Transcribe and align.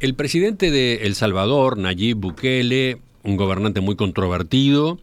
El 0.00 0.14
presidente 0.14 0.70
de 0.70 1.06
El 1.06 1.16
Salvador, 1.16 1.76
Nayib 1.76 2.18
Bukele, 2.18 2.98
un 3.24 3.36
gobernante 3.36 3.80
muy 3.80 3.96
controvertido, 3.96 5.00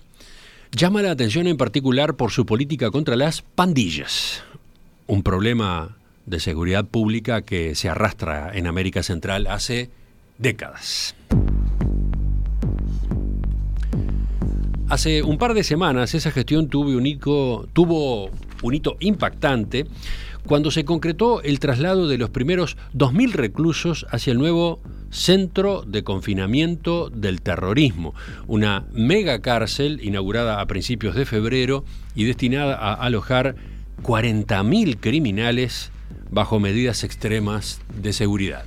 llama 0.71 1.01
la 1.01 1.11
atención 1.11 1.47
en 1.47 1.57
particular 1.57 2.15
por 2.15 2.31
su 2.31 2.45
política 2.45 2.91
contra 2.91 3.17
las 3.17 3.41
pandillas, 3.41 4.41
un 5.07 5.21
problema 5.21 5.97
de 6.25 6.39
seguridad 6.39 6.85
pública 6.85 7.41
que 7.41 7.75
se 7.75 7.89
arrastra 7.89 8.51
en 8.55 8.67
América 8.67 9.03
Central 9.03 9.47
hace 9.47 9.89
décadas. 10.37 11.13
Hace 14.87 15.23
un 15.23 15.37
par 15.37 15.55
de 15.55 15.65
semanas 15.65 16.13
esa 16.13 16.31
gestión 16.31 16.69
tuvo 16.69 16.91
un, 16.91 17.67
tuvo 17.73 18.29
un 18.63 18.73
hito 18.73 18.95
impactante 19.01 19.87
cuando 20.45 20.71
se 20.71 20.85
concretó 20.85 21.41
el 21.41 21.59
traslado 21.59 22.07
de 22.07 22.17
los 22.17 22.29
primeros 22.29 22.77
2.000 22.93 23.31
reclusos 23.31 24.05
hacia 24.09 24.31
el 24.31 24.37
nuevo 24.37 24.81
Centro 25.09 25.83
de 25.87 26.03
Confinamiento 26.03 27.09
del 27.09 27.41
Terrorismo, 27.41 28.13
una 28.47 28.85
mega 28.91 29.41
cárcel 29.41 29.99
inaugurada 30.03 30.61
a 30.61 30.67
principios 30.67 31.15
de 31.15 31.25
febrero 31.25 31.85
y 32.15 32.25
destinada 32.25 32.75
a 32.75 32.93
alojar 32.93 33.55
40.000 34.03 34.97
criminales 34.99 35.91
bajo 36.29 36.59
medidas 36.59 37.03
extremas 37.03 37.81
de 38.01 38.13
seguridad. 38.13 38.65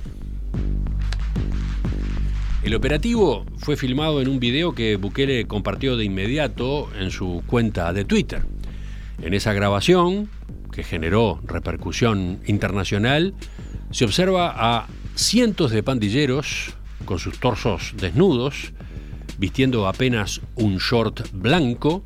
El 2.63 2.75
operativo 2.75 3.45
fue 3.57 3.77
filmado 3.77 4.21
en 4.21 4.27
un 4.27 4.39
video 4.39 4.75
que 4.75 4.97
Bukele 4.97 5.45
compartió 5.47 5.95
de 5.95 6.03
inmediato 6.03 6.89
en 6.99 7.09
su 7.09 7.41
cuenta 7.47 7.93
de 7.93 8.03
Twitter. 8.03 8.43
En 9.21 9.33
esa 9.33 9.53
grabación, 9.53 10.29
que 10.79 10.83
generó 10.85 11.41
repercusión 11.43 12.39
internacional, 12.45 13.33
se 13.91 14.05
observa 14.05 14.53
a 14.55 14.87
cientos 15.13 15.71
de 15.71 15.83
pandilleros 15.83 16.73
con 17.03 17.19
sus 17.19 17.37
torsos 17.37 17.95
desnudos, 17.97 18.71
vistiendo 19.37 19.89
apenas 19.89 20.39
un 20.55 20.77
short 20.77 21.31
blanco, 21.33 22.05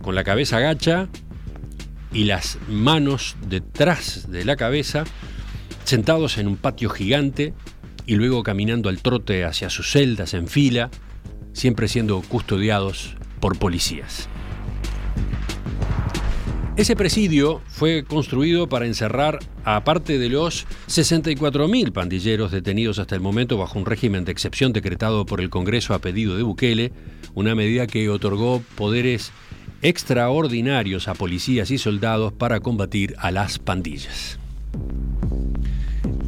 con 0.00 0.14
la 0.14 0.24
cabeza 0.24 0.58
gacha 0.58 1.08
y 2.10 2.24
las 2.24 2.58
manos 2.66 3.36
detrás 3.46 4.30
de 4.30 4.46
la 4.46 4.56
cabeza, 4.56 5.04
sentados 5.84 6.38
en 6.38 6.48
un 6.48 6.56
patio 6.56 6.88
gigante 6.88 7.52
y 8.06 8.14
luego 8.14 8.42
caminando 8.42 8.88
al 8.88 9.02
trote 9.02 9.44
hacia 9.44 9.68
sus 9.68 9.90
celdas 9.90 10.32
en 10.32 10.48
fila, 10.48 10.88
siempre 11.52 11.88
siendo 11.88 12.22
custodiados 12.22 13.16
por 13.38 13.58
policías. 13.58 14.30
Ese 16.78 16.94
presidio 16.94 17.60
fue 17.66 18.04
construido 18.04 18.68
para 18.68 18.86
encerrar 18.86 19.40
a 19.64 19.82
parte 19.82 20.16
de 20.16 20.28
los 20.28 20.64
64.000 20.86 21.90
pandilleros 21.90 22.52
detenidos 22.52 23.00
hasta 23.00 23.16
el 23.16 23.20
momento 23.20 23.58
bajo 23.58 23.80
un 23.80 23.84
régimen 23.84 24.24
de 24.24 24.30
excepción 24.30 24.72
decretado 24.72 25.26
por 25.26 25.40
el 25.40 25.50
Congreso 25.50 25.92
a 25.92 25.98
pedido 25.98 26.36
de 26.36 26.44
Bukele, 26.44 26.92
una 27.34 27.56
medida 27.56 27.88
que 27.88 28.08
otorgó 28.08 28.62
poderes 28.76 29.32
extraordinarios 29.82 31.08
a 31.08 31.14
policías 31.14 31.72
y 31.72 31.78
soldados 31.78 32.32
para 32.32 32.60
combatir 32.60 33.16
a 33.18 33.32
las 33.32 33.58
pandillas. 33.58 34.38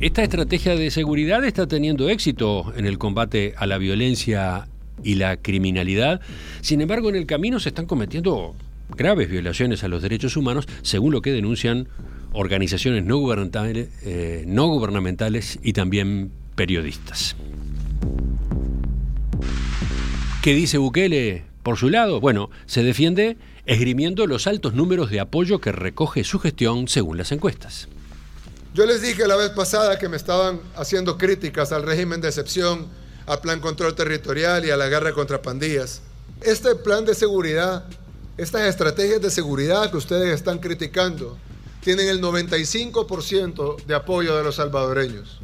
Esta 0.00 0.24
estrategia 0.24 0.74
de 0.74 0.90
seguridad 0.90 1.44
está 1.44 1.68
teniendo 1.68 2.08
éxito 2.08 2.72
en 2.76 2.86
el 2.86 2.98
combate 2.98 3.54
a 3.56 3.66
la 3.66 3.78
violencia 3.78 4.66
y 5.04 5.14
la 5.14 5.36
criminalidad. 5.36 6.20
Sin 6.60 6.80
embargo, 6.80 7.08
en 7.08 7.14
el 7.14 7.26
camino 7.26 7.60
se 7.60 7.68
están 7.68 7.86
cometiendo 7.86 8.56
graves 8.96 9.28
violaciones 9.28 9.84
a 9.84 9.88
los 9.88 10.02
derechos 10.02 10.36
humanos, 10.36 10.66
según 10.82 11.12
lo 11.12 11.22
que 11.22 11.32
denuncian 11.32 11.88
organizaciones 12.32 13.04
no 13.04 13.18
gubernamentales, 13.18 13.88
eh, 14.02 14.44
no 14.46 14.66
gubernamentales 14.68 15.58
y 15.62 15.72
también 15.72 16.30
periodistas. 16.54 17.36
¿Qué 20.42 20.54
dice 20.54 20.78
Bukele 20.78 21.44
por 21.62 21.76
su 21.76 21.90
lado? 21.90 22.20
Bueno, 22.20 22.50
se 22.66 22.82
defiende 22.82 23.36
esgrimiendo 23.66 24.26
los 24.26 24.46
altos 24.46 24.74
números 24.74 25.10
de 25.10 25.20
apoyo 25.20 25.60
que 25.60 25.70
recoge 25.70 26.24
su 26.24 26.38
gestión 26.38 26.88
según 26.88 27.18
las 27.18 27.30
encuestas. 27.30 27.88
Yo 28.72 28.86
les 28.86 29.02
dije 29.02 29.26
la 29.26 29.36
vez 29.36 29.50
pasada 29.50 29.98
que 29.98 30.08
me 30.08 30.16
estaban 30.16 30.60
haciendo 30.76 31.18
críticas 31.18 31.72
al 31.72 31.82
régimen 31.82 32.20
de 32.20 32.28
excepción, 32.28 32.86
al 33.26 33.40
plan 33.40 33.60
control 33.60 33.94
territorial 33.94 34.64
y 34.64 34.70
a 34.70 34.76
la 34.76 34.88
guerra 34.88 35.12
contra 35.12 35.42
pandillas. 35.42 36.02
Este 36.40 36.74
plan 36.74 37.04
de 37.04 37.14
seguridad, 37.14 37.84
estas 38.36 38.62
estrategias 38.62 39.20
de 39.20 39.30
seguridad 39.30 39.90
que 39.90 39.96
ustedes 39.96 40.34
están 40.34 40.58
criticando, 40.58 41.36
tienen 41.82 42.08
el 42.08 42.20
95% 42.20 43.84
de 43.84 43.94
apoyo 43.94 44.36
de 44.36 44.44
los 44.44 44.56
salvadoreños. 44.56 45.40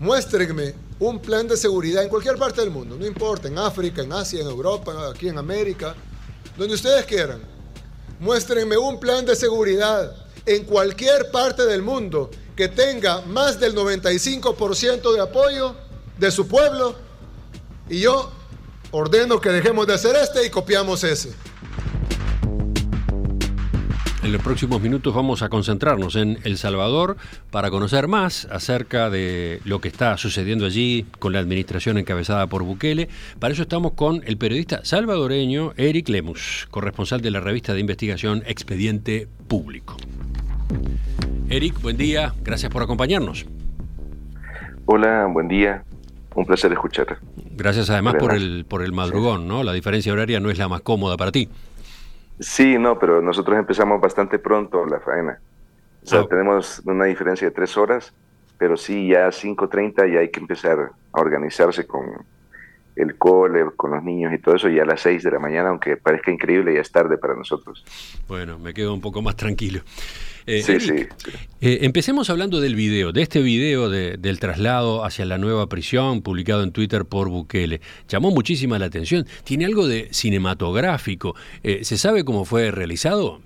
Muéstrenme 0.00 0.74
un 0.98 1.20
plan 1.20 1.46
de 1.46 1.56
seguridad 1.56 2.02
en 2.02 2.08
cualquier 2.08 2.36
parte 2.36 2.60
del 2.60 2.70
mundo, 2.70 2.96
no 2.96 3.06
importa, 3.06 3.48
en 3.48 3.58
África, 3.58 4.02
en 4.02 4.12
Asia, 4.12 4.40
en 4.40 4.46
Europa, 4.46 4.92
aquí 5.08 5.28
en 5.28 5.38
América, 5.38 5.94
donde 6.56 6.74
ustedes 6.74 7.04
quieran. 7.04 7.40
Muéstrenme 8.20 8.76
un 8.76 9.00
plan 9.00 9.24
de 9.26 9.34
seguridad 9.34 10.14
en 10.46 10.64
cualquier 10.64 11.30
parte 11.30 11.64
del 11.64 11.82
mundo 11.82 12.30
que 12.56 12.68
tenga 12.68 13.22
más 13.22 13.58
del 13.58 13.74
95% 13.74 15.12
de 15.14 15.20
apoyo 15.20 15.74
de 16.18 16.30
su 16.30 16.46
pueblo 16.46 16.94
y 17.88 18.00
yo 18.00 18.30
ordeno 18.92 19.40
que 19.40 19.50
dejemos 19.50 19.86
de 19.86 19.94
hacer 19.94 20.14
este 20.16 20.46
y 20.46 20.50
copiamos 20.50 21.02
ese. 21.02 21.34
En 24.24 24.32
los 24.32 24.40
próximos 24.40 24.80
minutos 24.80 25.14
vamos 25.14 25.42
a 25.42 25.50
concentrarnos 25.50 26.16
en 26.16 26.38
El 26.44 26.56
Salvador 26.56 27.18
para 27.50 27.70
conocer 27.70 28.08
más 28.08 28.46
acerca 28.50 29.10
de 29.10 29.60
lo 29.66 29.82
que 29.82 29.88
está 29.88 30.16
sucediendo 30.16 30.64
allí 30.64 31.04
con 31.18 31.34
la 31.34 31.40
administración 31.40 31.98
encabezada 31.98 32.46
por 32.46 32.62
Bukele. 32.62 33.10
Para 33.38 33.52
eso 33.52 33.60
estamos 33.60 33.92
con 33.92 34.22
el 34.24 34.38
periodista 34.38 34.82
salvadoreño 34.82 35.74
Eric 35.76 36.08
Lemus, 36.08 36.66
corresponsal 36.70 37.20
de 37.20 37.32
la 37.32 37.40
revista 37.40 37.74
de 37.74 37.80
investigación 37.80 38.42
Expediente 38.46 39.28
Público. 39.46 39.98
Eric, 41.50 41.82
buen 41.82 41.98
día, 41.98 42.32
gracias 42.42 42.72
por 42.72 42.82
acompañarnos. 42.82 43.44
Hola, 44.86 45.26
buen 45.30 45.48
día, 45.48 45.84
un 46.34 46.46
placer 46.46 46.72
escuchar. 46.72 47.18
Gracias 47.50 47.90
además 47.90 48.14
por 48.18 48.32
el, 48.32 48.64
por 48.64 48.82
el 48.82 48.92
madrugón, 48.92 49.46
¿no? 49.46 49.62
La 49.62 49.74
diferencia 49.74 50.14
horaria 50.14 50.40
no 50.40 50.48
es 50.48 50.56
la 50.56 50.66
más 50.66 50.80
cómoda 50.80 51.18
para 51.18 51.30
ti. 51.30 51.50
Sí, 52.40 52.78
no, 52.78 52.98
pero 52.98 53.22
nosotros 53.22 53.56
empezamos 53.58 54.00
bastante 54.00 54.38
pronto 54.38 54.84
la 54.86 55.00
faena. 55.00 55.38
O 56.02 56.06
sea, 56.06 56.20
ah. 56.20 56.26
tenemos 56.28 56.82
una 56.84 57.04
diferencia 57.04 57.48
de 57.48 57.54
tres 57.54 57.76
horas, 57.76 58.12
pero 58.58 58.76
sí, 58.76 59.08
ya 59.08 59.26
a 59.26 59.30
5.30 59.30 60.12
ya 60.12 60.20
hay 60.20 60.30
que 60.30 60.40
empezar 60.40 60.90
a 61.12 61.20
organizarse 61.20 61.86
con 61.86 62.04
el 62.96 63.16
cole, 63.18 63.64
con 63.76 63.90
los 63.92 64.04
niños 64.04 64.32
y 64.32 64.38
todo 64.38 64.54
eso, 64.54 64.68
ya 64.68 64.82
a 64.82 64.86
las 64.86 65.00
6 65.00 65.22
de 65.22 65.30
la 65.30 65.38
mañana, 65.38 65.70
aunque 65.70 65.96
parezca 65.96 66.30
increíble, 66.30 66.74
ya 66.74 66.80
es 66.80 66.92
tarde 66.92 67.18
para 67.18 67.34
nosotros. 67.34 67.84
Bueno, 68.28 68.58
me 68.58 68.72
quedo 68.72 68.94
un 68.94 69.00
poco 69.00 69.22
más 69.22 69.36
tranquilo. 69.36 69.80
Eh, 70.46 70.60
sí, 70.62 70.78
sí. 70.78 71.06
Eh, 71.60 71.78
empecemos 71.82 72.28
hablando 72.28 72.60
del 72.60 72.74
video, 72.74 73.12
de 73.12 73.22
este 73.22 73.40
video 73.40 73.88
del 73.88 74.40
traslado 74.40 75.04
hacia 75.04 75.24
la 75.24 75.38
nueva 75.38 75.68
prisión 75.68 76.20
publicado 76.20 76.62
en 76.62 76.72
Twitter 76.72 77.06
por 77.06 77.30
Bukele. 77.30 77.80
Llamó 78.08 78.30
muchísima 78.30 78.78
la 78.78 78.86
atención. 78.86 79.24
Tiene 79.44 79.64
algo 79.64 79.86
de 79.88 80.08
cinematográfico. 80.10 81.34
Eh, 81.62 81.84
¿Se 81.84 81.96
sabe 81.96 82.24
cómo 82.24 82.44
fue 82.44 82.70
realizado? 82.70 83.40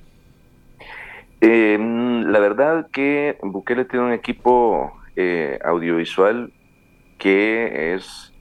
la 1.40 2.40
verdad 2.40 2.88
que 2.92 3.38
Bukele 3.42 3.84
tiene 3.84 4.06
un 4.06 4.12
equipo 4.12 4.92
audiovisual 5.64 6.52
que 7.16 7.94
es 7.94 8.32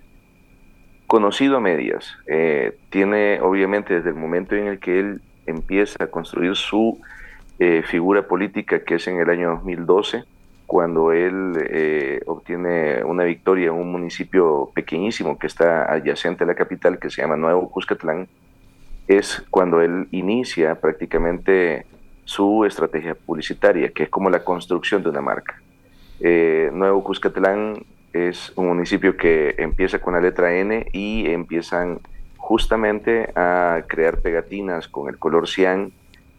conocido 1.05 1.57
a 1.57 1.59
medias. 1.59 2.11
tiene, 2.89 3.39
obviamente, 3.39 3.93
desde 3.93 4.09
el 4.09 4.15
momento 4.15 4.55
en 4.55 4.65
el 4.65 4.79
que 4.79 4.99
él 4.99 5.21
empieza 5.45 6.03
a 6.03 6.07
construir 6.07 6.55
su 6.55 6.99
eh, 7.59 7.83
figura 7.83 8.27
política 8.27 8.83
que 8.83 8.95
es 8.95 9.07
en 9.07 9.19
el 9.19 9.29
año 9.29 9.49
2012, 9.51 10.23
cuando 10.67 11.11
él 11.11 11.53
eh, 11.69 12.21
obtiene 12.27 13.03
una 13.03 13.23
victoria 13.23 13.67
en 13.67 13.73
un 13.73 13.91
municipio 13.91 14.69
pequeñísimo 14.75 15.39
que 15.39 15.47
está 15.47 15.91
adyacente 15.91 16.43
a 16.43 16.47
la 16.47 16.55
capital, 16.55 16.99
que 16.99 17.09
se 17.09 17.21
llama 17.21 17.37
Nuevo 17.37 17.69
Cuscatlán, 17.71 18.27
es 19.07 19.43
cuando 19.49 19.81
él 19.81 20.07
inicia 20.11 20.75
prácticamente 20.75 21.85
su 22.25 22.65
estrategia 22.65 23.15
publicitaria, 23.15 23.89
que 23.89 24.03
es 24.03 24.09
como 24.09 24.29
la 24.29 24.43
construcción 24.43 25.01
de 25.01 25.09
una 25.09 25.21
marca. 25.21 25.61
Eh, 26.19 26.69
Nuevo 26.73 27.03
Cuscatlán 27.03 27.85
es 28.11 28.51
un 28.57 28.67
municipio 28.67 29.15
que 29.15 29.55
empieza 29.57 29.99
con 29.99 30.13
la 30.13 30.21
letra 30.21 30.53
N 30.53 30.87
y 30.91 31.29
empiezan 31.29 31.99
justamente 32.35 33.31
a 33.35 33.83
crear 33.87 34.19
pegatinas 34.21 34.87
con 34.87 35.09
el 35.09 35.17
color 35.17 35.47
cian 35.47 35.91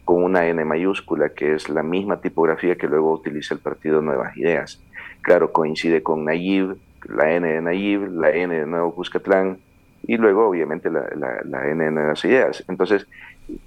con 0.09 0.23
una 0.23 0.47
N 0.47 0.65
mayúscula, 0.65 1.29
que 1.29 1.53
es 1.53 1.69
la 1.69 1.83
misma 1.83 2.19
tipografía 2.19 2.75
que 2.75 2.87
luego 2.87 3.13
utiliza 3.13 3.53
el 3.53 3.59
partido 3.59 4.01
Nuevas 4.01 4.35
Ideas. 4.35 4.81
Claro, 5.21 5.51
coincide 5.51 6.01
con 6.01 6.25
Nayib, 6.25 6.77
la 7.07 7.31
N 7.31 7.47
de 7.47 7.61
Nayib, 7.61 8.07
la 8.13 8.31
N 8.31 8.55
de 8.55 8.65
Nuevo 8.65 8.95
Cuscatlán 8.95 9.59
y 10.07 10.17
luego 10.17 10.47
obviamente 10.47 10.89
la, 10.89 11.05
N 11.11 11.83
de 11.83 11.91
Nuevas 11.91 12.25
Ideas. 12.25 12.65
Entonces, 12.67 13.05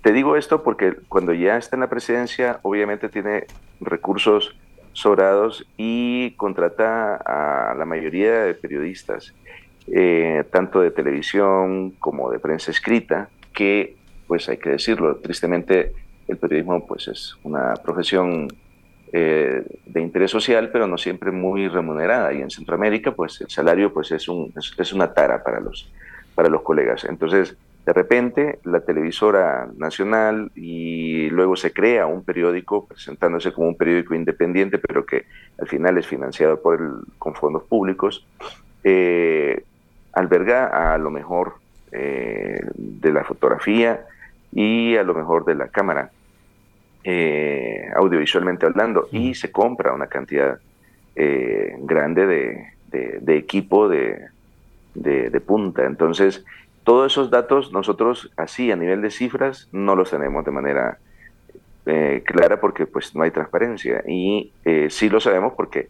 te 0.03 0.13
digo 0.13 0.37
esto 0.37 0.65
porque 0.65 0.97
cuando 1.09 1.33
ya 1.33 1.57
está 1.57 1.77
en 1.77 1.81
la 1.83 1.89
presidencia, 1.89 2.59
obviamente 2.63 3.09
tiene 3.09 3.47
recursos 3.81 4.53
sobrados 4.95 5.65
y 5.77 6.33
contrata 6.33 7.19
a 7.25 7.73
la 7.77 7.85
mayoría 7.85 8.41
de 8.41 8.55
periodistas, 8.55 9.33
eh, 9.87 10.43
tanto 10.51 10.81
de 10.81 10.91
televisión 10.91 11.93
como 12.01 12.33
de 12.33 12.41
prensa 12.41 12.73
escrita, 12.73 13.29
que, 13.55 13.95
pues 14.27 14.49
hay 14.49 14.57
que 14.57 14.71
decirlo, 14.71 15.19
tristemente 15.19 16.02
el 16.33 16.39
periodismo 16.39 16.87
pues 16.87 17.09
es 17.09 17.37
una 17.45 17.75
profesión 17.75 18.49
eh, 19.13 19.63
de 19.85 20.01
interés 20.01 20.31
social, 20.31 20.71
pero 20.73 20.87
no 20.87 20.97
siempre 20.97 21.31
muy 21.31 21.69
remunerada. 21.69 22.33
Y 22.33 22.41
en 22.41 22.51
Centroamérica, 22.51 23.13
pues 23.13 23.41
el 23.43 23.51
salario 23.51 23.93
pues 23.93 24.11
es, 24.11 24.27
un, 24.29 24.53
es, 24.57 24.93
una 24.93 25.13
tara 25.13 25.43
para 25.43 25.61
los, 25.61 25.93
para 26.35 26.49
los 26.49 26.63
colegas. 26.63 27.05
Entonces, 27.05 27.57
de 27.85 27.93
repente, 27.93 28.59
la 28.65 28.81
televisora 28.81 29.69
nacional 29.77 30.51
y 30.55 31.29
luego 31.29 31.57
se 31.57 31.73
crea 31.73 32.07
un 32.07 32.25
periódico 32.25 32.87
presentándose 32.87 33.53
como 33.53 33.69
un 33.69 33.77
periódico 33.77 34.15
independiente, 34.15 34.79
pero 34.79 35.05
que 35.05 35.27
al 35.59 35.69
final 35.69 35.99
es 35.99 36.07
financiado 36.07 36.63
por 36.63 36.81
el, 36.81 36.93
con 37.19 37.35
fondos 37.35 37.65
públicos, 37.65 38.27
eh, 38.83 39.65
alberga 40.15 40.95
a 40.95 40.99
lo 40.99 41.11
mejor 41.11 41.55
eh, 41.91 42.61
de 42.75 43.13
la 43.13 43.25
fotografía 43.25 44.07
y 44.53 44.97
a 44.97 45.03
lo 45.03 45.13
mejor 45.13 45.45
de 45.45 45.55
la 45.55 45.69
cámara 45.69 46.11
eh, 47.05 47.91
audiovisualmente 47.97 48.65
hablando, 48.67 49.09
y 49.11 49.35
se 49.35 49.51
compra 49.51 49.93
una 49.93 50.07
cantidad 50.07 50.59
eh, 51.17 51.75
grande 51.81 52.27
de, 52.91 53.37
equipo 53.37 53.89
de, 53.89 54.29
punta. 55.45 55.85
Entonces, 55.85 56.45
todos 56.85 57.13
esos 57.13 57.31
datos 57.31 57.73
nosotros 57.73 58.31
así 58.37 58.71
a 58.71 58.77
nivel 58.77 59.03
de 59.03 59.11
cifras 59.11 59.69
no 59.73 59.97
los 59.97 60.11
tenemos 60.11 60.45
de 60.45 60.51
manera 60.53 60.99
eh, 61.87 62.23
clara 62.25 62.61
porque 62.61 62.87
pues 62.87 63.15
no 63.17 63.25
hay 63.25 63.33
transparencia 63.33 64.05
y 64.07 64.53
sí 64.89 65.09
lo 65.09 65.19
sabemos 65.19 65.55
porque 65.57 65.89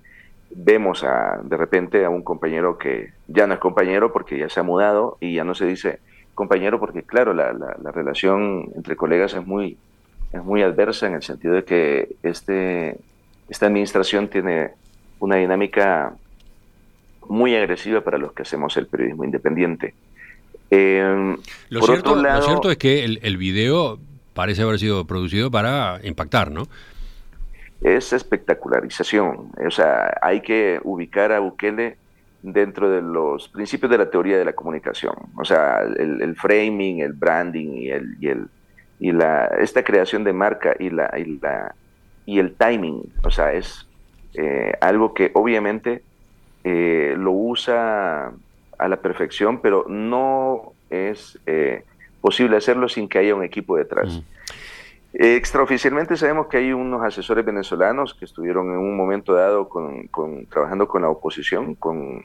vemos 0.54 1.04
a, 1.04 1.40
de 1.42 1.56
repente 1.56 2.04
a 2.04 2.10
un 2.10 2.22
compañero 2.22 2.78
que 2.78 3.12
ya 3.28 3.46
no 3.46 3.54
es 3.54 3.60
compañero 3.60 4.12
porque 4.12 4.38
ya 4.38 4.48
se 4.48 4.60
ha 4.60 4.62
mudado 4.62 5.18
y 5.20 5.34
ya 5.34 5.44
no 5.44 5.54
se 5.54 5.66
dice 5.66 5.98
compañero 6.34 6.80
porque 6.80 7.02
claro, 7.02 7.34
la, 7.34 7.52
la 7.52 7.92
relación 7.92 8.70
entre 8.74 8.96
colegas 8.96 9.34
es 9.34 9.46
muy, 9.46 9.76
es 10.32 10.42
muy 10.42 10.62
adversa 10.62 11.06
en 11.06 11.14
el 11.14 11.22
sentido 11.22 11.54
de 11.54 11.64
que 11.64 12.16
este, 12.22 12.96
esta 13.48 13.66
administración 13.66 14.28
tiene 14.28 14.70
una 15.20 15.36
dinámica 15.36 16.14
muy 17.28 17.54
agresiva 17.54 18.00
para 18.00 18.18
los 18.18 18.32
que 18.32 18.42
hacemos 18.42 18.76
el 18.76 18.86
periodismo 18.86 19.24
independiente. 19.24 19.94
Em, 20.70 21.36
lo, 21.68 21.82
cierto, 21.82 22.16
lo, 22.16 22.42
cierto, 22.42 22.70
es 22.70 22.78
que 22.78 23.04
el, 23.04 23.20
el, 23.22 23.36
video 23.36 23.98
parece 24.32 24.62
haber 24.62 24.78
sido 24.78 25.06
producido 25.06 25.50
para 25.50 26.00
impactar, 26.02 26.50
¿no? 26.50 26.66
Es 27.82 28.12
espectacularización. 28.12 29.50
O 29.66 29.70
sea, 29.70 30.16
hay 30.22 30.40
que 30.40 30.80
ubicar 30.82 31.30
a 31.32 31.40
Bukele 31.40 31.98
dentro 32.42 32.90
de 32.90 33.02
los 33.02 33.48
principios 33.48 33.90
de 33.90 33.98
la 33.98 34.10
teoría 34.10 34.38
de 34.38 34.46
la 34.46 34.54
comunicación. 34.54 35.14
O 35.36 35.44
sea, 35.44 35.80
el, 35.82 36.22
el 36.22 36.34
framing, 36.36 37.00
el 37.00 37.12
branding 37.12 37.68
y 37.74 37.90
el, 37.90 38.16
y 38.18 38.28
el 38.28 38.48
y 39.02 39.10
la, 39.10 39.46
esta 39.58 39.82
creación 39.82 40.22
de 40.22 40.32
marca 40.32 40.76
y, 40.78 40.88
la, 40.88 41.12
y, 41.18 41.24
la, 41.40 41.74
y 42.24 42.38
el 42.38 42.54
timing, 42.54 43.02
o 43.24 43.32
sea, 43.32 43.52
es 43.52 43.84
eh, 44.34 44.74
algo 44.80 45.12
que 45.12 45.32
obviamente 45.34 46.04
eh, 46.62 47.16
lo 47.18 47.32
usa 47.32 48.30
a 48.78 48.88
la 48.88 48.96
perfección, 48.98 49.60
pero 49.60 49.86
no 49.88 50.72
es 50.88 51.36
eh, 51.46 51.82
posible 52.20 52.56
hacerlo 52.56 52.88
sin 52.88 53.08
que 53.08 53.18
haya 53.18 53.34
un 53.34 53.42
equipo 53.42 53.76
detrás. 53.76 54.18
Mm. 54.18 54.22
extraoficialmente 55.14 56.16
sabemos 56.16 56.46
que 56.46 56.58
hay 56.58 56.72
unos 56.72 57.02
asesores 57.02 57.44
venezolanos 57.44 58.14
que 58.14 58.24
estuvieron 58.24 58.70
en 58.70 58.78
un 58.78 58.96
momento 58.96 59.34
dado 59.34 59.68
con, 59.68 60.08
trabajando 60.48 60.86
con 60.86 61.02
la 61.02 61.08
oposición, 61.08 61.74
con, 61.74 62.24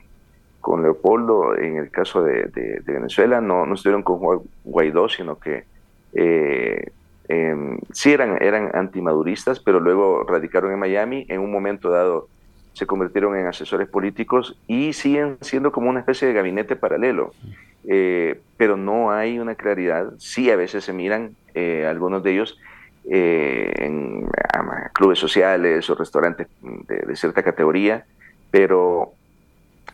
con 0.61 0.83
Leopoldo 0.83 1.57
en 1.57 1.77
el 1.77 1.89
caso 1.89 2.21
de, 2.21 2.43
de, 2.43 2.81
Venezuela, 2.85 3.41
no, 3.41 3.65
no 3.65 3.73
estuvieron 3.73 4.03
con 4.03 4.43
Guaidó, 4.63 5.09
sino 5.09 5.39
que 5.39 5.65
eh, 6.13 6.91
em, 7.27 7.79
sí 7.91 8.11
eran, 8.11 8.41
eran 8.41 8.71
antimaduristas, 8.73 9.59
pero 9.59 9.79
luego 9.79 10.23
radicaron 10.23 10.71
en 10.71 10.79
Miami, 10.79 11.25
en 11.29 11.41
un 11.41 11.51
momento 11.51 11.89
dado 11.89 12.27
se 12.73 12.85
convirtieron 12.85 13.35
en 13.35 13.47
asesores 13.47 13.89
políticos 13.89 14.55
y 14.67 14.93
siguen 14.93 15.37
siendo 15.41 15.71
como 15.71 15.89
una 15.89 15.99
especie 15.99 16.27
de 16.27 16.33
gabinete 16.35 16.75
paralelo. 16.75 17.33
Eh, 17.89 18.39
pero 18.55 18.77
no 18.77 19.11
hay 19.11 19.39
una 19.39 19.55
claridad. 19.55 20.13
Sí, 20.19 20.51
a 20.51 20.55
veces 20.55 20.83
se 20.83 20.93
miran 20.93 21.35
eh, 21.55 21.87
algunos 21.87 22.21
de 22.23 22.33
ellos 22.33 22.57
en 23.09 24.27
clubes 24.93 25.17
sociales 25.17 25.89
o 25.89 25.95
restaurantes 25.95 26.47
de, 26.61 26.97
de, 26.97 27.15
cierta 27.15 27.41
categoría, 27.41 28.05
pero 28.51 29.13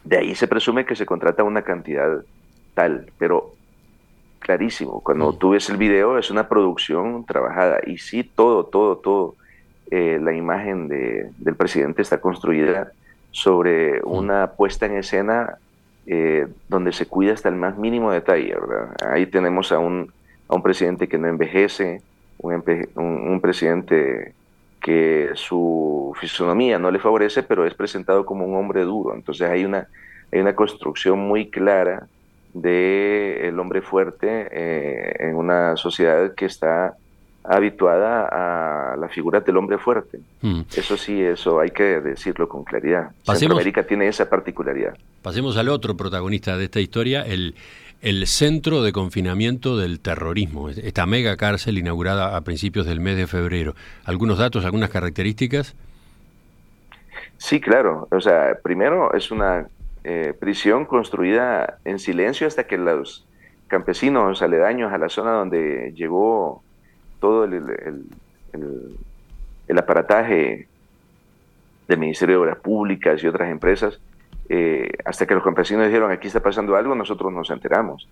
de 0.04 0.18
ahí 0.18 0.36
se 0.36 0.48
presume 0.48 0.86
que 0.86 0.96
se 0.96 1.06
contrata 1.06 1.44
una 1.44 1.62
cantidad 1.62 2.24
tal. 2.74 3.12
Pero 3.18 3.54
clarísimo. 4.44 5.00
Cuando 5.02 5.34
tú 5.34 5.52
ves 5.52 5.70
el 5.70 5.78
video 5.78 6.18
es 6.18 6.30
una 6.30 6.48
producción 6.48 7.26
trabajada 7.26 7.80
y 7.88 7.98
sí, 7.98 8.24
todo, 8.24 8.66
todo, 8.66 8.98
todo, 8.98 9.36
eh, 9.90 10.20
la 10.22 10.34
imagen 10.34 10.88
de, 10.90 11.32
del 11.38 11.56
presidente 11.56 12.02
está 12.02 12.20
construida 12.20 12.92
sobre 13.32 14.02
una 14.04 14.52
puesta 14.52 14.86
en 14.86 14.98
escena 14.98 15.58
eh, 16.06 16.48
donde 16.68 16.92
se 16.92 17.06
cuida 17.06 17.34
hasta 17.34 17.50
el 17.50 17.56
más 17.56 17.78
mínimo 17.78 18.12
detalle. 18.12 18.56
Ahí 19.10 19.26
tenemos 19.26 19.72
a 19.72 19.80
un, 19.80 20.12
a 20.50 20.56
un 20.56 20.62
presidente 20.62 21.08
que 21.08 21.18
no 21.18 21.28
envejece, 21.28 22.02
un, 22.40 22.62
un, 22.96 23.40
presidente 23.40 24.34
que 24.82 25.30
su 25.36 26.14
fisonomía 26.20 26.78
no 26.78 26.92
le 26.92 27.00
favorece, 27.00 27.42
pero 27.44 27.66
es 27.66 27.74
presentado 27.74 28.26
como 28.26 28.46
un 28.46 28.58
hombre 28.58 28.82
duro. 28.82 29.16
Entonces 29.16 29.50
hay 29.50 29.64
una, 29.64 29.88
hay 30.32 30.42
una 30.42 30.54
construcción 30.54 31.20
muy 31.20 31.50
clara 31.50 32.08
de 32.54 33.48
el 33.48 33.60
hombre 33.60 33.82
fuerte 33.82 34.48
eh, 34.52 35.16
en 35.20 35.36
una 35.36 35.76
sociedad 35.76 36.34
que 36.36 36.46
está 36.46 36.96
habituada 37.44 38.94
a 38.94 38.96
la 38.96 39.10
figura 39.10 39.42
del 39.42 39.58
hombre 39.58 39.78
fuerte. 39.78 40.20
Hmm. 40.42 40.62
Eso 40.76 40.96
sí, 40.96 41.22
eso 41.22 41.60
hay 41.60 41.72
que 41.72 42.00
decirlo 42.00 42.48
con 42.48 42.64
claridad. 42.64 43.12
Centroamérica 43.24 43.84
tiene 43.84 44.08
esa 44.08 44.30
particularidad. 44.30 44.96
Pasemos 45.22 45.58
al 45.58 45.70
otro 45.70 45.98
protagonista 45.98 46.58
de 46.58 46.66
esta 46.66 46.80
historia, 46.80 47.22
el, 47.24 47.56
el 48.02 48.28
centro 48.28 48.82
de 48.82 48.94
confinamiento 48.94 49.78
del 49.78 50.00
terrorismo, 50.00 50.70
esta 50.70 51.06
mega 51.06 51.36
cárcel 51.36 51.78
inaugurada 51.78 52.38
a 52.38 52.42
principios 52.42 52.86
del 52.86 53.02
mes 53.02 53.18
de 53.18 53.28
febrero. 53.28 53.76
¿Algunos 54.06 54.38
datos, 54.38 54.64
algunas 54.64 54.90
características? 54.90 55.76
Sí, 57.38 57.60
claro. 57.60 58.08
O 58.12 58.22
sea, 58.22 58.58
primero 58.64 59.14
es 59.14 59.32
una 59.32 59.68
eh, 60.04 60.34
prisión 60.38 60.86
construida 60.86 61.80
en 61.86 62.00
silencio 62.00 62.48
hasta 62.48 62.66
que 62.66 62.78
los 62.78 63.26
campesinos 63.68 64.42
aledaños 64.42 64.92
a 64.92 64.98
la 64.98 65.10
zona 65.10 65.32
donde 65.32 65.94
llegó 65.96 66.62
todo 67.20 67.46
el, 67.46 68.10
aparataje 69.78 70.68
del 71.88 72.00
Ministerio 72.00 72.36
de 72.36 72.42
Obras 72.42 72.58
Públicas 72.58 73.24
y 73.24 73.28
otras 73.28 73.50
empresas, 73.50 74.00
eh, 74.50 74.92
hasta 75.06 75.26
que 75.26 75.34
los 75.34 75.44
campesinos 75.44 75.88
dijeron 75.88 76.12
aquí 76.12 76.28
está 76.28 76.42
pasando 76.42 76.76
algo, 76.76 76.96
nosotros 76.96 77.32
nos 77.32 77.50
enteramos. 77.50 78.08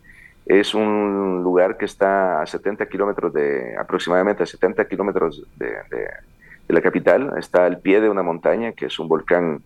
Es 0.45 0.74
un 0.74 1.41
lugar 1.43 1.77
que 1.77 1.86
está 1.86 2.41
a 2.41 2.45
70 2.48 2.86
kilómetros 2.88 3.33
de, 3.33 3.75
aproximadamente 3.77 4.43
a 4.43 4.45
70 4.45 4.86
kilómetros 4.86 5.43
de, 5.57 5.75
la 6.67 6.81
capital, 6.81 7.33
está 7.38 7.65
al 7.65 7.79
pie 7.79 8.00
de 8.00 8.10
una 8.10 8.24
montaña 8.24 8.71
que 8.71 8.86
es 8.86 8.98
un 8.98 9.10
volcán 9.10 9.62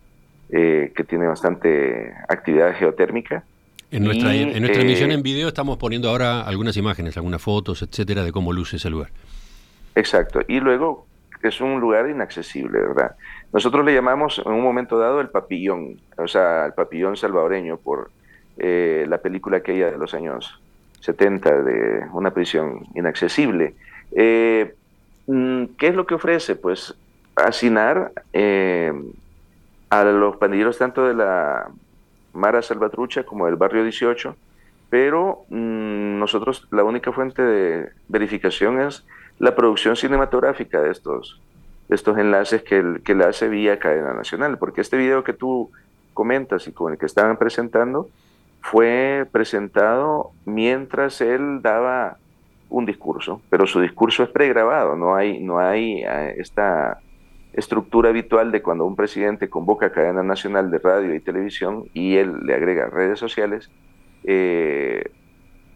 eh, 0.50 0.92
que 0.94 1.02
tiene 1.02 1.26
bastante 1.26 2.14
actividad 2.28 2.74
geotérmica. 2.76 3.42
En 3.90 4.04
nuestra, 4.04 4.34
en 4.34 4.60
nuestra 4.60 4.82
emisión 4.82 5.10
eh, 5.10 5.14
en 5.14 5.22
video 5.22 5.48
estamos 5.48 5.76
poniendo 5.76 6.08
ahora 6.08 6.42
algunas 6.42 6.76
imágenes, 6.76 7.16
algunas 7.16 7.42
fotos, 7.42 7.82
etcétera, 7.82 8.24
de 8.24 8.30
cómo 8.30 8.52
luce 8.52 8.76
ese 8.76 8.88
lugar. 8.88 9.10
Exacto. 9.94 10.40
Y 10.46 10.60
luego 10.60 11.06
es 11.42 11.60
un 11.60 11.80
lugar 11.80 12.08
inaccesible, 12.08 12.80
¿verdad? 12.80 13.16
Nosotros 13.52 13.84
le 13.84 13.94
llamamos 13.94 14.40
en 14.44 14.52
un 14.52 14.62
momento 14.62 14.98
dado 14.98 15.20
el 15.20 15.30
papillón, 15.30 16.00
o 16.16 16.28
sea, 16.28 16.66
el 16.66 16.74
papillón 16.74 17.16
salvadoreño 17.16 17.76
por 17.78 18.10
eh, 18.58 19.04
la 19.08 19.18
película 19.18 19.58
aquella 19.58 19.90
de 19.90 19.98
los 19.98 20.14
años 20.14 20.60
70 21.00 21.62
de 21.62 22.06
una 22.12 22.32
prisión 22.32 22.86
inaccesible. 22.94 23.74
Mm, 25.26 25.64
¿Qué 25.76 25.88
es 25.88 25.94
lo 25.94 26.06
que 26.06 26.14
ofrece? 26.14 26.54
Pues 26.54 26.94
hacinar 27.34 28.12
a 29.90 30.04
los 30.04 30.36
pandilleros 30.36 30.78
tanto 30.78 31.06
de 31.06 31.14
la 31.14 31.68
Mara 32.32 32.62
Salvatrucha 32.62 33.24
como 33.24 33.46
del 33.46 33.56
barrio 33.56 33.82
18, 33.82 34.36
pero 34.90 35.44
mm, 35.48 36.18
nosotros 36.18 36.66
la 36.70 36.84
única 36.84 37.12
fuente 37.12 37.42
de 37.42 37.90
verificación 38.08 38.80
es 38.80 39.04
la 39.38 39.54
producción 39.54 39.96
cinematográfica 39.96 40.80
de 40.80 40.90
estos, 40.90 41.40
estos 41.88 42.18
enlaces 42.18 42.62
que, 42.62 43.00
que 43.04 43.14
la 43.14 43.28
hace 43.28 43.48
vía 43.48 43.78
cadena 43.78 44.12
nacional, 44.12 44.58
porque 44.58 44.80
este 44.80 44.96
video 44.96 45.24
que 45.24 45.32
tú 45.32 45.70
comentas 46.14 46.66
y 46.66 46.72
con 46.72 46.92
el 46.92 46.98
que 46.98 47.06
estaban 47.06 47.36
presentando 47.36 48.08
fue 48.62 49.26
presentado 49.30 50.30
mientras 50.44 51.20
él 51.20 51.60
daba 51.62 52.16
un 52.68 52.84
discurso, 52.84 53.40
pero 53.48 53.66
su 53.66 53.80
discurso 53.80 54.22
es 54.22 54.28
pregrabado, 54.30 54.96
no 54.96 55.14
hay, 55.14 55.40
no 55.40 55.58
hay 55.58 56.02
eh, 56.02 56.34
esta 56.38 56.98
estructura 57.56 58.10
habitual 58.10 58.52
de 58.52 58.62
cuando 58.62 58.84
un 58.84 58.96
presidente 58.96 59.48
convoca 59.48 59.86
a 59.86 59.92
cadena 59.92 60.22
nacional 60.22 60.70
de 60.70 60.78
radio 60.78 61.14
y 61.14 61.20
televisión 61.20 61.84
y 61.94 62.16
él 62.16 62.44
le 62.44 62.54
agrega 62.54 62.88
redes 62.88 63.18
sociales, 63.18 63.70
eh, 64.24 65.04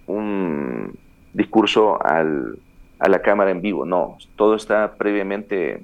un 0.06 0.98
discurso 1.32 2.04
al, 2.04 2.58
a 2.98 3.08
la 3.08 3.22
cámara 3.22 3.50
en 3.50 3.60
vivo. 3.60 3.84
No, 3.84 4.18
todo 4.36 4.54
está 4.54 4.94
previamente 4.96 5.82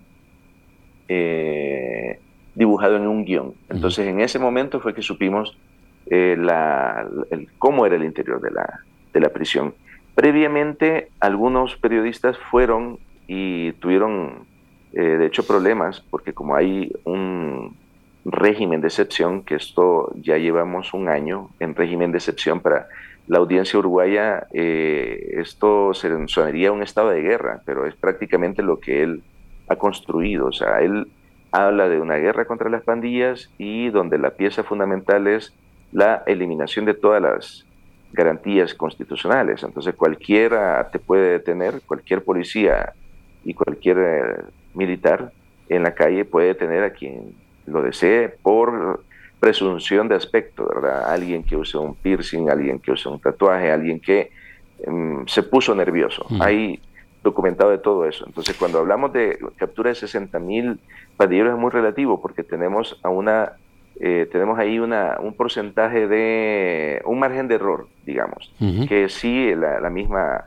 eh, 1.08 2.20
dibujado 2.54 2.96
en 2.96 3.06
un 3.06 3.24
guion. 3.24 3.54
Entonces, 3.68 4.06
en 4.06 4.20
ese 4.20 4.38
momento 4.38 4.80
fue 4.80 4.94
que 4.94 5.02
supimos 5.02 5.56
eh, 6.06 6.36
la, 6.38 7.08
cómo 7.58 7.86
era 7.86 7.96
el 7.96 8.04
interior 8.04 8.40
de 8.40 8.50
la, 8.50 8.80
de 9.12 9.20
la 9.20 9.30
prisión. 9.30 9.74
Previamente, 10.14 11.10
algunos 11.20 11.76
periodistas 11.76 12.38
fueron 12.38 12.98
y 13.26 13.72
tuvieron, 13.72 14.46
eh, 14.92 15.00
de 15.00 15.26
hecho, 15.26 15.46
problemas, 15.46 16.00
porque 16.10 16.32
como 16.32 16.56
hay 16.56 16.92
un 17.04 17.76
régimen 18.24 18.80
de 18.80 18.88
excepción, 18.88 19.42
que 19.42 19.54
esto 19.54 20.12
ya 20.20 20.36
llevamos 20.36 20.94
un 20.94 21.08
año 21.08 21.50
en 21.60 21.74
régimen 21.74 22.12
de 22.12 22.18
excepción 22.18 22.60
para 22.60 22.88
la 23.28 23.38
audiencia 23.38 23.78
uruguaya, 23.78 24.46
eh, 24.52 25.34
esto 25.38 25.94
se 25.94 26.10
sonaría 26.28 26.72
un 26.72 26.82
estado 26.82 27.10
de 27.10 27.22
guerra, 27.22 27.60
pero 27.64 27.86
es 27.86 27.94
prácticamente 27.94 28.62
lo 28.62 28.78
que 28.78 29.02
él 29.02 29.22
ha 29.68 29.76
construido. 29.76 30.46
O 30.46 30.52
sea, 30.52 30.80
él 30.80 31.08
habla 31.50 31.88
de 31.88 32.00
una 32.00 32.16
guerra 32.16 32.44
contra 32.44 32.70
las 32.70 32.82
pandillas 32.82 33.50
y 33.58 33.90
donde 33.90 34.18
la 34.18 34.30
pieza 34.30 34.62
fundamental 34.62 35.26
es 35.26 35.52
la 35.92 36.22
eliminación 36.26 36.84
de 36.84 36.94
todas 36.94 37.22
las 37.22 37.66
garantías 38.12 38.74
constitucionales. 38.74 39.62
Entonces 39.62 39.94
cualquiera 39.94 40.88
te 40.90 40.98
puede 40.98 41.32
detener, 41.32 41.80
cualquier 41.86 42.22
policía 42.22 42.92
y 43.44 43.54
cualquier 43.54 43.98
eh, 43.98 44.42
militar 44.76 45.32
en 45.68 45.82
la 45.82 45.94
calle 45.94 46.24
puede 46.24 46.48
detener 46.48 46.84
a 46.84 46.90
quien 46.90 47.34
lo 47.66 47.82
desee 47.82 48.28
por 48.28 49.02
presunción 49.40 50.08
de 50.08 50.14
aspecto, 50.14 50.68
¿verdad? 50.68 51.10
Alguien 51.10 51.42
que 51.42 51.56
use 51.56 51.76
un 51.76 51.94
piercing, 51.94 52.48
alguien 52.48 52.78
que 52.78 52.92
use 52.92 53.08
un 53.08 53.20
tatuaje, 53.20 53.70
alguien 53.70 54.00
que 54.00 54.30
em, 54.84 55.26
se 55.26 55.42
puso 55.42 55.74
nervioso. 55.74 56.26
Mm. 56.30 56.42
Hay 56.42 56.80
documentado 57.22 57.70
de 57.70 57.78
todo 57.78 58.06
eso. 58.06 58.24
Entonces, 58.26 58.56
cuando 58.56 58.78
hablamos 58.78 59.12
de 59.12 59.38
captura 59.56 59.90
de 59.90 59.96
60 59.96 60.38
mil 60.38 60.78
pandilleros 61.16 61.54
es 61.54 61.58
muy 61.58 61.70
relativo 61.70 62.20
porque 62.20 62.44
tenemos 62.44 62.98
a 63.02 63.08
una 63.08 63.52
eh, 63.98 64.28
tenemos 64.30 64.58
ahí 64.58 64.78
una, 64.78 65.16
un 65.20 65.32
porcentaje 65.32 66.06
de 66.06 67.00
un 67.06 67.18
margen 67.18 67.48
de 67.48 67.54
error, 67.54 67.88
digamos, 68.04 68.52
que 68.88 69.08
sí 69.08 69.54
la, 69.54 69.88
misma 69.88 70.44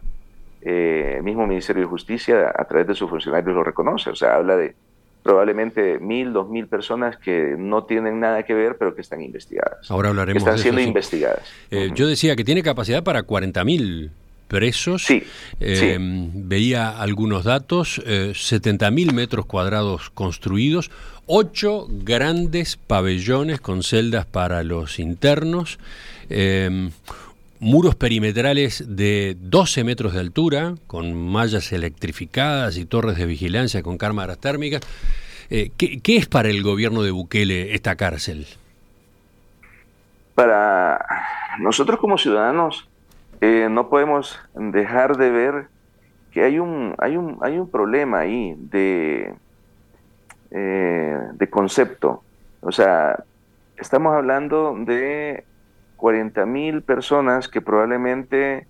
eh, 0.62 1.20
mismo 1.24 1.48
Ministerio 1.48 1.84
de 1.84 1.88
Justicia 1.88 2.52
a 2.56 2.66
través 2.66 2.88
de 2.88 2.96
sus 2.96 3.10
funcionarios 3.10 3.56
lo 3.56 3.64
reconoce. 3.64 4.10
O 4.10 4.16
sea, 4.16 4.36
habla 4.36 4.56
de 4.56 4.76
probablemente 5.24 6.00
mil, 6.00 6.34
dos 6.34 6.50
mil 6.50 6.68
personas 6.68 7.18
que 7.18 7.56
no 7.58 7.84
tienen 7.84 8.20
nada 8.20 8.44
que 8.44 8.54
ver, 8.54 8.78
pero 8.78 8.96
que 8.96 9.02
están 9.02 9.22
investigadas. 9.22 9.90
Ahora 9.92 10.10
hablaremos. 10.10 10.42
están 10.42 10.58
siendo 10.58 10.82
investigadas. 10.82 11.44
Eh, 11.72 11.92
yo 11.94 12.08
decía 12.08 12.36
que 12.36 12.44
tiene 12.44 12.64
capacidad 12.64 13.04
para 13.04 13.24
40 13.24 13.64
mil 13.64 14.12
presos. 14.50 15.06
Sí, 15.06 15.24
eh, 15.62 15.98
Veía 16.00 17.00
algunos 17.00 17.46
datos, 17.46 18.02
eh, 18.06 18.34
70 18.36 18.92
mil 18.92 19.14
metros 19.14 19.46
cuadrados 19.46 20.10
construidos, 20.10 20.92
ocho 21.28 21.88
grandes 21.90 22.76
pabellones 22.76 23.62
con 23.62 23.84
celdas 23.84 24.26
para 24.26 24.64
los 24.64 25.00
internos. 25.00 25.80
Eh, 26.30 26.90
muros 27.60 27.96
perimetrales 27.96 28.84
de 28.88 29.36
12 29.40 29.84
metros 29.84 30.14
de 30.14 30.20
altura, 30.20 30.76
con 30.88 31.14
mallas 31.14 31.72
electrificadas 31.72 32.78
y 32.78 32.86
torres 32.86 33.18
de 33.18 33.26
vigilancia 33.26 33.84
con 33.84 33.98
cámaras 33.98 34.40
térmicas. 34.40 34.82
Eh, 35.50 35.72
¿qué, 35.78 36.18
es 36.18 36.28
para 36.28 36.50
el 36.50 36.64
gobierno 36.64 37.02
de 37.02 37.12
Bukele 37.12 37.74
esta 37.74 37.96
cárcel? 37.96 38.46
Para 40.36 41.04
nosotros 41.60 42.00
como 42.00 42.18
ciudadanos 42.18 42.88
eh, 43.42 43.68
no 43.70 43.90
podemos 43.90 44.40
dejar 44.54 45.18
de 45.18 45.30
ver 45.30 45.68
que 46.32 46.44
hay 46.44 46.60
un, 46.60 46.96
hay 47.00 47.18
un, 47.18 47.38
hay 47.42 47.58
un 47.58 47.70
problema 47.70 48.20
ahí 48.20 48.56
de, 48.58 49.34
eh, 50.52 51.20
de 51.34 51.50
concepto. 51.50 52.24
O 52.62 52.72
sea, 52.72 53.24
estamos 53.78 54.14
hablando 54.14 54.76
de 54.86 55.44
40 56.00 56.46
mil 56.46 56.82
personas 56.82 57.48
que 57.48 57.62
probablemente 57.62 58.66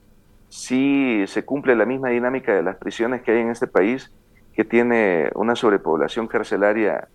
sí 0.49 1.23
se 1.27 1.45
cumple 1.45 1.75
la 1.75 1.85
misma 1.85 2.09
dinámica 2.09 2.53
de 2.53 2.63
las 2.63 2.75
prisiones 2.75 3.21
que 3.21 3.31
hay 3.31 3.41
en 3.41 3.51
este 3.51 3.67
país, 3.67 4.11
que 4.53 4.65
tiene 4.65 5.29
una 5.35 5.55
sobrepoblación 5.55 6.27
carcelaria 6.27 7.07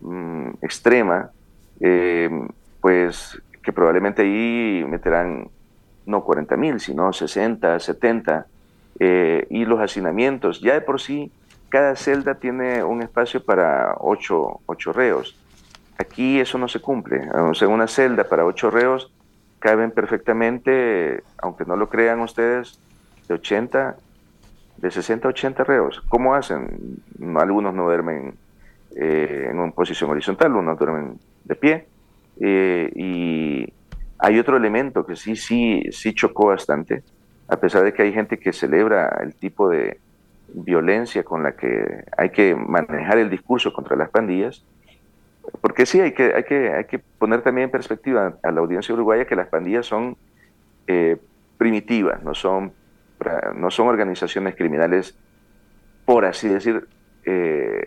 mm, 0.00 0.50
extrema, 0.62 1.30
eh, 1.80 2.30
pues 2.80 3.42
que 3.62 3.72
probablemente 3.72 4.22
ahí 4.22 4.84
meterán 4.88 5.48
no 6.06 6.22
40 6.22 6.56
mil, 6.56 6.78
sino 6.78 7.12
60, 7.12 7.80
70, 7.80 8.46
eh, 9.00 9.46
y 9.50 9.64
los 9.64 9.80
hacinamientos. 9.80 10.60
Ya 10.60 10.74
de 10.74 10.80
por 10.80 11.00
sí, 11.00 11.32
cada 11.68 11.96
celda 11.96 12.36
tiene 12.36 12.84
un 12.84 13.02
espacio 13.02 13.44
para 13.44 13.96
ocho, 13.98 14.60
ocho 14.66 14.92
reos. 14.92 15.36
Aquí 15.98 16.38
eso 16.38 16.56
no 16.58 16.68
se 16.68 16.80
cumple. 16.80 17.28
O 17.32 17.54
sea, 17.54 17.66
una 17.66 17.88
celda 17.88 18.24
para 18.24 18.44
ocho 18.44 18.70
reos 18.70 19.12
caben 19.66 19.90
perfectamente, 19.90 21.24
aunque 21.38 21.64
no 21.64 21.74
lo 21.74 21.88
crean 21.88 22.20
ustedes, 22.20 22.78
de 23.26 23.34
80, 23.34 23.96
de 24.76 24.90
60 24.92 25.26
a 25.26 25.30
80 25.30 25.64
reos. 25.64 26.04
¿Cómo 26.08 26.36
hacen? 26.36 27.02
Algunos 27.34 27.74
no 27.74 27.82
duermen 27.82 28.34
eh, 28.94 29.48
en 29.50 29.58
una 29.58 29.72
posición 29.72 30.08
horizontal, 30.10 30.54
unos 30.54 30.78
duermen 30.78 31.18
de 31.42 31.54
pie. 31.56 31.88
Eh, 32.38 32.92
y 32.94 33.72
hay 34.20 34.38
otro 34.38 34.56
elemento 34.56 35.04
que 35.04 35.16
sí, 35.16 35.34
sí, 35.34 35.82
sí 35.90 36.14
chocó 36.14 36.46
bastante, 36.46 37.02
a 37.48 37.56
pesar 37.56 37.82
de 37.82 37.92
que 37.92 38.02
hay 38.02 38.12
gente 38.12 38.38
que 38.38 38.52
celebra 38.52 39.18
el 39.20 39.34
tipo 39.34 39.68
de 39.68 39.98
violencia 40.54 41.24
con 41.24 41.42
la 41.42 41.56
que 41.56 42.04
hay 42.16 42.30
que 42.30 42.54
manejar 42.54 43.18
el 43.18 43.30
discurso 43.30 43.72
contra 43.72 43.96
las 43.96 44.10
pandillas, 44.10 44.64
porque 45.60 45.86
sí, 45.86 46.00
hay 46.00 46.12
que, 46.12 46.34
hay, 46.34 46.44
que, 46.44 46.72
hay 46.72 46.84
que 46.84 46.98
poner 46.98 47.42
también 47.42 47.66
en 47.66 47.70
perspectiva 47.70 48.38
a 48.42 48.50
la 48.50 48.60
audiencia 48.60 48.94
uruguaya 48.94 49.26
que 49.26 49.36
las 49.36 49.48
pandillas 49.48 49.86
son 49.86 50.16
eh, 50.86 51.16
primitivas, 51.58 52.22
no 52.22 52.34
son, 52.34 52.72
no 53.54 53.70
son 53.70 53.88
organizaciones 53.88 54.54
criminales, 54.54 55.16
por 56.04 56.24
así 56.24 56.48
decir, 56.48 56.86
eh, 57.24 57.84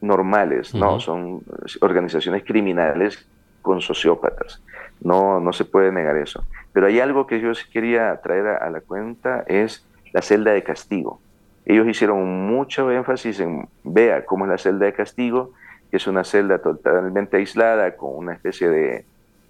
normales, 0.00 0.74
no, 0.74 1.00
son 1.00 1.42
organizaciones 1.80 2.44
criminales 2.44 3.26
con 3.62 3.80
sociópatas. 3.80 4.62
No, 5.00 5.40
no 5.40 5.52
se 5.52 5.64
puede 5.64 5.90
negar 5.90 6.16
eso. 6.16 6.44
Pero 6.72 6.86
hay 6.86 7.00
algo 7.00 7.26
que 7.26 7.40
yo 7.40 7.52
quería 7.72 8.20
traer 8.22 8.46
a 8.46 8.70
la 8.70 8.80
cuenta, 8.80 9.44
es 9.46 9.86
la 10.12 10.20
celda 10.22 10.52
de 10.52 10.62
castigo. 10.62 11.20
Ellos 11.64 11.88
hicieron 11.88 12.46
mucho 12.46 12.90
énfasis 12.90 13.40
en, 13.40 13.68
vea 13.82 14.26
cómo 14.26 14.44
es 14.44 14.50
la 14.50 14.58
celda 14.58 14.86
de 14.86 14.92
castigo, 14.92 15.52
que 15.94 15.98
es 15.98 16.08
una 16.08 16.24
celda 16.24 16.58
totalmente 16.58 17.36
aislada 17.36 17.94
con 17.96 18.16
una 18.16 18.32
especie 18.32 18.68
de 18.68 19.04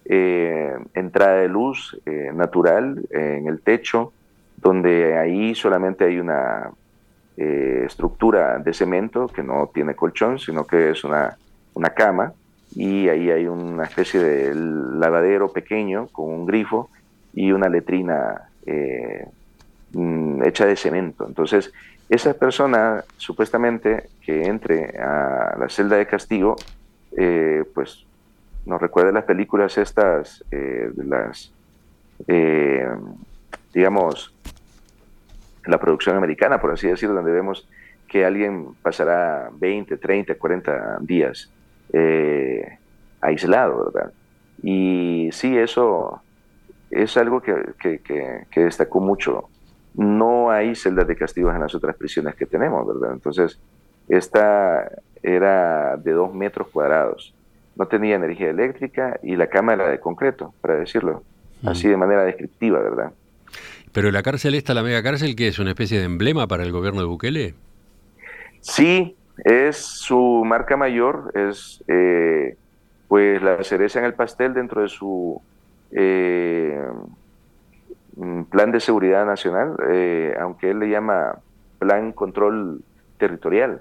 eh, 0.04 0.76
entrada 0.92 1.36
de 1.36 1.48
luz 1.48 1.98
eh, 2.04 2.32
natural 2.34 3.00
en 3.08 3.46
el 3.46 3.62
techo, 3.62 4.12
donde 4.58 5.16
ahí 5.16 5.54
solamente 5.54 6.04
hay 6.04 6.18
una 6.18 6.68
eh, 7.38 7.84
estructura 7.86 8.58
de 8.58 8.74
cemento 8.74 9.26
que 9.28 9.42
no 9.42 9.70
tiene 9.72 9.94
colchón, 9.96 10.38
sino 10.38 10.66
que 10.66 10.90
es 10.90 11.02
una, 11.02 11.34
una 11.72 11.88
cama, 11.94 12.34
y 12.74 13.08
ahí 13.08 13.30
hay 13.30 13.46
una 13.46 13.84
especie 13.84 14.20
de 14.20 14.54
lavadero 14.54 15.50
pequeño 15.50 16.08
con 16.08 16.26
un 16.26 16.44
grifo 16.44 16.90
y 17.32 17.52
una 17.52 17.70
letrina 17.70 18.50
mm, 19.94 20.42
hecha 20.42 20.66
de 20.66 20.76
cemento. 20.76 21.26
Entonces, 21.26 21.72
esa 22.14 22.34
persona, 22.34 23.04
supuestamente, 23.16 24.08
que 24.24 24.44
entre 24.46 24.96
a 24.98 25.56
la 25.58 25.68
celda 25.68 25.96
de 25.96 26.06
castigo, 26.06 26.56
eh, 27.16 27.64
pues 27.74 28.04
nos 28.66 28.80
recuerda 28.80 29.12
las 29.12 29.24
películas 29.24 29.76
estas, 29.78 30.44
eh, 30.50 30.90
de 30.94 31.04
las, 31.04 31.52
eh, 32.28 32.88
digamos, 33.72 34.32
la 35.66 35.78
producción 35.78 36.16
americana, 36.16 36.60
por 36.60 36.72
así 36.72 36.86
decirlo, 36.86 37.16
donde 37.16 37.32
vemos 37.32 37.68
que 38.06 38.24
alguien 38.24 38.74
pasará 38.82 39.50
20, 39.52 39.96
30, 39.96 40.34
40 40.36 40.98
días 41.00 41.50
aislado, 43.20 43.90
¿verdad? 43.92 44.12
Y 44.62 45.30
sí, 45.32 45.56
eso 45.56 46.20
es 46.90 47.16
algo 47.16 47.40
que, 47.40 47.56
que 47.78 48.60
destacó 48.60 49.00
mucho 49.00 49.48
no 49.94 50.50
hay 50.50 50.74
celdas 50.74 51.06
de 51.06 51.16
castigos 51.16 51.54
en 51.54 51.60
las 51.60 51.74
otras 51.74 51.96
prisiones 51.96 52.34
que 52.34 52.46
tenemos, 52.46 52.86
¿verdad? 52.86 53.12
Entonces, 53.12 53.58
esta 54.08 54.90
era 55.22 55.96
de 55.96 56.12
dos 56.12 56.34
metros 56.34 56.68
cuadrados, 56.68 57.34
no 57.76 57.86
tenía 57.86 58.16
energía 58.16 58.50
eléctrica 58.50 59.18
y 59.22 59.36
la 59.36 59.46
cama 59.46 59.72
era 59.74 59.88
de 59.88 59.98
concreto, 59.98 60.52
para 60.60 60.76
decirlo, 60.76 61.22
mm. 61.62 61.68
así 61.68 61.88
de 61.88 61.96
manera 61.96 62.24
descriptiva, 62.24 62.80
¿verdad? 62.80 63.12
Pero 63.92 64.10
la 64.10 64.22
cárcel 64.22 64.54
esta, 64.54 64.74
la 64.74 64.82
mega 64.82 65.02
cárcel, 65.02 65.36
que 65.36 65.48
es 65.48 65.58
una 65.58 65.70
especie 65.70 65.98
de 65.98 66.04
emblema 66.04 66.48
para 66.48 66.64
el 66.64 66.72
gobierno 66.72 67.00
de 67.00 67.06
Bukele. 67.06 67.54
Sí, 68.60 69.16
es 69.44 69.76
su 69.76 70.42
marca 70.44 70.76
mayor, 70.76 71.32
es 71.34 71.82
eh, 71.86 72.56
pues 73.08 73.40
la 73.40 73.62
cereza 73.62 74.00
en 74.00 74.06
el 74.06 74.14
pastel 74.14 74.52
dentro 74.54 74.82
de 74.82 74.88
su 74.88 75.40
eh, 75.92 76.80
plan 78.50 78.70
de 78.70 78.80
seguridad 78.80 79.26
nacional, 79.26 79.76
eh, 79.90 80.36
aunque 80.40 80.70
él 80.70 80.78
le 80.78 80.88
llama 80.88 81.38
plan 81.78 82.12
control 82.12 82.82
territorial. 83.18 83.80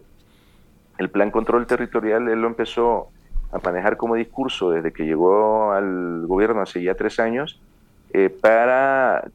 El 0.98 1.10
plan 1.10 1.32
control 1.32 1.68
territorial 1.68 2.28
él 2.28 2.42
lo 2.42 2.48
empezó 2.48 3.10
a 3.52 3.60
manejar 3.60 3.98
como 3.98 4.16
discurso 4.16 4.72
desde 4.72 4.92
que 4.92 5.06
llegó 5.06 5.72
al 5.72 6.26
gobierno 6.26 6.62
hace 6.62 6.82
ya 6.82 6.96
tres 6.96 7.20
años 7.20 7.62
para, 8.42 9.26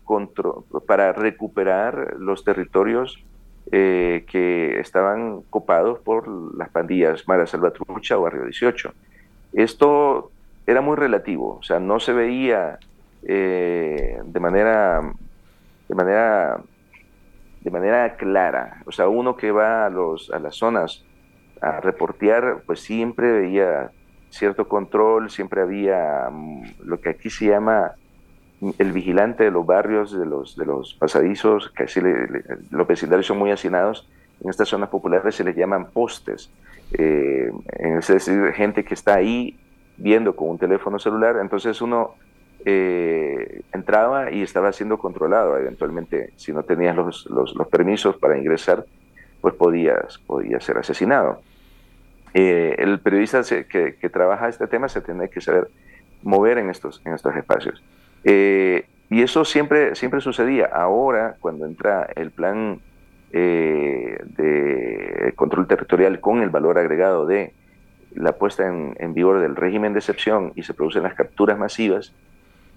para 0.87 1.13
recuperar 1.13 2.15
los 2.19 2.45
territorios 2.45 3.25
eh, 3.71 4.25
que 4.31 4.81
estaban 4.81 5.43
copados 5.51 5.99
por 5.99 6.27
las 6.57 6.71
pandillas 6.71 7.29
Mara 7.29 7.47
Salvatrucha 7.47 8.17
o 8.17 8.23
Barrio 8.23 8.45
18. 8.45 8.95
Esto 9.53 10.31
era 10.67 10.81
muy 10.81 10.97
relativo, 10.97 11.59
o 11.61 11.63
sea, 11.63 11.79
no 11.79 12.01
se 12.01 12.15
veía 12.15 12.79
eh, 13.23 14.21
de 14.25 14.41
manera 14.41 15.13
de 15.89 15.95
manera 15.95 16.61
de 17.61 17.71
manera 17.71 18.17
clara. 18.17 18.83
O 18.87 18.93
sea, 18.93 19.09
uno 19.09 19.37
que 19.37 19.51
va 19.51 19.87
a, 19.87 19.91
los, 19.91 20.31
a 20.31 20.39
las 20.39 20.57
zonas 20.57 21.05
a 21.61 21.81
reportear, 21.81 22.63
pues 22.67 22.81
siempre 22.81 23.33
veía 23.33 23.91
cierto 24.31 24.69
control, 24.69 25.31
siempre 25.31 25.63
había 25.63 26.29
mm, 26.31 26.63
lo 26.85 27.01
que 27.01 27.11
aquí 27.11 27.31
se 27.31 27.47
llama 27.47 27.93
el 28.79 28.93
vigilante 28.93 29.45
de 29.45 29.51
los 29.51 29.67
barrios, 29.67 30.17
de 30.17 30.27
los, 30.27 30.57
de 30.57 30.67
los 30.67 30.95
pasadizos, 30.95 31.71
que 31.71 31.85
así 31.85 32.01
los 32.71 32.87
vecindarios 32.87 33.27
son 33.27 33.39
muy 33.39 33.51
hacinados, 33.51 34.09
en 34.41 34.51
estas 34.51 34.69
zonas 34.69 34.89
populares 34.89 35.35
se 35.35 35.45
les 35.45 35.57
llaman 35.57 35.91
postes. 35.91 36.51
Eh, 36.93 37.51
es 37.79 38.07
decir, 38.09 38.53
gente 38.53 38.85
que 38.85 38.95
está 38.95 39.15
ahí 39.15 39.59
viendo 39.97 40.35
con 40.35 40.51
un 40.51 40.59
teléfono 40.59 40.99
celular, 40.99 41.37
entonces 41.41 41.81
uno 41.81 42.15
eh, 42.65 43.63
entraba 43.73 44.31
y 44.31 44.43
estaba 44.43 44.73
siendo 44.73 44.99
controlado. 44.99 45.57
Eventualmente, 45.57 46.33
si 46.37 46.53
no 46.53 46.63
tenías 46.63 46.97
los, 46.97 47.27
los, 47.27 47.69
permisos 47.69 48.17
para 48.17 48.37
ingresar, 48.37 48.85
pues 49.41 49.55
podías, 49.55 50.19
podías 50.27 50.65
ser 50.65 50.79
asesinado. 50.79 51.41
Eh, 52.35 52.77
el 52.79 52.99
periodista 53.01 53.43
que, 53.69 53.97
que, 53.97 54.09
trabaja 54.11 54.49
este 54.49 54.67
tema 54.67 54.89
se 54.89 55.01
tiene 55.01 55.29
que 55.31 55.41
saber 55.41 55.69
mover 56.23 56.59
en 56.59 56.71
estos, 56.71 57.01
en 57.05 57.15
estos 57.15 57.35
espacios. 57.37 57.83
Eh, 58.25 58.87
y 59.11 59.23
eso 59.23 59.45
siempre, 59.45 59.95
siempre 59.95 60.21
sucedía. 60.21 60.67
Ahora, 60.67 61.37
cuando 61.41 61.67
entra 61.67 62.09
el 62.15 62.31
plan 62.31 62.81
eh, 63.33 64.19
de 64.37 65.33
control 65.35 65.67
territorial 65.67 66.21
con 66.21 66.43
el 66.43 66.51
valor 66.51 66.79
agregado 66.79 67.27
de 67.27 67.53
la 68.15 68.33
puesta 68.33 68.67
en, 68.67 69.15
vigor 69.15 69.41
del 69.41 69.57
régimen 69.57 69.93
de 69.93 70.01
excepción 70.01 70.53
y 70.57 70.63
se 70.63 70.75
producen 70.75 71.03
las 71.03 71.15
capturas 71.15 71.59
masivas, 71.59 72.15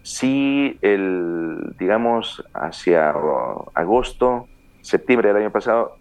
sí, 0.03 0.77
el, 0.81 1.75
digamos, 1.79 2.43
hacia 2.53 3.13
agosto, 3.73 4.47
septiembre 4.81 5.29
del 5.29 5.37
año 5.37 5.51
pasado, 5.51 5.97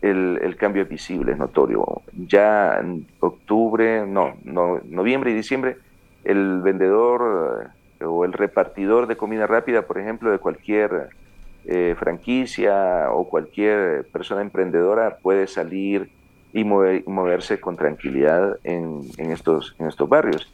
el, 0.00 0.40
el, 0.42 0.56
cambio 0.56 0.82
es 0.82 0.88
visible, 0.88 1.32
es 1.32 1.38
notorio. 1.38 2.02
Ya 2.12 2.78
en 2.78 3.06
octubre, 3.20 4.06
no, 4.06 4.34
no, 4.44 4.80
noviembre 4.84 5.30
y 5.30 5.34
diciembre, 5.34 5.76
el 6.24 6.60
vendedor 6.62 7.70
o 8.04 8.24
el 8.24 8.32
repartidor 8.32 9.06
de 9.06 9.16
comida 9.16 9.46
rápida, 9.46 9.82
por 9.82 9.98
ejemplo, 9.98 10.30
de 10.30 10.38
cualquier 10.38 11.10
eh, 11.64 11.94
franquicia 11.96 13.12
o 13.12 13.28
cualquier 13.28 14.04
persona 14.10 14.40
emprendedora 14.40 15.18
puede 15.18 15.46
salir 15.46 16.10
y 16.52 16.64
moverse 16.64 17.60
con 17.60 17.76
tranquilidad 17.76 18.58
en, 18.64 19.04
estos, 19.16 19.74
en 19.78 19.86
estos 19.86 20.08
barrios. 20.08 20.52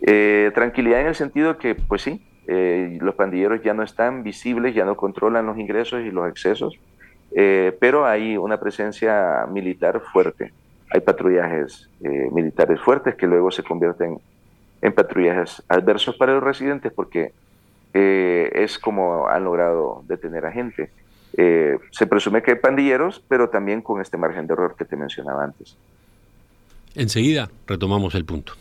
Eh, 0.00 0.50
tranquilidad 0.54 1.00
en 1.00 1.06
el 1.08 1.14
sentido 1.14 1.58
que, 1.58 1.74
pues 1.74 2.02
sí, 2.02 2.22
eh, 2.46 2.98
los 3.00 3.14
pandilleros 3.14 3.62
ya 3.62 3.74
no 3.74 3.82
están 3.82 4.22
visibles, 4.22 4.74
ya 4.74 4.84
no 4.84 4.96
controlan 4.96 5.46
los 5.46 5.58
ingresos 5.58 6.02
y 6.02 6.10
los 6.10 6.28
excesos, 6.28 6.78
pero 7.80 8.06
hay 8.06 8.36
una 8.38 8.58
presencia 8.58 9.46
militar 9.50 10.00
fuerte. 10.12 10.52
Hay 10.90 11.00
patrullajes 11.00 11.90
militares 12.00 12.80
fuertes 12.80 13.14
que 13.16 13.26
luego 13.26 13.50
se 13.50 13.62
convierten 13.62 14.18
en 14.80 14.92
patrullajes 14.92 15.62
adversos 15.68 16.16
para 16.16 16.32
los 16.34 16.42
residentes 16.42 16.92
porque 16.92 17.32
eh, 17.98 18.50
es 18.54 18.78
como 18.78 19.26
han 19.26 19.44
logrado 19.44 20.04
detener 20.06 20.44
a 20.44 20.52
gente. 20.52 20.90
Eh, 21.36 21.78
se 21.90 22.06
presume 22.06 22.42
que 22.42 22.52
hay 22.52 22.58
pandilleros, 22.58 23.22
pero 23.26 23.48
también 23.48 23.80
con 23.80 24.00
este 24.00 24.16
margen 24.16 24.46
de 24.46 24.52
error 24.52 24.74
que 24.76 24.84
te 24.84 24.96
mencionaba 24.96 25.44
antes. 25.44 25.76
Enseguida 26.94 27.50
retomamos 27.66 28.14
el 28.14 28.24
punto. 28.24 28.52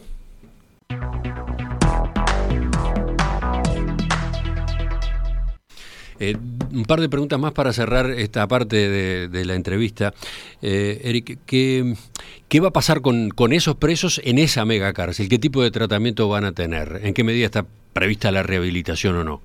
Eh, 6.19 6.37
un 6.73 6.85
par 6.85 7.01
de 7.01 7.09
preguntas 7.09 7.39
más 7.39 7.51
para 7.51 7.73
cerrar 7.73 8.09
esta 8.09 8.47
parte 8.47 8.89
de, 9.29 9.45
la 9.45 9.55
entrevista. 9.55 10.13
Eh, 10.61 11.01
Eric, 11.03 11.39
¿qué, 11.45 12.59
va 12.61 12.69
a 12.69 12.71
pasar 12.71 13.01
con, 13.01 13.31
esos 13.51 13.75
presos 13.75 14.21
en 14.23 14.37
esa 14.37 14.65
mega 14.65 14.93
cárcel? 14.93 15.27
¿Qué 15.27 15.39
tipo 15.39 15.61
de 15.61 15.71
tratamiento 15.71 16.29
van 16.29 16.45
a 16.45 16.53
tener? 16.53 17.01
¿En 17.03 17.13
qué 17.13 17.23
medida 17.23 17.45
está 17.45 17.65
prevista 17.93 18.31
la 18.31 18.43
rehabilitación 18.43 19.15
o 19.17 19.23
no? 19.23 19.41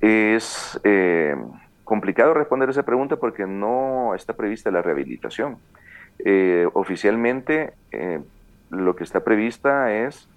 Es 0.00 0.78
eh, 0.84 1.34
complicado 1.84 2.34
responder 2.34 2.70
esa 2.70 2.84
pregunta 2.84 3.16
porque 3.16 3.46
no 3.46 4.14
está 4.14 4.34
prevista 4.34 4.70
la 4.70 4.82
rehabilitación. 4.82 5.58
oficialmente, 6.72 7.72
lo 8.70 8.96
que 8.96 9.04
está 9.04 9.20
prevista 9.20 9.92
es 9.92 10.28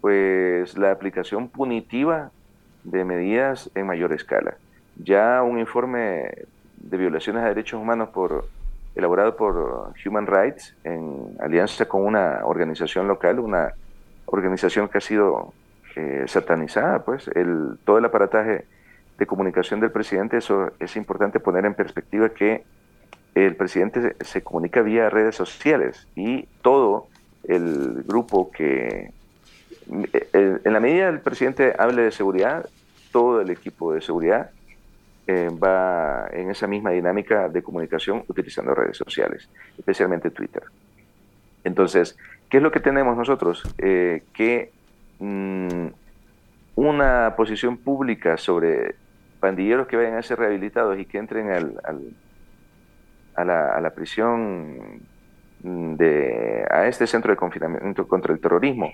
pues 0.00 0.76
la 0.76 0.90
aplicación 0.90 1.48
punitiva 1.48 2.30
de 2.84 3.04
medidas 3.04 3.70
en 3.74 3.86
mayor 3.86 4.12
escala. 4.12 4.56
Ya 4.96 5.42
un 5.42 5.58
informe 5.58 6.30
de 6.76 6.96
violaciones 6.96 7.42
a 7.42 7.48
derechos 7.48 7.80
humanos 7.80 8.10
por, 8.10 8.46
elaborado 8.94 9.36
por 9.36 9.92
Human 10.04 10.26
Rights 10.26 10.74
en 10.84 11.36
alianza 11.40 11.86
con 11.86 12.04
una 12.04 12.40
organización 12.44 13.08
local, 13.08 13.40
una 13.40 13.72
organización 14.26 14.88
que 14.88 14.98
ha 14.98 15.00
sido 15.00 15.52
eh, 15.96 16.24
satanizada, 16.26 17.04
pues 17.04 17.28
el, 17.28 17.78
todo 17.84 17.98
el 17.98 18.04
aparataje 18.04 18.64
de 19.18 19.26
comunicación 19.26 19.80
del 19.80 19.90
presidente, 19.90 20.38
eso 20.38 20.72
es 20.80 20.96
importante 20.96 21.40
poner 21.40 21.64
en 21.64 21.74
perspectiva 21.74 22.30
que 22.30 22.64
el 23.34 23.56
presidente 23.56 24.14
se, 24.20 24.42
comunica 24.42 24.82
vía 24.82 25.10
redes 25.10 25.34
sociales 25.34 26.06
y 26.14 26.46
todo 26.62 27.08
el 27.44 28.04
grupo 28.04 28.50
que 28.50 29.12
en 29.86 30.72
la 30.72 30.80
medida 30.80 31.08
el 31.08 31.20
presidente 31.20 31.74
hable 31.78 32.02
de 32.02 32.10
seguridad, 32.10 32.68
todo 33.12 33.40
el 33.40 33.50
equipo 33.50 33.92
de 33.92 34.00
seguridad 34.00 34.50
eh, 35.26 35.48
va 35.50 36.28
en 36.32 36.50
esa 36.50 36.66
misma 36.66 36.90
dinámica 36.90 37.48
de 37.48 37.62
comunicación 37.62 38.24
utilizando 38.28 38.74
redes 38.74 38.96
sociales, 38.96 39.48
especialmente 39.78 40.30
Twitter. 40.30 40.64
Entonces, 41.64 42.18
¿qué 42.50 42.58
es 42.58 42.62
lo 42.62 42.70
que 42.70 42.80
tenemos 42.80 43.16
nosotros? 43.16 43.62
Eh, 43.78 44.22
que 44.34 44.70
mm, 45.18 45.86
una 46.74 47.34
posición 47.36 47.78
pública 47.78 48.36
sobre 48.36 48.96
pandilleros 49.40 49.86
que 49.86 49.96
vayan 49.96 50.16
a 50.16 50.22
ser 50.22 50.38
rehabilitados 50.38 50.98
y 50.98 51.06
que 51.06 51.18
entren 51.18 51.50
al, 51.50 51.80
a, 53.34 53.44
la, 53.44 53.74
a, 53.74 53.80
la, 53.80 53.90
prisión 53.90 55.00
mm, 55.62 55.94
de, 55.94 56.66
a 56.70 56.86
este 56.86 57.06
centro 57.06 57.30
de 57.30 57.36
confinamiento 57.36 58.06
contra 58.06 58.34
el 58.34 58.40
terrorismo 58.40 58.92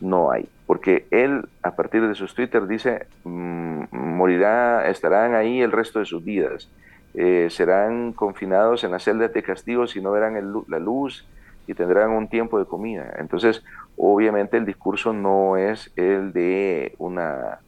no 0.00 0.30
hay, 0.30 0.48
porque 0.66 1.06
él 1.10 1.48
a 1.62 1.72
partir 1.72 2.06
de 2.06 2.14
sus 2.14 2.34
Twitter 2.34 2.66
dice, 2.66 3.06
mm, 3.24 3.82
morirá, 3.92 4.88
estarán 4.88 5.34
ahí 5.34 5.60
el 5.60 5.72
resto 5.72 5.98
de 5.98 6.04
sus 6.04 6.24
vidas, 6.24 6.68
eh, 7.14 7.48
serán 7.50 8.12
confinados 8.12 8.84
en 8.84 8.92
las 8.92 9.04
celdas 9.04 9.32
de 9.32 9.42
castigo 9.42 9.86
si 9.86 10.00
no 10.00 10.12
verán 10.12 10.64
la 10.68 10.78
luz 10.78 11.26
y 11.66 11.74
tendrán 11.74 12.10
un 12.10 12.28
tiempo 12.28 12.58
de 12.58 12.66
comida. 12.66 13.14
Entonces, 13.18 13.62
obviamente 13.96 14.56
el 14.56 14.64
discurso 14.64 15.12
no 15.12 15.56
es 15.56 15.92
el 15.96 16.32
de 16.32 16.94
una 16.98 17.58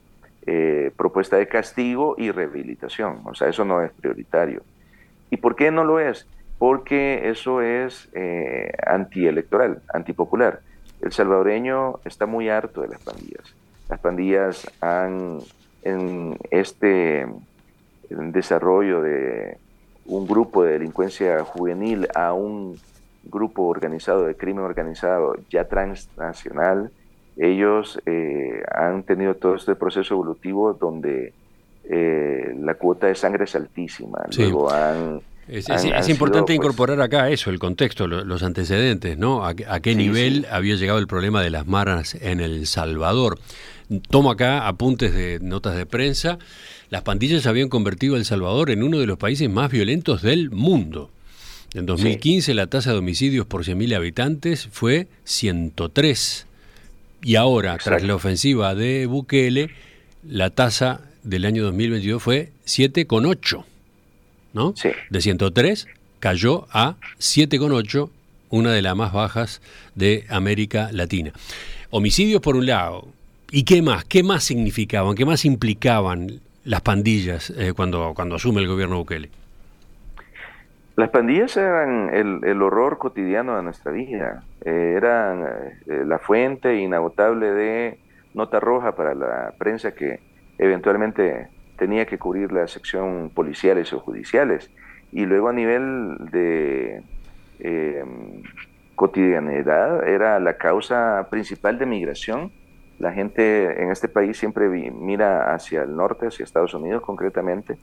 eh, 0.47 0.91
propuesta 0.97 1.37
de 1.37 1.49
castigo 1.49 2.15
y 2.19 2.31
rehabilitación, 2.31 3.21
o 3.25 3.35
sea, 3.35 3.49
eso 3.49 3.65
no 3.65 3.83
es 3.83 3.93
prioritario. 3.93 4.63
¿Y 5.31 5.37
por 5.39 5.57
qué 5.57 5.71
no 5.71 5.85
lo 5.85 5.99
es? 5.99 6.27
Porque 6.59 7.29
eso 7.29 7.63
es 7.63 8.09
eh, 8.13 8.73
antielectoral, 8.87 9.83
antipopular 9.93 10.61
el 11.03 11.13
salvadoreño 11.13 12.01
está 12.05 12.27
muy 12.27 12.49
harto 12.49 12.81
de 12.81 12.89
las 12.89 13.01
pandillas. 13.01 13.55
Las 13.89 14.01
pandillas 14.01 14.71
han, 14.81 15.41
en 15.83 16.39
este 16.51 17.27
desarrollo 18.09 19.03
de 19.03 19.59
un 20.07 20.27
grupo 20.27 20.65
de 20.65 20.73
delincuencia 20.73 21.45
juvenil 21.45 22.09
a 22.15 22.33
un 22.33 22.79
grupo 23.25 23.65
organizado 23.65 24.25
de 24.25 24.37
crimen 24.37 24.65
organizado 24.65 25.37
ya 25.51 25.65
transnacional, 25.69 26.91
ellos 27.37 28.01
eh, 28.07 28.63
han 28.73 29.03
tenido 29.05 29.35
todo 29.35 29.55
este 29.55 29.75
proceso 29.75 30.15
evolutivo 30.15 30.75
donde 30.75 31.33
eh, 31.85 32.55
la 32.59 32.75
cuota 32.75 33.07
de 33.09 33.15
sangre 33.15 33.45
es 33.45 33.55
altísima. 33.57 34.19
Luego 34.37 34.71
han 34.71 35.21
Es, 35.53 36.09
importante 36.09 36.47
pues, 36.47 36.57
incorporar 36.57 37.03
acá 37.03 37.29
eso, 37.29 37.51
el 37.51 37.59
contexto, 37.59 38.07
los 38.07 38.43
antecedentes, 38.43 39.19
¿no? 39.19 39.45
A, 39.45 39.55
qué 39.55 39.95
nivel 39.95 40.47
había 40.51 40.77
llegado 40.77 40.99
el 40.99 41.07
problema 41.07 41.43
de 41.43 41.51
las 41.51 41.67
maras 41.67 42.15
en 42.15 42.41
El 42.41 42.67
Salvador. 42.67 43.39
Tomo 44.09 44.31
acá 44.31 44.67
apuntes 44.67 45.13
de 45.13 45.41
notas 45.41 45.77
de 45.77 45.85
prensa. 45.85 46.39
Las 46.89 47.03
pandillas 47.03 47.47
habían 47.47 47.69
convertido 47.69 48.15
a 48.15 48.19
El 48.19 48.25
Salvador 48.25 48.71
en 48.71 48.83
uno 48.83 48.99
de 48.99 49.07
los 49.07 49.19
países 49.19 49.51
más 49.51 49.71
violentos 49.71 50.23
del 50.23 50.51
mundo. 50.51 51.11
En 51.75 51.85
2015 51.85 52.55
la 52.55 52.69
tasa 52.69 52.93
de 52.93 52.99
homicidios 52.99 53.45
por 53.45 53.63
100.000 53.65 53.95
habitantes 53.95 54.69
fue 54.73 55.09
103. 55.25 56.47
Y 57.25 57.37
ahora, 57.37 57.77
tras 57.77 58.03
la 58.03 58.15
ofensiva 58.15 58.75
de 58.75 59.05
Bukele, 59.05 59.69
la 60.27 60.49
tasa 60.49 61.03
del 61.23 61.45
año 61.45 61.63
2022 61.65 62.23
fue 62.23 62.53
7,8. 62.65 63.65
¿No? 64.53 64.75
De 65.11 65.21
103 65.21 65.89
cayó 66.21 66.67
a 66.71 66.97
7,8, 67.19 68.11
una 68.51 68.73
de 68.73 68.83
las 68.83 68.95
más 68.95 69.13
bajas 69.13 69.61
de 69.95 70.25
América 70.29 70.91
Latina. 70.93 71.33
Homicidios 71.91 72.41
por 72.41 72.57
un 72.57 72.67
lado. 72.67 73.09
¿Y 73.51 73.65
qué 73.65 73.83
más? 73.83 74.05
¿Qué 74.05 74.23
más 74.23 74.45
significaban? 74.45 75.15
¿Qué 75.15 75.27
más 75.27 75.45
implicaban 75.45 76.41
las 76.65 76.81
pandillas 76.81 77.51
eh, 77.51 77.73
cuando, 77.75 78.13
cuando 78.15 78.37
asume 78.37 78.61
el 78.61 78.69
gobierno 78.69 78.99
Bukele? 78.99 79.31
Las 80.97 81.11
pandillas 81.11 81.57
eran 81.57 82.11
el, 82.15 82.63
horror 82.63 82.99
cotidiano 82.99 83.57
de 83.57 83.63
nuestra 83.63 83.93
vida. 83.93 84.45
Eh, 84.65 84.95
eran 84.97 85.45
eh, 85.87 86.05
la 86.07 86.19
fuente 86.19 86.77
inagotable 86.77 87.51
de 87.51 87.99
nota 88.35 88.61
roja 88.61 88.95
para 88.95 89.15
la 89.15 89.55
prensa 89.59 89.93
que 89.93 90.21
eventualmente 90.59 91.49
tenía 91.83 92.07
que 92.07 92.17
cubrir 92.17 92.53
la 92.53 92.69
sección 92.69 93.33
policiales 93.35 93.93
o 93.93 93.99
judiciales. 93.99 94.71
Y 95.11 95.27
luego 95.27 95.49
a 95.49 95.53
nivel 95.53 96.17
de 96.31 97.03
eh, 97.59 98.05
cotidianidad 98.95 100.09
era 100.09 100.39
la 100.39 100.59
causa 100.59 101.27
principal 101.29 101.81
de 101.81 101.87
migración. 101.87 102.53
La 103.01 103.13
gente 103.13 103.83
en 103.83 103.91
este 103.91 104.07
país 104.07 104.39
siempre 104.39 104.69
mira 104.69 105.53
hacia 105.53 105.83
el 105.83 105.97
norte, 105.97 106.29
hacia 106.29 106.45
Estados 106.45 106.73
Unidos 106.73 107.03
concretamente, 107.03 107.79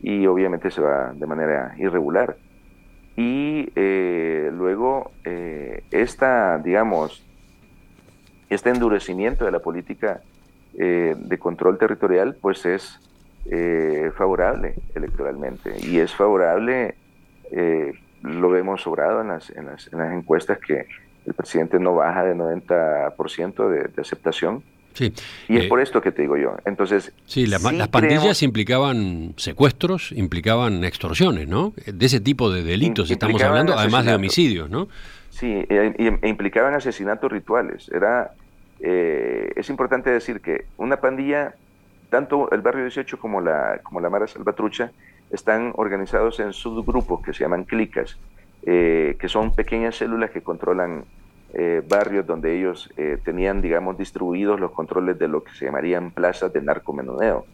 y 0.00 0.26
obviamente 0.26 0.72
se 0.72 0.80
va 0.80 1.12
de 1.14 1.26
manera 1.26 1.72
irregular. 1.78 2.36
Y 3.16 3.70
eh, 3.76 4.50
luego 4.52 5.12
eh, 5.24 5.84
esta, 5.92 6.58
digamos, 6.58 7.24
este 8.50 8.70
endurecimiento 8.70 9.44
de 9.44 9.52
la 9.52 9.60
política 9.60 10.20
de 10.74 11.38
control 11.38 11.78
territorial, 11.78 12.36
pues 12.38 12.66
es 12.66 13.00
eh, 13.48 14.10
favorable 14.16 14.74
electoralmente 14.96 15.76
y 15.80 15.98
es 15.98 16.12
favorable, 16.12 16.96
eh, 17.52 17.92
lo 18.22 18.50
vemos 18.50 18.82
sobrado 18.82 19.20
en 19.20 19.28
las, 19.28 19.50
en, 19.50 19.66
las, 19.66 19.92
en 19.92 20.00
las, 20.00 20.12
encuestas 20.12 20.58
que 20.58 20.86
el 21.24 21.32
presidente 21.32 21.78
no 21.78 21.94
baja 21.94 22.24
de 22.24 22.34
90% 22.34 23.68
de, 23.68 23.84
de 23.84 24.02
aceptación. 24.02 24.64
Sí. 24.94 25.12
Y 25.46 25.58
es 25.58 25.66
eh, 25.66 25.68
por 25.68 25.80
esto 25.80 26.00
que 26.00 26.10
te 26.10 26.22
digo 26.22 26.36
yo. 26.36 26.56
Entonces, 26.64 27.12
sí, 27.26 27.46
las 27.46 27.62
pandillas 27.62 28.42
implicaban 28.42 29.34
secuestros, 29.36 30.10
implicaban 30.10 30.82
extorsiones, 30.82 31.46
¿no? 31.46 31.72
De 31.86 32.06
ese 32.06 32.18
tipo 32.18 32.50
de 32.50 32.64
delitos 32.64 33.12
estamos 33.12 33.40
hablando, 33.42 33.78
además 33.78 34.06
de 34.06 34.14
homicidios, 34.14 34.68
¿no? 34.70 34.88
Sí, 35.30 35.46
e, 35.68 35.94
e, 35.98 36.28
implicaban 36.28 36.74
asesinatos 36.74 37.30
rituales. 37.30 37.88
Era, 37.94 38.32
es 38.80 39.70
importante 39.70 40.10
decir 40.10 40.40
que 40.40 40.64
una 40.78 40.96
pandilla 40.96 41.54
tanto 42.08 42.50
el 42.50 42.60
barrio 42.60 42.82
18 42.82 43.18
como 43.18 43.40
la, 43.40 43.80
como 43.82 44.00
la 44.00 44.10
Mara 44.10 44.26
Salvatrucha 44.26 44.92
están 45.30 45.72
organizados 45.76 46.40
en 46.40 46.52
subgrupos 46.52 47.22
que 47.22 47.32
se 47.32 47.40
llaman 47.40 47.64
clicas, 47.64 48.18
eh, 48.64 49.16
que 49.18 49.28
son 49.28 49.54
pequeñas 49.54 49.96
células 49.96 50.30
que 50.30 50.42
controlan 50.42 51.04
eh, 51.52 51.82
barrios 51.88 52.26
donde 52.26 52.56
ellos 52.56 52.92
eh, 52.96 53.18
tenían, 53.24 53.62
digamos, 53.62 53.96
distribuidos 53.98 54.60
los 54.60 54.72
controles 54.72 55.18
de 55.18 55.28
lo 55.28 55.42
que 55.42 55.52
se 55.52 55.64
llamarían 55.64 56.10
plazas 56.10 56.52
de 56.52 56.62
narcomenudeo. 56.62 57.46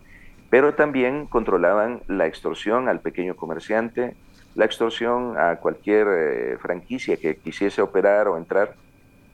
Pero 0.50 0.74
también 0.74 1.26
controlaban 1.26 2.02
la 2.08 2.26
extorsión 2.26 2.88
al 2.88 3.00
pequeño 3.00 3.36
comerciante, 3.36 4.16
la 4.54 4.66
extorsión 4.66 5.38
a 5.38 5.56
cualquier 5.56 6.58
franquicia 6.58 7.16
que 7.16 7.36
quisiese 7.36 7.80
operar 7.80 8.28
o 8.28 8.36
entrar, 8.36 8.74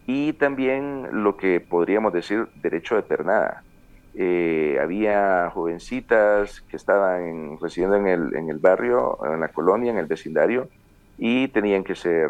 y 0.07 0.33
también 0.35 1.09
lo 1.11 1.37
que 1.37 1.61
podríamos 1.61 2.13
decir 2.13 2.47
derecho 2.63 2.95
de 2.95 3.03
pernada 3.03 3.65
eh, 4.21 4.81
había 4.83 5.49
jovencitas 5.55 6.63
que 6.63 6.77
estaban 6.77 7.57
residiendo 7.61 7.95
en 7.95 8.09
el, 8.09 8.35
en 8.35 8.51
el 8.51 8.59
barrio, 8.59 9.17
en 9.25 9.39
la 9.39 9.47
colonia, 9.47 9.93
en 9.93 9.99
el 9.99 10.07
vecindario, 10.07 10.69
y 11.19 11.47
tenían 11.47 11.85
que 11.85 11.95
ser 11.95 12.29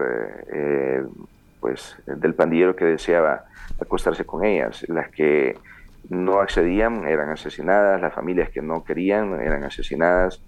eh, 0.53 1.03
pues 1.61 1.96
del 2.05 2.35
pandillero 2.35 2.77
que 2.77 2.85
deseaba 2.85 3.46
acostarse 3.81 4.27
con 4.27 4.44
ellas. 4.44 4.85
Las 4.90 5.09
que 5.09 5.57
no 6.11 6.40
accedían 6.40 7.07
eran 7.07 7.31
asesinadas, 7.31 7.98
las 8.03 8.12
familias 8.12 8.51
que 8.51 8.61
no 8.61 8.85
querían 8.85 9.40
eran 9.40 9.64
asesinadas. 9.64 10.42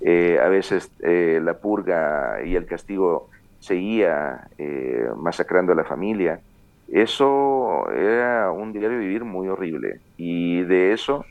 Eh, 0.00 0.38
a 0.42 0.48
veces 0.48 0.90
la 1.00 1.58
purga 1.58 2.38
y 2.42 2.56
el 2.56 2.64
castigo 2.64 3.28
seguía 3.60 4.48
masacrando 5.14 5.72
a 5.72 5.76
la 5.76 5.84
familia. 5.84 6.40
Eso 6.88 7.55
era 7.90 8.50
un 8.50 8.72
diario 8.72 8.98
vivir 8.98 9.24
muy 9.24 9.48
horrible 9.48 10.00
y 10.16 10.62
de 10.62 10.92
eso 10.92 11.24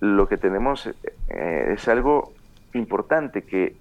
lo 0.00 0.28
que 0.28 0.36
tenemos 0.36 0.86
eh, 0.86 1.72
es 1.74 1.88
algo 1.88 2.32
importante 2.74 3.42
que 3.42 3.76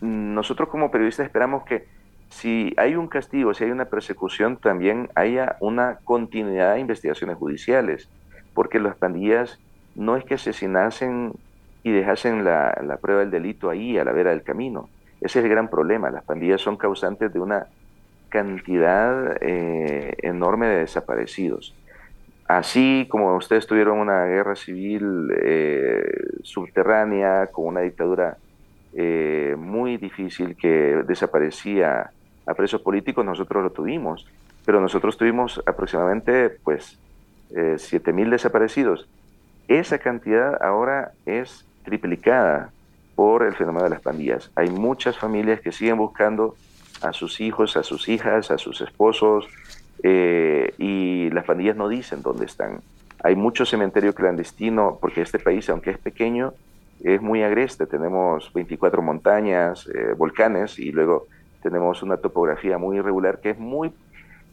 nosotros 0.00 0.68
como 0.68 0.90
periodistas 0.90 1.26
esperamos 1.26 1.64
que 1.64 1.86
si 2.30 2.72
hay 2.76 2.94
un 2.94 3.08
castigo, 3.08 3.54
si 3.54 3.64
hay 3.64 3.70
una 3.70 3.86
persecución, 3.86 4.56
también 4.56 5.10
haya 5.14 5.56
una 5.60 5.98
continuidad 6.04 6.74
de 6.74 6.80
investigaciones 6.80 7.36
judiciales, 7.36 8.08
porque 8.54 8.78
las 8.78 8.96
pandillas 8.96 9.58
no 9.94 10.16
es 10.16 10.24
que 10.24 10.34
asesinasen 10.34 11.32
y 11.82 11.90
dejasen 11.90 12.44
la, 12.44 12.78
la 12.86 12.98
prueba 12.98 13.20
del 13.20 13.30
delito 13.30 13.68
ahí 13.68 13.98
a 13.98 14.04
la 14.04 14.12
vera 14.12 14.30
del 14.30 14.42
camino. 14.42 14.88
Ese 15.20 15.40
es 15.40 15.44
el 15.44 15.50
gran 15.50 15.68
problema. 15.68 16.10
Las 16.10 16.24
pandillas 16.24 16.60
son 16.60 16.76
causantes 16.76 17.32
de 17.32 17.40
una 17.40 17.66
cantidad 18.30 19.36
eh, 19.42 20.14
enorme 20.22 20.66
de 20.66 20.78
desaparecidos. 20.78 21.74
Así 22.46 23.06
como 23.10 23.36
ustedes 23.36 23.66
tuvieron 23.66 23.98
una 23.98 24.24
guerra 24.24 24.56
civil 24.56 25.30
eh, 25.36 26.02
subterránea 26.42 27.48
con 27.48 27.66
una 27.66 27.80
dictadura 27.80 28.38
eh, 28.94 29.54
muy 29.58 29.98
difícil 29.98 30.56
que 30.56 31.02
desaparecía 31.06 32.10
a 32.46 32.54
presos 32.54 32.80
políticos, 32.80 33.24
nosotros 33.24 33.62
lo 33.62 33.70
tuvimos, 33.70 34.26
pero 34.64 34.80
nosotros 34.80 35.16
tuvimos 35.16 35.62
aproximadamente 35.66 36.50
pues 36.64 36.98
siete 37.76 38.12
mil 38.12 38.30
desaparecidos. 38.30 39.08
Esa 39.66 39.98
cantidad 39.98 40.60
ahora 40.62 41.12
es 41.26 41.66
triplicada 41.84 42.70
por 43.14 43.42
el 43.42 43.54
fenómeno 43.54 43.84
de 43.84 43.90
las 43.90 44.00
pandillas. 44.00 44.50
Hay 44.54 44.70
muchas 44.70 45.18
familias 45.18 45.60
que 45.60 45.72
siguen 45.72 45.98
buscando 45.98 46.54
a 47.02 47.12
sus 47.12 47.40
hijos, 47.40 47.76
a 47.76 47.82
sus 47.82 48.08
hijas, 48.08 48.50
a 48.50 48.58
sus 48.58 48.80
esposos, 48.80 49.46
eh, 50.02 50.72
y 50.78 51.30
las 51.30 51.44
pandillas 51.44 51.76
no 51.76 51.88
dicen 51.88 52.22
dónde 52.22 52.46
están. 52.46 52.80
Hay 53.22 53.36
mucho 53.36 53.66
cementerio 53.66 54.14
clandestino, 54.14 54.98
porque 55.00 55.22
este 55.22 55.38
país, 55.38 55.68
aunque 55.68 55.90
es 55.90 55.98
pequeño, 55.98 56.54
es 57.02 57.20
muy 57.20 57.42
agreste. 57.42 57.86
Tenemos 57.86 58.52
24 58.52 59.02
montañas, 59.02 59.86
eh, 59.86 60.14
volcanes, 60.16 60.78
y 60.78 60.90
luego 60.90 61.26
tenemos 61.62 62.02
una 62.02 62.16
topografía 62.16 62.78
muy 62.78 62.96
irregular 62.96 63.40
que 63.40 63.50
es 63.50 63.58
muy 63.58 63.92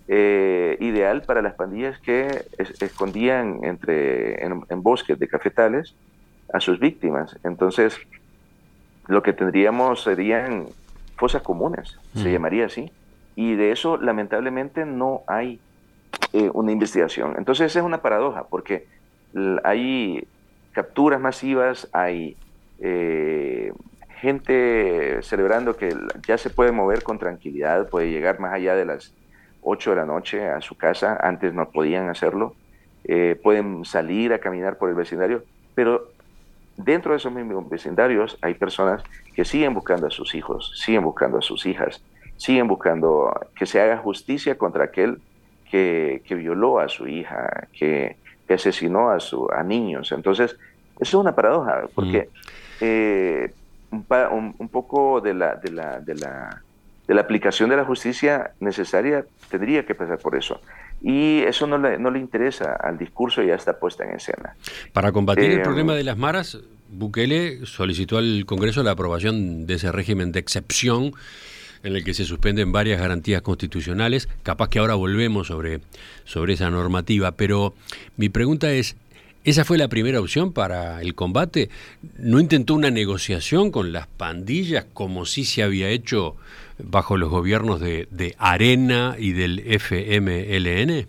eh, 0.10 0.78
ideal 0.80 1.22
para 1.24 1.42
las 1.42 1.54
pandillas 1.54 2.00
que 2.00 2.46
escondían 2.80 3.60
entre, 3.64 4.44
en, 4.44 4.64
en 4.70 4.84
bosques 4.84 5.18
de 5.20 5.28
cafetales 5.28 5.96
a 6.54 6.60
sus 6.60 6.80
víctimas. 6.80 7.38
Entonces, 7.44 7.98
lo 9.08 9.24
que 9.24 9.34
tendríamos 9.34 10.04
serían 10.04 10.68
fosas 11.18 11.42
comunes, 11.42 11.98
se 12.14 12.32
llamaría 12.32 12.68
así. 12.68 12.92
Y 13.36 13.56
de 13.56 13.72
eso, 13.72 13.98
lamentablemente, 13.98 14.86
no 14.86 15.24
hay 15.28 15.60
eh, 16.34 16.50
una 16.54 16.72
investigación. 16.72 17.36
Entonces, 17.38 17.68
esa 17.68 17.80
es 17.80 17.86
una 17.86 18.02
paradoja, 18.02 18.46
porque 18.48 18.88
hay 19.64 20.28
capturas 20.72 21.20
masivas, 21.20 21.88
hay 21.92 22.38
eh, 22.80 23.74
gente 24.20 25.20
celebrando 25.22 25.76
que 25.76 25.96
ya 26.28 26.38
se 26.38 26.50
puede 26.50 26.72
mover 26.72 27.04
con 27.04 27.20
tranquilidad, 27.20 27.90
puede 27.90 28.10
llegar 28.10 28.40
más 28.40 28.54
allá 28.54 28.76
de 28.76 28.86
las 28.86 29.14
8 29.62 29.92
de 29.92 29.96
la 29.96 30.06
noche 30.06 30.48
a 30.48 30.62
su 30.62 30.76
casa, 30.76 31.18
antes 31.22 31.54
no 31.54 31.70
podían 31.70 32.10
hacerlo, 32.10 32.56
eh, 33.04 33.40
pueden 33.42 33.86
salir 33.86 34.34
a 34.34 34.40
caminar 34.40 34.78
por 34.78 34.90
el 34.90 34.96
vecindario, 34.96 35.44
pero 35.76 36.10
dentro 36.78 37.12
de 37.12 37.18
esos 37.18 37.34
mismos 37.34 37.68
vecindarios 37.70 38.38
hay 38.42 38.54
personas 38.54 39.04
que 39.36 39.44
siguen 39.44 39.74
buscando 39.74 40.08
a 40.08 40.12
sus 40.12 40.36
hijos, 40.36 40.72
siguen 40.76 41.04
buscando 41.04 41.40
a 41.40 41.42
sus 41.42 41.66
hijas, 41.66 42.02
siguen 42.38 42.68
buscando 42.68 43.34
que 43.56 43.66
se 43.66 43.82
haga 43.82 43.98
justicia 43.98 44.58
contra 44.58 44.86
aquel 44.86 45.20
que, 45.70 46.22
violó 46.30 46.80
a 46.80 46.88
su 46.88 47.08
hija, 47.08 47.68
que, 47.74 48.16
asesinó 48.50 49.10
a, 49.10 49.20
su, 49.20 49.50
a 49.52 49.64
niños. 49.64 50.12
Entonces, 50.14 50.52
eso 50.52 50.58
es 51.00 51.14
una 51.14 51.36
paradoja, 51.36 51.84
porque 51.94 52.30
mm. 52.30 52.82
eh, 52.82 53.54
un, 53.92 54.70
poco 54.70 55.20
de 55.20 55.34
la, 55.34 55.56
de 55.56 55.72
la, 55.72 56.00
de 56.00 56.16
la, 56.16 56.62
de 57.08 57.14
la 57.14 57.22
aplicación 57.22 57.70
de 57.70 57.78
la 57.78 57.86
justicia 57.86 58.52
necesaria 58.60 59.26
tendría 59.50 59.86
que 59.86 59.96
pasar 59.96 60.20
por 60.20 60.36
eso. 60.36 60.62
Y 61.02 61.40
eso 61.40 61.68
no 61.68 61.78
le, 61.78 61.98
no 61.98 62.10
le 62.10 62.20
interesa 62.20 62.76
al 62.76 62.98
discurso 62.98 63.44
y 63.44 63.48
ya 63.48 63.56
está 63.56 63.80
puesta 63.80 64.04
en 64.04 64.16
escena. 64.16 64.56
Para 64.94 65.12
combatir 65.12 65.52
el 65.52 65.60
eh, 65.60 65.64
problema 65.64 65.94
de 65.94 66.04
las 66.04 66.18
maras, 66.18 66.58
Bukele 66.90 67.66
solicitó 67.66 68.18
al 68.18 68.46
Congreso 68.46 68.84
la 68.84 68.92
aprobación 68.92 69.68
de 69.68 69.76
ese 69.76 69.92
régimen 69.92 70.32
de 70.32 70.40
excepción 70.40 71.14
en 71.84 71.96
el 71.96 72.04
que 72.04 72.14
se 72.14 72.26
suspenden 72.26 72.72
varias 72.72 73.00
garantías 73.00 73.42
constitucionales. 73.42 74.28
Capaz 74.44 74.70
que 74.70 74.80
ahora 74.80 74.96
volvemos 74.96 75.48
sobre, 75.48 75.82
sobre 76.26 76.54
esa 76.54 76.70
normativa, 76.70 77.32
pero 77.34 77.74
mi 78.16 78.30
pregunta 78.30 78.72
es, 78.72 78.96
¿esa 79.44 79.66
fue 79.66 79.78
la 79.78 79.88
primera 79.88 80.20
opción 80.20 80.54
para 80.54 81.02
el 81.02 81.16
combate? 81.16 81.70
¿No 82.18 82.40
intentó 82.40 82.74
una 82.74 82.92
negociación 82.92 83.72
con 83.72 83.92
las 83.94 84.08
pandillas 84.08 84.86
como 84.94 85.26
sí 85.26 85.46
se 85.46 85.64
había 85.64 85.90
hecho 85.90 86.36
bajo 86.80 87.18
los 87.18 87.30
gobiernos 87.30 87.80
de, 87.80 88.08
de 88.12 88.36
Arena 88.38 89.16
y 89.18 89.34
del 89.34 89.60
FMLN? 89.60 91.08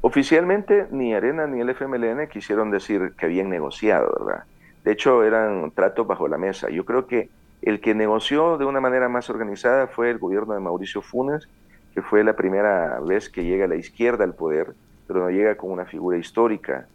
Oficialmente 0.00 0.86
ni 0.90 1.14
Arena 1.14 1.46
ni 1.46 1.60
el 1.60 1.70
FMLN 1.70 2.28
quisieron 2.28 2.70
decir 2.70 3.14
que 3.16 3.26
habían 3.26 3.48
negociado, 3.48 4.14
¿verdad? 4.18 4.44
De 4.84 4.92
hecho, 4.92 5.24
eran 5.24 5.70
tratos 5.70 6.06
bajo 6.06 6.28
la 6.28 6.36
mesa. 6.36 6.68
Yo 6.68 6.84
creo 6.84 7.06
que 7.06 7.30
el 7.62 7.80
que 7.80 7.94
negoció 7.94 8.58
de 8.58 8.66
una 8.66 8.80
manera 8.80 9.08
más 9.08 9.30
organizada 9.30 9.86
fue 9.86 10.10
el 10.10 10.18
gobierno 10.18 10.52
de 10.52 10.60
Mauricio 10.60 11.00
Funes, 11.00 11.48
que 11.94 12.02
fue 12.02 12.22
la 12.22 12.36
primera 12.36 13.00
vez 13.00 13.30
que 13.30 13.44
llega 13.44 13.64
a 13.64 13.68
la 13.68 13.76
izquierda 13.76 14.24
al 14.24 14.34
poder, 14.34 14.74
pero 15.06 15.20
no 15.20 15.30
llega 15.30 15.56
como 15.56 15.72
una 15.72 15.86
figura 15.86 16.18
histórica, 16.18 16.86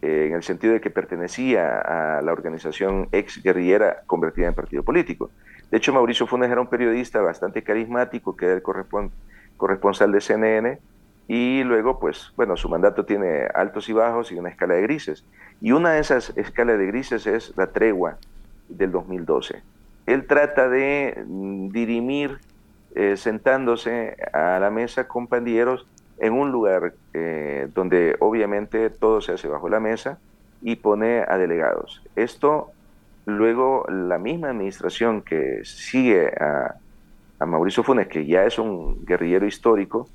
eh, 0.00 0.28
en 0.28 0.34
el 0.34 0.42
sentido 0.42 0.72
de 0.72 0.80
que 0.80 0.88
pertenecía 0.88 1.80
a 1.80 2.22
la 2.22 2.32
organización 2.32 3.08
ex 3.12 3.42
guerrillera 3.42 4.02
convertida 4.06 4.48
en 4.48 4.54
partido 4.54 4.82
político. 4.82 5.30
De 5.74 5.78
hecho, 5.78 5.92
Mauricio 5.92 6.28
Funes 6.28 6.48
era 6.52 6.60
un 6.60 6.68
periodista 6.68 7.20
bastante 7.20 7.64
carismático, 7.64 8.36
que 8.36 8.44
era 8.44 8.54
el 8.54 8.62
corresponsal 8.62 10.12
de 10.12 10.20
CNN, 10.20 10.78
y 11.26 11.64
luego, 11.64 11.98
pues, 11.98 12.32
bueno, 12.36 12.56
su 12.56 12.68
mandato 12.68 13.04
tiene 13.04 13.48
altos 13.52 13.88
y 13.88 13.92
bajos 13.92 14.30
y 14.30 14.36
una 14.36 14.50
escala 14.50 14.74
de 14.74 14.82
grises. 14.82 15.24
Y 15.60 15.72
una 15.72 15.94
de 15.94 16.00
esas 16.00 16.32
escalas 16.36 16.78
de 16.78 16.86
grises 16.86 17.26
es 17.26 17.52
la 17.56 17.66
tregua 17.66 18.18
del 18.68 18.92
2012 18.92 19.62
él 20.06 20.26
trata 20.26 20.68
de 20.68 21.22
mm, 21.26 21.68
dirimir 21.68 22.38
eh, 22.94 23.16
sentándose 23.16 24.16
a 24.32 24.58
la 24.60 24.70
mesa 24.70 25.08
con 25.08 25.26
pandilleros 25.26 25.86
en 26.18 26.32
un 26.32 26.52
lugar 26.52 26.94
eh, 27.12 27.68
donde 27.74 28.16
obviamente 28.20 28.90
todo 28.90 29.20
se 29.20 29.32
hace 29.32 29.48
bajo 29.48 29.68
la 29.68 29.80
mesa 29.80 30.18
y 30.62 30.76
pone 30.76 31.24
a 31.26 31.36
delegados. 31.36 32.02
Esto 32.14 32.70
luego 33.26 33.86
la 33.88 34.18
misma 34.18 34.50
administración 34.50 35.22
que 35.22 35.60
sigue 35.64 36.28
a, 36.28 36.76
Mauricio 37.44 37.82
Funes, 37.82 38.08
que 38.08 38.24
ya 38.24 38.44
es 38.44 38.58
un 38.58 39.04
guerrillero 39.04 39.46
histórico, 39.46 40.08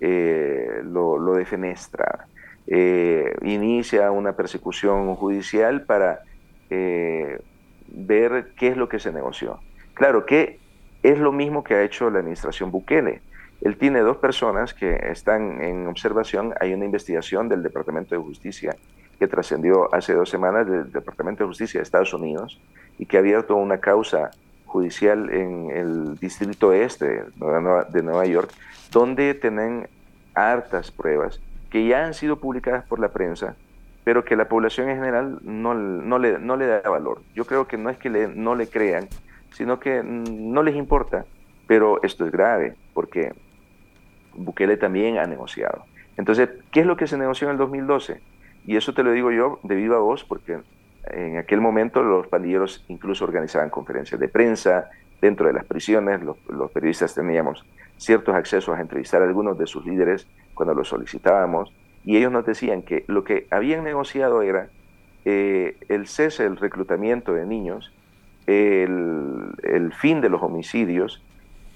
eh, 0.00 0.80
lo, 0.82 1.16
lo, 1.16 1.34
defenestra. 1.34 2.26
inicia 2.66 4.10
una 4.10 4.32
persecución 4.32 5.14
judicial 5.14 5.82
para 5.82 6.22
ver 6.68 8.52
qué 8.56 8.68
es 8.68 8.76
lo 8.76 8.88
que 8.88 8.98
se 8.98 9.12
negoció. 9.12 9.60
Claro 9.94 10.26
que 10.26 10.58
es 11.02 11.18
lo 11.18 11.32
mismo 11.32 11.64
que 11.64 11.74
ha 11.74 11.82
hecho 11.82 12.10
la 12.10 12.20
administración 12.20 12.70
Bukele. 12.70 13.20
Él 13.60 13.76
tiene 13.76 14.00
dos 14.00 14.16
personas 14.16 14.74
que 14.74 14.98
están 15.10 15.62
en 15.62 15.86
observación. 15.86 16.54
Hay 16.60 16.74
una 16.74 16.84
investigación 16.84 17.48
del 17.48 17.62
Departamento 17.62 18.14
de 18.14 18.20
Justicia 18.20 18.76
que 19.22 19.28
trascendió 19.28 19.88
hace 19.94 20.14
dos 20.14 20.28
semanas 20.28 20.66
del 20.68 20.90
Departamento 20.90 21.44
de 21.44 21.48
Justicia 21.48 21.78
de 21.78 21.84
Estados 21.84 22.12
Unidos 22.12 22.60
y 22.98 23.06
que 23.06 23.18
ha 23.18 23.20
abierto 23.20 23.54
una 23.54 23.78
causa 23.78 24.32
judicial 24.66 25.30
en 25.30 25.70
el 25.70 26.16
distrito 26.18 26.72
este 26.72 27.06
de 27.06 28.02
Nueva 28.02 28.26
York, 28.26 28.50
donde 28.90 29.34
tienen 29.34 29.88
hartas 30.34 30.90
pruebas 30.90 31.40
que 31.70 31.86
ya 31.86 32.04
han 32.04 32.14
sido 32.14 32.40
publicadas 32.40 32.84
por 32.84 32.98
la 32.98 33.10
prensa 33.12 33.54
pero 34.02 34.24
que 34.24 34.34
la 34.34 34.48
población 34.48 34.88
en 34.88 34.96
general 34.96 35.38
no, 35.42 35.72
no, 35.72 36.18
le, 36.18 36.40
no 36.40 36.56
le 36.56 36.66
da 36.66 36.80
valor. 36.80 37.22
Yo 37.36 37.44
creo 37.44 37.68
que 37.68 37.78
no 37.78 37.88
es 37.88 37.98
que 37.98 38.10
le, 38.10 38.26
no 38.26 38.56
le 38.56 38.66
crean, 38.66 39.08
sino 39.52 39.78
que 39.78 40.02
no 40.02 40.64
les 40.64 40.74
importa, 40.74 41.26
pero 41.68 42.02
esto 42.02 42.26
es 42.26 42.32
grave, 42.32 42.74
porque 42.92 43.32
Bukele 44.34 44.76
también 44.76 45.18
ha 45.18 45.26
negociado. 45.26 45.84
Entonces, 46.16 46.48
¿qué 46.72 46.80
es 46.80 46.86
lo 46.86 46.96
que 46.96 47.06
se 47.06 47.16
negoció 47.16 47.46
en 47.46 47.52
el 47.52 47.58
2012? 47.58 48.20
Y 48.66 48.76
eso 48.76 48.94
te 48.94 49.02
lo 49.02 49.12
digo 49.12 49.30
yo 49.32 49.58
de 49.62 49.74
viva 49.74 49.98
voz, 49.98 50.24
porque 50.24 50.60
en 51.10 51.36
aquel 51.36 51.60
momento 51.60 52.02
los 52.02 52.26
pandilleros 52.28 52.84
incluso 52.88 53.24
organizaban 53.24 53.70
conferencias 53.70 54.20
de 54.20 54.28
prensa 54.28 54.90
dentro 55.20 55.46
de 55.46 55.52
las 55.52 55.64
prisiones, 55.64 56.20
los, 56.22 56.70
periodistas 56.72 57.14
teníamos 57.14 57.64
ciertos 57.96 58.34
accesos 58.34 58.76
a 58.76 58.80
entrevistar 58.80 59.22
a 59.22 59.24
algunos 59.24 59.56
de 59.56 59.66
sus 59.66 59.86
líderes 59.86 60.26
cuando 60.54 60.74
los 60.74 60.88
solicitábamos, 60.88 61.72
y 62.04 62.16
ellos 62.16 62.32
nos 62.32 62.44
decían 62.44 62.82
que 62.82 63.04
lo 63.06 63.22
que 63.22 63.46
habían 63.50 63.84
negociado 63.84 64.42
era 64.42 64.68
eh, 65.24 65.76
el 65.88 66.08
cese 66.08 66.42
del 66.42 66.56
reclutamiento 66.56 67.32
de 67.34 67.46
niños, 67.46 67.92
el, 68.48 69.92
fin 69.96 70.20
de 70.20 70.28
los 70.28 70.42
homicidios, 70.42 71.22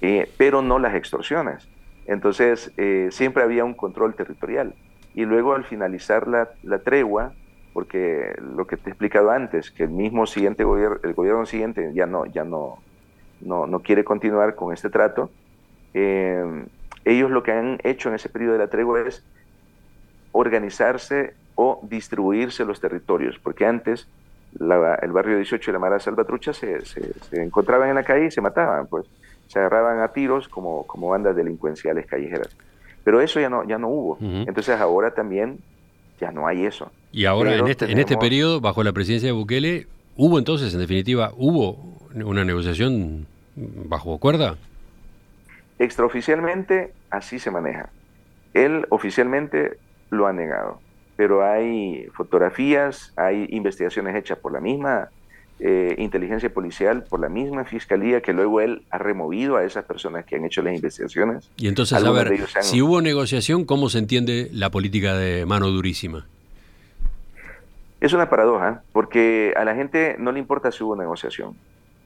eh, 0.01 0.29
pero 0.37 0.63
no 0.63 0.81
las 0.81 0.97
extorsiones. 0.97 1.69
Entonces, 2.07 2.73
eh, 2.77 3.09
siempre 3.13 3.45
había 3.45 3.65
un 3.65 3.75
control 3.75 4.15
territorial. 4.15 4.75
Y 5.17 5.25
luego 5.25 5.55
al 5.55 5.65
finalizar 5.65 6.29
la, 6.29 6.79
tregua, 6.79 7.33
porque 7.73 8.37
lo 8.55 8.69
que 8.69 8.77
te 8.77 8.91
he 8.91 8.93
explicado 8.93 9.31
antes, 9.31 9.73
que 9.73 9.83
el 9.83 9.91
mismo 9.91 10.27
siguiente 10.27 10.63
gobierno, 10.63 10.99
el 11.03 11.15
gobierno 11.15 11.45
siguiente 11.47 11.91
ya 11.95 12.07
no, 12.07 12.27
ya 12.27 12.45
no, 12.45 12.79
no, 13.41 13.67
no 13.67 13.81
quiere 13.81 14.05
continuar 14.05 14.55
con 14.55 14.73
este 14.73 14.91
trato, 14.91 15.31
ellos 15.95 17.31
lo 17.31 17.43
que 17.43 17.53
han 17.53 17.79
hecho 17.83 18.11
en 18.11 18.15
ese 18.15 18.29
periodo 18.29 18.53
de 18.53 18.59
la 18.59 18.69
tregua 18.69 19.01
es 19.01 19.25
organizarse 20.33 21.35
o 21.55 21.81
distribuirse 21.83 22.65
los 22.65 22.81
territorios, 22.81 23.39
porque 23.39 23.65
antes 23.65 24.07
el 24.53 25.13
barrio 25.13 25.37
18 25.37 25.71
de 25.71 25.73
la 25.73 25.79
Mara 25.79 25.99
Salvatrucha 25.99 26.53
se, 26.53 26.85
se, 26.85 27.43
encontraban 27.43 27.89
en 27.89 27.95
la 27.95 28.05
calle 28.05 28.27
y 28.27 28.31
se 28.31 28.41
mataban, 28.41 28.87
pues 28.87 29.07
se 29.49 29.59
agarraban 29.59 30.01
a 30.01 30.09
tiros 30.09 30.49
como, 30.49 30.87
como 30.87 31.09
bandas 31.09 31.37
delincuenciales 31.37 32.07
callejeras. 32.07 32.55
Pero 33.07 33.21
eso 33.21 33.39
ya 33.39 33.49
no, 33.49 33.63
ya 33.63 33.79
no 33.79 33.87
hubo. 33.87 34.19
Entonces 34.21 34.81
ahora 34.81 35.15
también 35.15 35.61
ya 36.21 36.33
no 36.33 36.49
hay 36.49 36.67
eso. 36.67 36.91
Y 37.13 37.27
ahora 37.27 37.55
en 37.55 37.69
este, 37.69 37.85
en 37.85 37.99
este 38.01 38.17
periodo, 38.17 38.61
bajo 38.61 38.83
la 38.83 38.93
presidencia 38.93 39.29
de 39.29 39.33
Bukele, 39.33 39.87
¿hubo 40.17 40.41
entonces, 40.41 40.75
en 40.75 40.81
definitiva, 40.81 41.33
hubo 41.37 41.77
una 42.13 42.45
negociación 42.45 43.29
bajo 43.55 44.19
cuerda? 44.19 44.57
Extraoficialmente 45.79 46.95
así 47.09 47.39
se 47.39 47.53
maneja. 47.53 47.91
Él 48.55 48.87
oficialmente 48.91 49.79
lo 50.11 50.27
ha 50.27 50.33
negado. 50.33 50.81
Pero 51.15 51.47
hay 51.47 52.09
fotografías, 52.13 53.13
hay 53.15 53.47
investigaciones 53.51 54.17
hechas 54.17 54.39
por 54.39 54.51
la 54.51 54.59
misma 54.61 55.11
eh, 55.61 55.95
inteligencia 55.99 56.53
policial, 56.53 57.05
por 57.05 57.21
la 57.21 57.29
misma 57.29 57.65
fiscalía, 57.65 58.21
que 58.21 58.33
luego 58.33 58.61
él 58.61 58.83
ha 58.91 58.99
removido 58.99 59.57
a 59.57 59.65
esas 59.65 59.85
personas 59.85 60.25
que 60.25 60.37
han 60.37 60.45
hecho 60.45 60.63
las 60.63 60.75
investigaciones. 60.75 61.51
Y 61.57 61.69
entonces, 61.69 62.03
a 62.03 62.11
ver, 62.11 62.47
si 62.61 62.83
hubo 62.83 63.01
negociación, 63.01 63.65
¿cómo 63.65 63.89
se 63.89 63.99
entiende 63.99 64.49
la 64.53 64.71
política 64.71 65.17
de 65.17 65.47
mano 65.47 65.69
durísima? 65.69 66.27
Es 68.01 68.13
una 68.13 68.29
paradoja, 68.29 68.83
porque 68.93 69.55
a 69.57 69.65
la 69.65 69.75
gente 69.75 70.17
no 70.19 70.33
le 70.33 70.39
importa 70.39 70.71
si 70.71 70.85
hubo 70.85 70.97
negociación. 70.97 71.57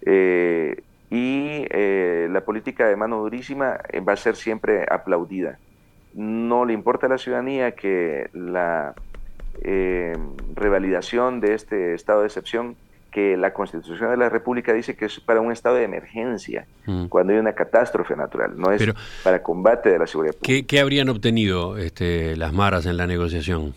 Eh, 0.02 0.82
y 1.10 1.66
eh, 1.70 2.28
la 2.30 2.42
política 2.42 2.86
de 2.86 2.96
mano 2.96 3.18
durísima 3.18 3.80
va 4.06 4.12
a 4.12 4.16
ser 4.16 4.36
siempre 4.36 4.86
aplaudida 4.88 5.58
no 6.14 6.64
le 6.64 6.72
importa 6.72 7.06
a 7.06 7.10
la 7.10 7.18
ciudadanía 7.18 7.72
que 7.72 8.30
la 8.32 8.94
eh, 9.62 10.16
revalidación 10.54 11.40
de 11.40 11.54
este 11.54 11.94
estado 11.94 12.20
de 12.20 12.26
excepción, 12.26 12.76
que 13.10 13.36
la 13.36 13.52
Constitución 13.52 14.10
de 14.10 14.16
la 14.16 14.28
República 14.28 14.72
dice 14.72 14.96
que 14.96 15.06
es 15.06 15.20
para 15.20 15.40
un 15.40 15.52
estado 15.52 15.76
de 15.76 15.84
emergencia, 15.84 16.66
mm. 16.86 17.06
cuando 17.06 17.32
hay 17.32 17.38
una 17.38 17.52
catástrofe 17.52 18.16
natural, 18.16 18.52
no 18.56 18.72
es 18.72 18.82
para 19.22 19.42
combate 19.42 19.90
de 19.90 19.98
la 19.98 20.06
seguridad 20.06 20.34
pública. 20.34 20.66
¿Qué, 20.66 20.80
habrían 20.80 21.08
obtenido 21.08 21.76
este, 21.76 22.36
las 22.36 22.52
maras 22.52 22.86
en 22.86 22.96
la 22.96 23.06
negociación? 23.06 23.74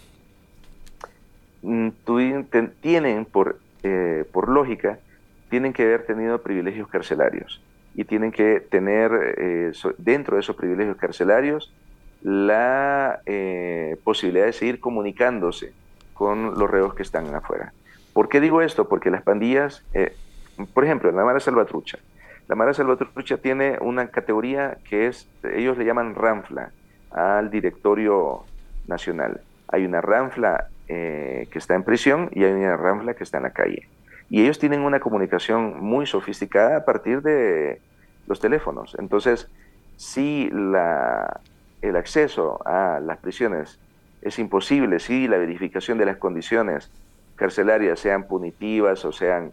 Mm, 1.62 1.90
tienen, 2.82 3.26
por, 3.26 3.60
eh, 3.84 4.26
por 4.32 4.50
lógica, 4.50 5.00
tienen 5.50 5.74
que 5.74 5.84
haber 5.84 6.06
tenido 6.06 6.42
privilegios 6.42 6.88
carcelarios 6.88 7.62
y 7.96 8.06
tienen 8.06 8.32
que 8.32 8.60
tener 8.60 9.12
eh, 9.38 9.72
dentro 9.98 10.36
de 10.36 10.42
esos 10.42 10.56
privilegios 10.56 10.98
carcelarios 10.98 11.72
la 12.24 13.20
eh, 13.26 13.98
posibilidad 14.04 14.46
de 14.46 14.54
seguir 14.54 14.80
comunicándose 14.80 15.74
con 16.14 16.58
los 16.58 16.70
reos 16.70 16.94
que 16.96 17.04
están 17.04 17.34
afuera. 17.36 17.74
¿Por 18.14 18.30
qué 18.30 18.40
digo 18.40 18.62
esto? 18.62 18.88
Porque 18.88 19.10
las 19.10 19.24
pandillas, 19.24 19.84
eh, 19.94 20.16
por 20.74 20.86
ejemplo, 20.86 21.12
la 21.12 21.26
Mara 21.26 21.40
Salvatrucha, 21.40 21.98
la 22.48 22.56
Mara 22.56 22.74
Salvatrucha 22.74 23.38
tiene 23.38 23.78
una 23.82 24.08
categoría 24.08 24.78
que 24.88 25.08
es, 25.08 25.28
ellos 25.44 25.78
le 25.78 25.86
llaman 25.86 26.14
ranfla 26.14 26.72
al 27.12 27.50
directorio 27.50 28.44
nacional. 28.88 29.42
Hay 29.68 29.86
una 29.86 30.02
ranfla 30.02 30.68
eh, 30.88 31.48
que 31.52 31.58
está 31.58 31.76
en 31.76 31.84
prisión 31.84 32.30
y 32.34 32.44
hay 32.44 32.52
una 32.52 32.78
ranfla 32.78 33.14
que 33.14 33.24
está 33.24 33.38
en 33.38 33.44
la 33.44 33.52
calle. 33.52 33.88
Y 34.30 34.42
ellos 34.44 34.60
tienen 34.60 34.82
una 34.82 35.00
comunicación 35.00 35.80
muy 35.80 36.06
sofisticada 36.06 36.78
a 36.78 36.86
partir 36.86 37.22
de 37.22 37.82
los 38.28 38.40
teléfonos. 38.40 38.96
Entonces, 39.00 39.50
si 39.96 40.50
la, 40.52 41.40
el 41.82 41.96
acceso 41.96 42.60
a 42.66 43.00
las 43.00 43.18
prisiones 43.18 43.80
es 44.22 44.40
imposible, 44.40 45.00
si 45.00 45.28
la 45.28 45.38
verificación 45.38 45.98
de 45.98 46.06
las 46.06 46.18
condiciones 46.18 46.92
carcelarias 47.36 48.00
sean 48.00 48.24
punitivas 48.28 49.04
o 49.06 49.12
sean 49.12 49.52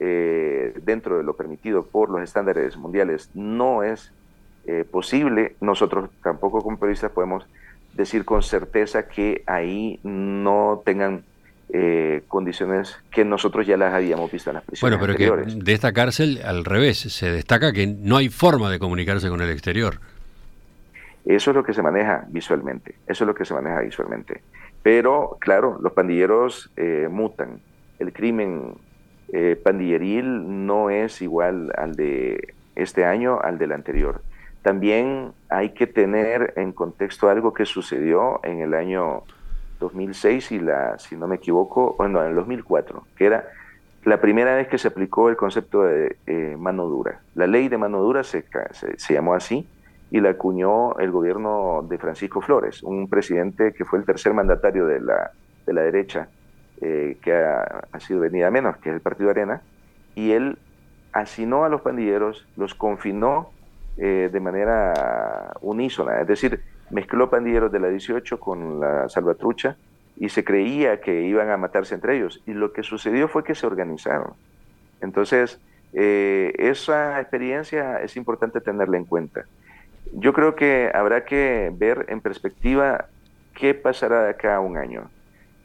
eh, 0.00 0.74
dentro 0.84 1.18
de 1.18 1.24
lo 1.24 1.34
permitido 1.34 1.84
por 1.86 2.10
los 2.10 2.22
estándares 2.22 2.76
mundiales 2.76 3.30
no 3.34 3.82
es 3.82 4.12
eh, 4.66 4.84
posible, 4.90 5.56
nosotros 5.60 6.10
tampoco 6.22 6.62
como 6.62 6.78
periodistas 6.78 7.10
podemos 7.10 7.44
decir 7.94 8.24
con 8.24 8.42
certeza 8.42 9.06
que 9.06 9.42
ahí 9.46 10.00
no 10.02 10.82
tengan 10.84 11.24
eh, 11.74 12.22
condiciones 12.28 12.96
que 13.10 13.24
nosotros 13.24 13.66
ya 13.66 13.76
las 13.76 13.94
habíamos 13.94 14.30
visto 14.30 14.50
en 14.50 14.54
las 14.54 14.64
prisiones. 14.64 14.98
Bueno, 14.98 15.16
pero 15.16 15.44
que 15.46 15.54
de 15.54 15.72
esta 15.72 15.92
cárcel, 15.92 16.40
al 16.44 16.64
revés, 16.64 16.98
se 16.98 17.30
destaca 17.30 17.72
que 17.72 17.86
no 17.86 18.16
hay 18.16 18.28
forma 18.28 18.70
de 18.70 18.78
comunicarse 18.78 19.28
con 19.28 19.40
el 19.40 19.50
exterior. 19.50 19.98
Eso 21.24 21.50
es 21.50 21.56
lo 21.56 21.64
que 21.64 21.72
se 21.72 21.82
maneja 21.82 22.24
visualmente, 22.28 22.96
eso 23.06 23.24
es 23.24 23.28
lo 23.28 23.34
que 23.34 23.44
se 23.44 23.54
maneja 23.54 23.80
visualmente. 23.80 24.42
Pero, 24.82 25.36
claro, 25.40 25.78
los 25.80 25.92
pandilleros 25.92 26.72
eh, 26.76 27.08
mutan. 27.10 27.60
El 27.98 28.12
crimen 28.12 28.74
eh, 29.32 29.60
pandilleril 29.62 30.66
no 30.66 30.90
es 30.90 31.22
igual 31.22 31.72
al 31.76 31.94
de 31.94 32.54
este 32.74 33.04
año, 33.04 33.38
al 33.40 33.58
del 33.58 33.72
anterior. 33.72 34.22
También 34.62 35.32
hay 35.48 35.70
que 35.70 35.86
tener 35.86 36.54
en 36.56 36.72
contexto 36.72 37.28
algo 37.28 37.52
que 37.52 37.66
sucedió 37.66 38.40
en 38.44 38.60
el 38.60 38.74
año 38.74 39.22
2006 39.80 40.52
y 40.52 40.60
la, 40.60 40.98
si 40.98 41.16
no 41.16 41.26
me 41.26 41.36
equivoco, 41.36 41.94
bueno, 41.98 42.22
en 42.22 42.30
el 42.30 42.34
2004, 42.36 43.04
que 43.16 43.26
era 43.26 43.44
la 44.04 44.20
primera 44.20 44.56
vez 44.56 44.68
que 44.68 44.78
se 44.78 44.88
aplicó 44.88 45.28
el 45.28 45.36
concepto 45.36 45.82
de 45.82 46.16
eh, 46.26 46.56
mano 46.58 46.86
dura. 46.86 47.20
La 47.34 47.46
ley 47.46 47.68
de 47.68 47.78
mano 47.78 48.00
dura 48.00 48.24
se, 48.24 48.44
se, 48.96 49.14
llamó 49.14 49.34
así 49.34 49.66
y 50.12 50.20
la 50.20 50.30
acuñó 50.30 50.98
el 50.98 51.10
gobierno 51.10 51.86
de 51.88 51.96
Francisco 51.96 52.42
Flores, 52.42 52.82
un 52.82 53.08
presidente 53.08 53.72
que 53.72 53.86
fue 53.86 53.98
el 53.98 54.04
tercer 54.04 54.34
mandatario 54.34 54.86
de 54.86 55.00
la, 55.00 55.30
de 55.64 55.72
la 55.72 55.80
derecha, 55.80 56.28
eh, 56.82 57.16
que 57.22 57.34
ha, 57.34 57.98
sido 57.98 58.20
venida 58.20 58.50
menos, 58.50 58.76
que 58.76 58.90
es 58.90 58.94
el 58.94 59.00
Partido 59.00 59.30
Arena, 59.30 59.62
y 60.14 60.32
él 60.32 60.58
asinó 61.14 61.64
a 61.64 61.70
los 61.70 61.80
pandilleros, 61.80 62.46
los 62.58 62.74
confinó 62.74 63.52
eh, 63.96 64.28
de 64.30 64.40
manera 64.40 65.54
unísona, 65.62 66.20
es 66.20 66.26
decir, 66.26 66.60
mezcló 66.90 67.30
pandilleros 67.30 67.72
de 67.72 67.80
la 67.80 67.88
18 67.88 68.38
con 68.38 68.80
la 68.80 69.08
salvatrucha 69.08 69.76
y 70.16 70.28
se 70.28 70.44
creía 70.44 71.00
que 71.00 71.22
iban 71.22 71.48
a 71.48 71.56
matarse 71.56 71.94
entre 71.94 72.18
ellos. 72.18 72.42
Y 72.46 72.52
lo 72.52 72.74
que 72.74 72.82
sucedió 72.82 73.28
fue 73.28 73.44
que 73.44 73.54
se 73.54 73.66
organizaron. 73.66 74.34
Entonces, 75.00 75.58
eh, 75.94 76.52
esa 76.58 77.18
experiencia 77.18 78.02
es 78.02 78.14
importante 78.18 78.60
tenerla 78.60 78.98
en 78.98 79.06
cuenta. 79.06 79.46
Yo 80.12 80.32
creo 80.32 80.54
que 80.54 80.90
habrá 80.92 81.24
que 81.24 81.70
ver 81.74 82.06
en 82.08 82.20
perspectiva 82.20 83.06
qué 83.54 83.74
pasará 83.74 84.24
de 84.24 84.30
acá 84.30 84.56
a 84.56 84.60
un 84.60 84.76
año. 84.76 85.10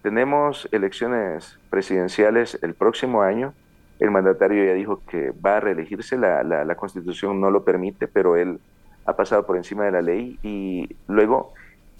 Tenemos 0.04 0.69
elecciones 0.71 1.60
presidenciales 1.69 2.58
el 2.62 2.73
próximo 2.73 3.21
año. 3.21 3.54
El 4.00 4.12
mandatario 4.12 4.63
ya 4.63 4.73
dijo 4.73 5.02
que 5.10 5.32
va 5.32 5.58
a 5.58 5.60
reelegirse, 5.60 6.17
la, 6.17 6.43
la, 6.43 6.63
la 6.63 6.76
constitución 6.76 7.41
no 7.41 7.50
lo 7.50 7.63
permite, 7.63 8.08
pero 8.08 8.38
él 8.38 8.60
ha 9.06 9.15
pasado 9.15 9.45
por 9.45 9.58
encima 9.58 9.86
de 9.86 9.91
la 9.91 10.02
ley 10.02 10.38
y 10.43 10.95
luego 11.08 11.54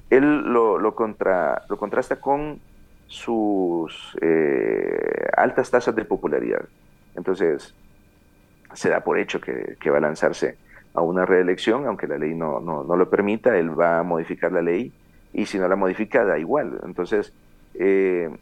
él 0.10 0.42
lo, 0.42 0.78
lo, 0.78 0.96
contra, 0.96 1.64
lo 1.70 1.78
contrasta 1.78 2.18
con 2.18 2.60
sus 3.08 4.18
eh, 4.22 5.28
altas 5.36 5.72
tasas 5.72 5.96
de 5.96 6.06
popularidad. 6.06 6.66
Entonces, 7.16 7.74
se 8.74 8.90
da 8.90 9.00
por 9.00 9.18
hecho 9.18 9.42
que, 9.42 9.78
que, 9.80 9.90
va 9.90 9.98
a 9.98 10.02
lanzarse 10.02 10.58
a 10.98 11.02
una 11.02 11.28
reelección, 11.28 11.86
aunque 11.86 12.08
la 12.08 12.18
ley 12.18 12.34
no, 12.34 12.60
no, 12.60 12.84
no, 12.84 12.96
lo 12.96 13.08
permita, 13.08 13.56
él 13.56 13.80
va 13.80 14.00
a 14.00 14.04
modificar 14.04 14.52
la 14.52 14.64
ley 14.64 14.92
y 15.32 15.46
si 15.46 15.60
no 15.60 15.68
la 15.68 15.76
modifica, 15.76 16.26
da 16.26 16.40
igual. 16.40 16.80
Entonces, 16.84 17.36
eh, 17.76 18.36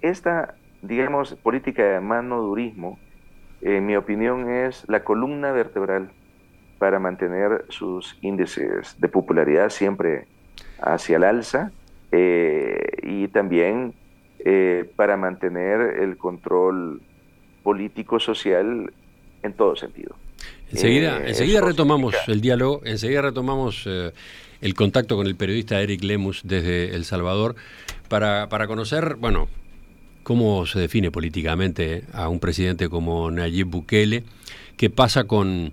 esta, 0.00 0.56
digamos, 0.82 1.34
política 1.36 1.84
de 1.84 2.00
manodurismo, 2.00 2.98
en 3.60 3.86
mi 3.86 3.94
opinión, 3.94 4.50
es 4.50 4.84
la 4.88 5.04
columna 5.04 5.52
vertebral 5.52 6.10
para 6.80 6.98
mantener 6.98 7.66
sus 7.68 8.18
índices 8.20 9.00
de 9.00 9.06
popularidad 9.06 9.68
siempre 9.68 10.26
hacia 10.80 11.18
el 11.18 11.24
alza 11.24 11.70
eh, 12.10 12.96
y 13.04 13.28
también 13.28 13.94
eh, 14.40 14.90
para 14.96 15.16
mantener 15.16 15.80
el 16.00 16.16
control 16.16 17.00
político-social 17.62 18.92
en 19.44 19.52
todo 19.52 19.76
sentido. 19.76 20.16
Enseguida, 20.70 21.18
eh, 21.18 21.28
enseguida 21.28 21.60
retomamos 21.60 22.14
el 22.26 22.40
diálogo, 22.40 22.82
enseguida 22.84 23.22
retomamos 23.22 23.86
el 23.86 24.74
contacto 24.74 25.16
con 25.16 25.26
el 25.26 25.36
periodista 25.36 25.80
Eric 25.80 26.02
Lemus 26.02 26.42
desde 26.44 26.94
El 26.94 27.04
Salvador 27.04 27.56
para, 28.08 28.48
para 28.48 28.66
conocer, 28.66 29.16
bueno, 29.16 29.48
cómo 30.22 30.66
se 30.66 30.78
define 30.78 31.10
políticamente 31.10 32.04
a 32.12 32.28
un 32.28 32.40
presidente 32.40 32.88
como 32.88 33.30
Nayib 33.30 33.66
Bukele, 33.66 34.24
qué 34.76 34.90
pasa 34.90 35.24
con 35.24 35.72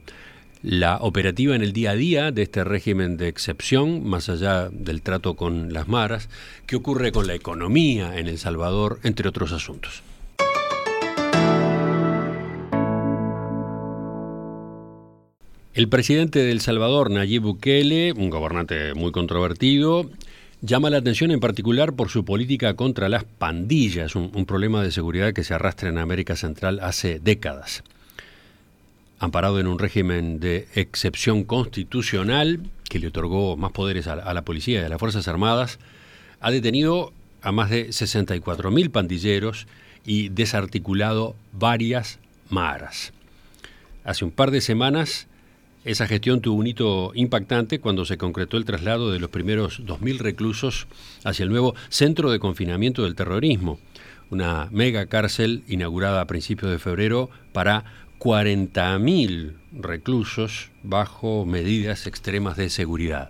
la 0.64 0.98
operativa 0.98 1.56
en 1.56 1.62
el 1.62 1.74
día 1.74 1.92
a 1.92 1.96
día 1.96 2.32
de 2.32 2.42
este 2.42 2.64
régimen 2.64 3.18
de 3.18 3.28
excepción, 3.28 4.08
más 4.08 4.30
allá 4.30 4.70
del 4.70 5.02
trato 5.02 5.36
con 5.36 5.74
las 5.74 5.88
maras, 5.88 6.30
qué 6.66 6.76
ocurre 6.76 7.12
con 7.12 7.28
la 7.28 7.36
economía 7.36 8.18
en 8.18 8.28
El 8.28 8.38
Salvador, 8.38 9.00
entre 9.04 9.30
otros 9.30 9.52
asuntos. 9.52 10.02
El 15.78 15.90
presidente 15.90 16.40
de 16.40 16.52
El 16.52 16.60
Salvador, 16.60 17.12
Nayib 17.12 17.44
Bukele, 17.44 18.12
un 18.13 18.32
gobernante 18.32 18.96
muy 18.96 19.12
controvertido, 19.12 20.10
llama 20.62 20.90
la 20.90 20.98
atención 20.98 21.30
en 21.30 21.40
particular 21.40 21.94
por 21.94 22.10
su 22.10 22.26
política 22.26 22.74
contra 22.74 23.10
las 23.10 23.26
pandillas, 23.26 24.16
un, 24.16 24.48
problema 24.48 24.82
de 24.82 24.92
seguridad 24.92 25.34
que 25.34 25.44
se 25.44 25.54
arrastra 25.54 25.90
en 25.90 26.00
América 26.00 26.36
Central 26.36 26.80
hace 26.82 27.20
décadas 27.20 27.84
amparado 29.20 29.60
en 29.60 29.68
un 29.68 29.78
régimen 29.78 30.40
de 30.40 30.68
excepción 30.74 31.44
constitucional 31.44 32.60
que 32.90 32.98
le 32.98 33.10
otorgó 33.10 33.56
más 33.56 33.72
poderes 33.72 34.08
a, 34.08 34.34
la 34.34 34.42
policía 34.42 34.82
y 34.82 34.84
a 34.84 34.90
las 34.90 35.00
Fuerzas 35.00 35.28
Armadas, 35.28 35.78
ha 36.40 36.50
detenido 36.50 37.13
a 37.44 37.52
más 37.52 37.70
de 37.70 37.90
64.000 37.90 38.90
pandilleros 38.90 39.68
y 40.08 40.30
desarticulado 40.30 41.36
varias 41.52 42.18
maras. 42.50 43.13
Hace 44.04 44.26
un 44.26 44.32
par 44.32 44.50
de 44.50 44.62
semanas, 44.62 45.28
esa 45.88 46.06
gestión 46.06 46.41
tuvo 46.41 46.58
un 46.58 46.67
hito 46.67 47.13
impactante 47.15 47.80
cuando 47.80 48.04
se 48.04 48.17
concretó 48.17 48.58
el 48.58 48.65
traslado 48.65 49.10
de 49.10 49.19
los 49.19 49.30
primeros 49.30 49.82
2.000 49.86 50.17
reclusos 50.17 50.86
hacia 51.23 51.43
el 51.43 51.50
nuevo 51.50 51.76
Centro 51.88 52.30
de 52.30 52.39
Confinamiento 52.39 53.06
del 53.06 53.15
Terrorismo, 53.15 53.80
una 54.30 54.67
mega 54.71 55.06
cárcel 55.06 55.63
inaugurada 55.65 56.19
a 56.19 56.28
principios 56.28 56.71
de 56.71 56.80
febrero 56.80 57.30
para 57.54 57.86
40.000 58.19 59.54
reclusos 59.80 60.71
bajo 60.84 61.45
medidas 61.45 62.06
extremas 62.06 62.58
de 62.58 62.69
seguridad. 62.69 63.30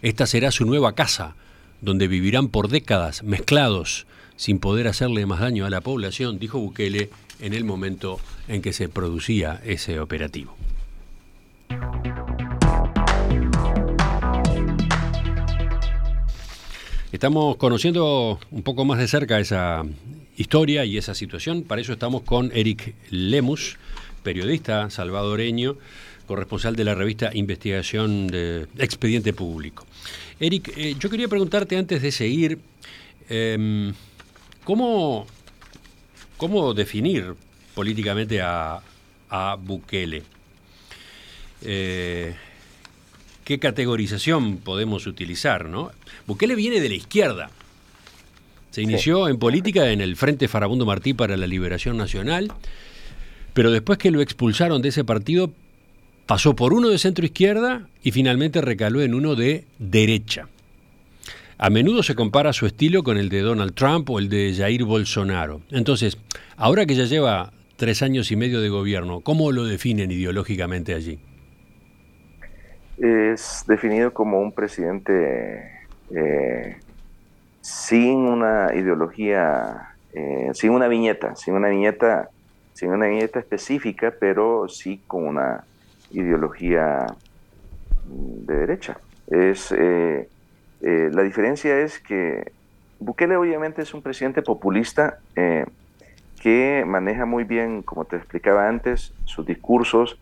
Esta 0.00 0.28
será 0.28 0.52
su 0.52 0.66
nueva 0.66 0.94
casa, 0.94 1.34
donde 1.80 2.06
vivirán 2.06 2.46
por 2.46 2.68
décadas 2.68 3.24
mezclados, 3.24 4.06
sin 4.36 4.60
poder 4.60 4.86
hacerle 4.86 5.26
más 5.26 5.40
daño 5.40 5.66
a 5.66 5.70
la 5.70 5.80
población, 5.80 6.38
dijo 6.38 6.60
Bukele 6.60 7.10
en 7.40 7.54
el 7.54 7.64
momento 7.64 8.20
en 8.46 8.62
que 8.62 8.72
se 8.72 8.88
producía 8.88 9.60
ese 9.64 9.98
operativo. 9.98 10.54
Estamos 17.10 17.56
conociendo 17.56 18.38
un 18.50 18.62
poco 18.62 18.84
más 18.84 18.98
de 18.98 19.08
cerca 19.08 19.40
esa 19.40 19.82
historia 20.36 20.84
y 20.84 20.98
esa 20.98 21.14
situación. 21.14 21.62
Para 21.62 21.80
eso 21.80 21.92
estamos 21.92 22.22
con 22.22 22.52
Eric 22.54 22.94
Lemus, 23.10 23.76
periodista 24.22 24.88
salvadoreño, 24.88 25.76
corresponsal 26.28 26.76
de 26.76 26.84
la 26.84 26.94
revista 26.94 27.30
Investigación 27.34 28.28
de 28.28 28.68
Expediente 28.78 29.32
Público. 29.32 29.84
Eric, 30.38 30.72
eh, 30.76 30.94
yo 30.98 31.10
quería 31.10 31.26
preguntarte 31.28 31.76
antes 31.76 32.02
de 32.02 32.12
seguir, 32.12 32.60
em, 33.28 33.92
¿cómo, 34.62 35.26
¿cómo, 36.36 36.72
definir 36.72 37.34
políticamente 37.74 38.40
a, 38.40 38.80
a 39.30 39.56
Bukele? 39.56 40.37
Eh, 41.62 42.34
¿Qué 43.44 43.58
categorización 43.58 44.58
podemos 44.58 45.06
utilizar? 45.06 45.68
¿no? 45.68 45.90
Bukele 46.26 46.54
viene 46.54 46.80
de 46.80 46.88
la 46.88 46.94
izquierda. 46.94 47.50
Se 48.70 48.82
inició 48.82 49.28
en 49.28 49.38
política 49.38 49.90
en 49.90 50.00
el 50.00 50.16
Frente 50.16 50.48
Farabundo 50.48 50.84
Martí 50.84 51.14
para 51.14 51.36
la 51.36 51.46
Liberación 51.46 51.96
Nacional 51.96 52.52
pero 53.58 53.72
después 53.72 53.98
que 53.98 54.12
lo 54.12 54.20
expulsaron 54.20 54.82
de 54.82 54.90
ese 54.90 55.02
partido, 55.02 55.52
pasó 56.26 56.54
por 56.54 56.72
uno 56.72 56.90
de 56.90 56.98
centro 56.98 57.24
izquierda 57.24 57.88
y 58.04 58.12
finalmente 58.12 58.60
recaló 58.60 59.02
en 59.02 59.14
uno 59.14 59.34
de 59.34 59.64
derecha. 59.80 60.46
A 61.58 61.68
menudo 61.68 62.04
se 62.04 62.14
compara 62.14 62.52
su 62.52 62.66
estilo 62.66 63.02
con 63.02 63.18
el 63.18 63.28
de 63.30 63.40
Donald 63.40 63.74
Trump 63.74 64.08
o 64.10 64.20
el 64.20 64.28
de 64.28 64.54
Jair 64.56 64.84
Bolsonaro. 64.84 65.60
Entonces, 65.72 66.18
ahora 66.56 66.86
que 66.86 66.94
ya 66.94 67.06
lleva 67.06 67.52
tres 67.74 68.00
años 68.02 68.30
y 68.30 68.36
medio 68.36 68.60
de 68.60 68.68
gobierno. 68.68 69.22
¿Cómo 69.22 69.50
lo 69.50 69.64
definen 69.64 70.12
ideológicamente 70.12 70.94
allí? 70.94 71.18
Es 73.00 73.64
definido 73.66 74.12
como 74.12 74.40
un 74.40 74.52
presidente 74.52 75.78
eh, 76.14 76.76
sin 77.60 78.18
una 78.20 78.74
ideología, 78.74 79.94
eh, 80.12 80.50
sin 80.54 80.70
una 80.70 80.88
viñeta, 80.88 81.36
sin 81.36 81.54
una 81.54 81.68
viñeta, 81.68 82.30
sin 82.72 82.90
una 82.90 83.06
viñeta 83.06 83.38
específica, 83.40 84.14
pero 84.18 84.68
sí 84.68 85.02
con 85.06 85.26
una 85.26 85.64
ideología 86.10 87.06
mm, 88.06 88.46
de 88.46 88.54
derecha. 88.56 88.98
Es 89.28 89.72
eh, 89.72 90.28
la 90.80 91.22
diferencia 91.22 91.80
es 91.80 91.98
que 92.00 92.52
Bukele 93.00 93.36
obviamente 93.36 93.82
es 93.82 93.92
un 93.94 94.02
presidente 94.02 94.42
populista 94.42 95.18
que 96.40 96.84
maneja 96.86 97.26
muy 97.26 97.44
bien, 97.44 97.82
como 97.82 98.04
te 98.04 98.16
explicaba 98.16 98.68
antes, 98.68 99.12
sus 99.24 99.44
discursos, 99.44 100.20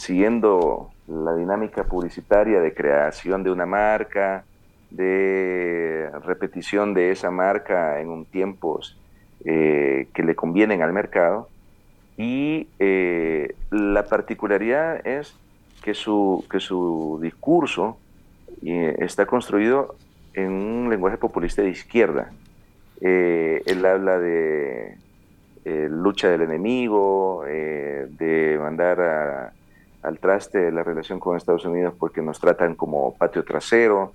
siguiendo 0.00 0.90
la 1.06 1.34
dinámica 1.34 1.84
publicitaria 1.84 2.60
de 2.60 2.72
creación 2.72 3.42
de 3.42 3.50
una 3.50 3.66
marca, 3.66 4.44
de 4.90 6.08
repetición 6.24 6.94
de 6.94 7.10
esa 7.10 7.30
marca 7.30 8.00
en 8.00 8.08
un 8.08 8.24
tiempos 8.24 8.96
eh, 9.44 10.08
que 10.14 10.22
le 10.22 10.34
convienen 10.34 10.80
al 10.80 10.94
mercado. 10.94 11.50
Y 12.16 12.66
eh, 12.78 13.54
la 13.70 14.06
particularidad 14.06 15.06
es 15.06 15.36
que 15.82 15.92
su, 15.92 16.46
que 16.50 16.60
su 16.60 17.18
discurso 17.20 17.98
eh, 18.64 18.96
está 19.00 19.26
construido 19.26 19.96
en 20.32 20.50
un 20.50 20.88
lenguaje 20.88 21.18
populista 21.18 21.60
de 21.60 21.70
izquierda. 21.70 22.32
él 23.02 23.84
habla 23.84 24.18
de 24.18 24.96
lucha 25.90 26.28
del 26.30 26.40
enemigo, 26.40 27.44
de 27.44 28.58
mandar 28.58 29.00
a, 29.00 29.52
al 30.02 30.18
traste 30.18 30.70
la 30.72 30.82
relación 30.82 31.20
con 31.20 31.36
Estados 31.36 31.64
Unidos 31.64 31.94
porque 31.98 32.22
nos 32.22 32.40
tratan 32.40 32.74
como 32.74 33.14
patio 33.16 33.44
trasero. 33.44 34.12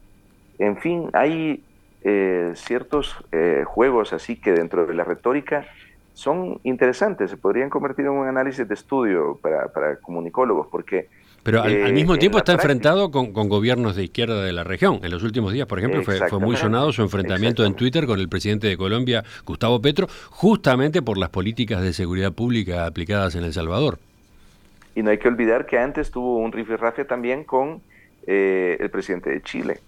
En 0.57 0.77
fin, 0.77 1.09
hay 1.13 1.63
eh, 2.03 2.53
ciertos 2.55 3.15
eh, 3.31 3.63
juegos 3.65 4.13
así 4.13 4.35
que 4.35 4.51
dentro 4.51 4.85
de 4.85 4.93
la 4.93 5.03
retórica 5.03 5.65
son 6.13 6.59
interesantes, 6.63 7.29
se 7.29 7.37
podrían 7.37 7.69
convertir 7.69 8.05
en 8.05 8.11
un 8.11 8.27
análisis 8.27 8.67
de 8.67 8.73
estudio 8.73 9.37
para, 9.41 9.97
comunicólogos, 9.97 10.67
porque... 10.71 11.09
Pero 11.43 11.61
al, 11.61 11.71
eh, 11.71 11.91
mismo 11.91 12.17
tiempo 12.17 12.39
está 12.39 12.53
enfrentado 12.53 13.11
con, 13.11 13.33
gobiernos 13.33 13.95
de 13.95 14.05
izquierda 14.05 14.41
de 14.41 14.53
la 14.53 14.63
región. 14.63 15.01
En 15.03 15.11
los 15.11 15.21
últimos 15.23 15.51
días, 15.51 15.67
por 15.67 15.77
ejemplo, 15.77 16.01
fue, 16.03 16.17
fue 16.27 16.39
muy 16.39 16.55
sonado 16.57 16.91
su 16.91 17.03
enfrentamiento 17.03 17.65
en 17.65 17.75
Twitter 17.75 18.07
con 18.07 18.19
el 18.19 18.29
presidente 18.29 18.67
de 18.67 18.77
Colombia, 18.77 19.23
Gustavo 19.45 19.79
Petro, 19.79 20.07
justamente 20.29 21.03
por 21.03 21.17
las 21.19 21.29
políticas 21.29 21.83
de 21.83 21.93
seguridad 21.93 22.31
pública 22.31 22.87
aplicadas 22.87 23.35
en 23.35 23.43
El 23.43 23.53
Salvador. 23.53 23.99
Y 24.95 25.03
no 25.03 25.11
hay 25.11 25.17
que 25.17 25.27
olvidar 25.27 25.65
que 25.65 25.77
antes 25.77 26.09
tuvo 26.09 26.37
un 26.37 26.53
rifirrafe 26.53 27.03
también 27.03 27.43
con 27.43 27.81
eh, 28.27 28.77
el 28.79 28.89
presidente 28.89 29.29
de 29.29 29.41
Chile. 29.43 29.79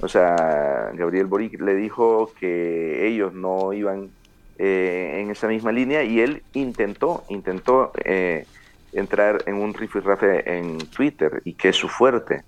O 0.00 0.08
sea, 0.08 0.90
Gabriel 0.94 1.26
Boric 1.26 1.60
le 1.60 1.74
dijo 1.74 2.32
que 2.40 3.06
ellos 3.06 3.34
no 3.34 3.72
iban 3.72 4.10
eh, 4.58 5.18
en 5.20 5.30
esa 5.30 5.46
misma 5.46 5.72
línea 5.72 6.02
y 6.02 6.20
él 6.20 6.42
intentó, 6.54 7.24
intentó 7.28 7.92
eh, 8.04 8.46
entrar 8.92 9.42
en 9.46 9.56
un 9.56 9.74
rifirrafe 9.74 10.56
en 10.56 10.78
Twitter 10.78 11.42
y 11.44 11.54
que 11.54 11.68
es 11.70 11.76
su 11.76 11.88
fuerte. 11.88 12.42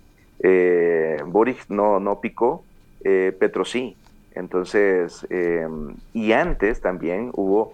Boric 1.26 1.68
no, 1.68 2.00
no 2.00 2.20
picó, 2.20 2.64
Petro 3.02 3.64
sí. 3.64 3.96
Entonces, 4.34 5.26
y 6.12 6.32
antes 6.32 6.80
también 6.80 7.30
hubo, 7.34 7.72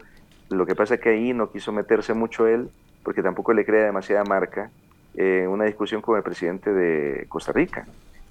lo 0.51 0.66
que 0.66 0.74
pasa 0.74 0.95
es 0.95 1.01
que 1.01 1.11
ahí 1.11 1.32
no 1.32 1.51
quiso 1.51 1.72
meterse 1.72 2.14
mucho 2.14 2.47
él, 2.47 2.70
porque 3.03 3.22
tampoco 3.22 3.53
le 3.53 3.64
crea 3.64 3.84
demasiada 3.84 4.24
marca, 4.24 4.70
en 5.14 5.48
una 5.48 5.64
discusión 5.64 6.01
con 6.01 6.16
el 6.16 6.22
presidente 6.22 6.72
de 6.72 7.26
Costa 7.28 7.53
Rica. 7.53 7.86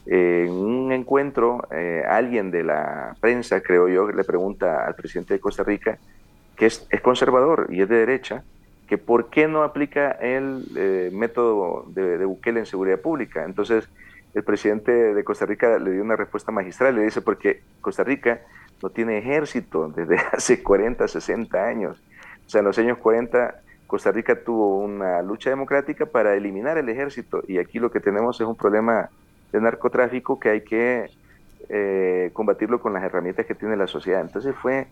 en 0.06 0.50
un 0.52 0.92
encuentro, 0.92 1.68
eh, 1.72 2.04
alguien 2.08 2.50
de 2.52 2.64
la 2.64 3.16
prensa, 3.20 3.62
creo 3.62 3.88
yo, 3.88 4.10
le 4.10 4.24
pregunta 4.24 4.86
al 4.86 4.96
presidente 4.96 5.36
de 5.36 5.40
Costa 5.40 5.64
Rica, 5.64 6.00
que 6.56 6.66
es, 6.66 6.88
conservador 7.04 7.68
y 7.70 7.82
es 7.82 7.90
de 7.90 7.98
derecha, 7.98 8.44
que 8.88 8.98
por 8.98 9.30
qué 9.30 9.48
no 9.48 9.62
aplica 9.62 10.12
el 10.12 10.64
eh, 10.76 11.12
método 11.14 11.86
de, 11.90 12.18
de, 12.18 12.26
Bukele 12.26 12.62
en 12.62 12.66
seguridad 12.66 13.00
pública. 13.00 13.46
Entonces, 13.46 13.88
el 14.34 14.44
presidente 14.44 14.92
de 14.92 15.24
Costa 15.24 15.46
Rica 15.46 15.78
le 15.78 15.92
dio 15.92 16.02
una 16.02 16.16
respuesta 16.16 16.52
magistral, 16.52 16.96
le 16.96 17.04
dice, 17.04 17.22
porque 17.22 17.62
Costa 17.82 18.04
Rica 18.04 18.42
no 18.82 18.90
tiene 18.90 19.18
ejército 19.18 19.90
desde 19.90 20.18
hace 20.32 20.64
40, 20.64 21.08
60 21.08 21.64
años. 21.64 22.02
O 22.48 22.50
sea, 22.50 22.60
en 22.60 22.66
los 22.66 22.80
años 22.80 22.98
40 22.98 23.62
Costa 23.90 24.12
Rica 24.12 24.36
tuvo 24.44 24.78
una 24.78 25.24
lucha 25.24 25.50
democrática 25.50 26.06
para 26.06 26.36
eliminar 26.36 26.78
el 26.78 26.90
ejército 26.90 27.42
y 27.48 27.58
aquí 27.58 27.80
lo 27.80 27.90
que 27.90 28.00
tenemos 28.00 28.40
es 28.40 28.46
un 28.46 28.56
problema 28.56 29.10
de 29.52 29.60
narcotráfico 29.60 30.40
que 30.40 30.50
hay 30.50 30.62
que 30.62 31.10
eh, 31.70 32.30
combatirlo 32.34 32.80
con 32.80 32.94
las 32.94 33.04
herramientas 33.04 33.48
que 33.48 33.56
tiene 33.56 33.76
la 33.76 33.88
sociedad. 33.88 34.22
Entonces 34.22 34.56
fue 34.62 34.86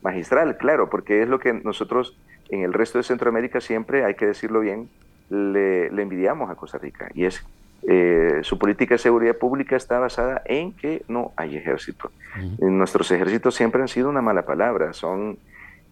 magistral, 0.00 0.56
claro, 0.58 0.88
porque 0.88 1.22
es 1.22 1.28
lo 1.28 1.40
que 1.40 1.54
nosotros 1.54 2.16
en 2.48 2.62
el 2.62 2.72
resto 2.72 2.98
de 2.98 3.02
Centroamérica 3.02 3.60
siempre, 3.60 4.04
hay 4.04 4.14
que 4.14 4.26
decirlo 4.26 4.60
bien, 4.60 4.88
le, 5.28 5.88
envidiamos 5.88 6.48
a 6.48 6.54
Costa 6.54 6.78
Rica 6.78 7.08
y 7.14 7.24
es 7.24 7.44
eh, 7.88 8.38
su 8.42 8.60
política 8.60 8.94
de 8.94 8.98
seguridad 8.98 9.36
pública 9.36 9.74
está 9.74 9.98
basada 9.98 10.42
en 10.44 10.72
que 10.72 11.02
no 11.08 11.32
hay 11.36 11.56
ejército. 11.56 12.12
Nuestros 12.60 13.10
ejércitos 13.10 13.56
siempre 13.56 13.82
han 13.82 13.88
sido 13.88 14.08
una 14.08 14.22
mala 14.22 14.46
palabra, 14.46 14.92
son 14.92 15.36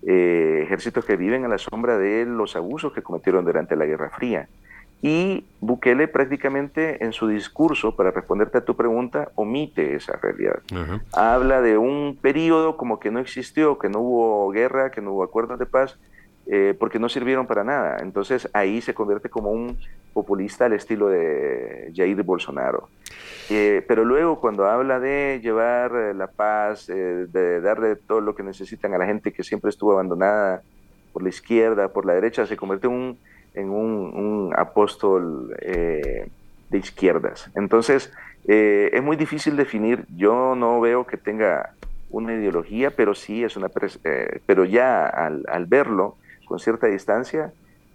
eh, 0.07 0.61
ejércitos 0.64 1.05
que 1.05 1.16
viven 1.16 1.44
a 1.44 1.48
la 1.48 1.59
sombra 1.59 1.98
de 1.98 2.26
los 2.26 2.57
abusos 2.57 2.92
que 2.92 3.02
cometieron 3.02 3.44
durante 3.44 3.76
la 3.76 3.86
Guerra 3.86 4.11
Fría. 4.11 4.48
Y 5.02 5.44
Bukele 5.61 6.09
prácticamente 6.09 7.05
en 7.05 7.12
su 7.12 7.28
discurso, 7.28 7.94
para 7.94 8.11
responderte 8.11 8.59
a 8.59 8.64
tu 8.64 8.74
pregunta, 8.74 9.30
omite 9.34 9.94
esa 9.94 10.16
realidad. 10.16 10.61
Habla 11.12 11.61
de 11.61 11.76
un 11.76 12.18
periodo 12.20 12.78
como 12.78 13.00
que 13.00 13.11
no 13.11 13.18
existió, 13.18 13.78
que 13.78 13.90
no 13.90 14.00
hubo 14.00 14.50
guerra, 14.50 14.90
que 14.90 15.02
no 15.02 15.12
hubo 15.12 15.22
acuerdos 15.22 15.59
de 15.59 15.66
paz, 15.66 15.98
eh, 16.47 16.74
porque 16.78 16.99
no 16.99 17.09
sirvieron 17.09 17.47
para 17.47 17.64
nada. 17.64 17.99
Entonces 18.01 18.49
ahí 18.53 18.82
se 18.82 18.92
convierte 18.92 19.30
como 19.30 19.51
un 19.51 19.78
populista 20.12 20.66
al 20.66 20.74
estilo 20.74 21.09
de 21.09 21.90
Jair 21.95 22.22
Bolsonaro. 22.22 22.88
Eh, 23.49 23.82
pero 23.88 24.05
luego 24.05 24.40
cuando 24.40 24.66
habla 24.66 25.01
de 25.01 25.40
llevar 25.42 25.95
eh, 25.97 26.14
la 26.14 26.26
paz, 26.26 26.86
de 26.86 27.61
darle 27.62 27.97
todo 27.97 28.20
lo 28.20 28.34
que 28.34 28.42
necesitan 28.42 28.92
a 28.92 28.99
la 28.99 29.07
gente 29.07 29.32
que 29.32 29.42
siempre 29.42 29.70
estuvo 29.70 29.92
abandonada 29.92 30.62
por 31.14 31.22
la 31.22 31.30
izquierda, 31.30 31.88
por 31.88 32.05
la 32.05 32.12
derecha, 32.12 32.47
se 32.47 32.57
convierte 32.57 32.88
un, 32.88 33.18
en 33.55 33.70
un, 33.70 34.53
apóstol 34.57 35.49
de 35.59 36.28
izquierdas. 36.78 37.51
Entonces 37.55 38.12
es 38.47 39.03
muy 39.03 39.16
difícil 39.16 39.57
definir, 39.57 40.05
yo 40.14 40.55
no 40.55 40.80
veo 40.80 41.07
que 41.07 41.16
tenga 41.16 41.70
una 42.11 42.34
ideología, 42.34 42.90
pero 42.90 43.14
sí 43.14 43.45
es 43.45 43.57
una, 43.57 43.68
pero 44.47 44.64
ya 44.64 45.07
al, 45.07 45.45
al 45.49 45.66
verlo, 45.66 46.16
con 46.45 46.59
cierta 46.59 46.86
distancia, 46.86 47.53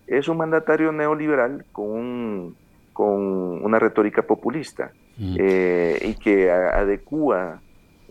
es 0.07 0.27
un 0.27 0.37
mandatario 0.37 0.91
neoliberal 0.91 1.65
con, 1.71 2.55
con 2.93 3.63
una 3.63 3.79
retórica 3.79 4.23
populista 4.23 4.91
mm. 5.17 5.35
eh, 5.39 5.99
y 6.03 6.15
que 6.15 6.51
adecúa 6.51 7.61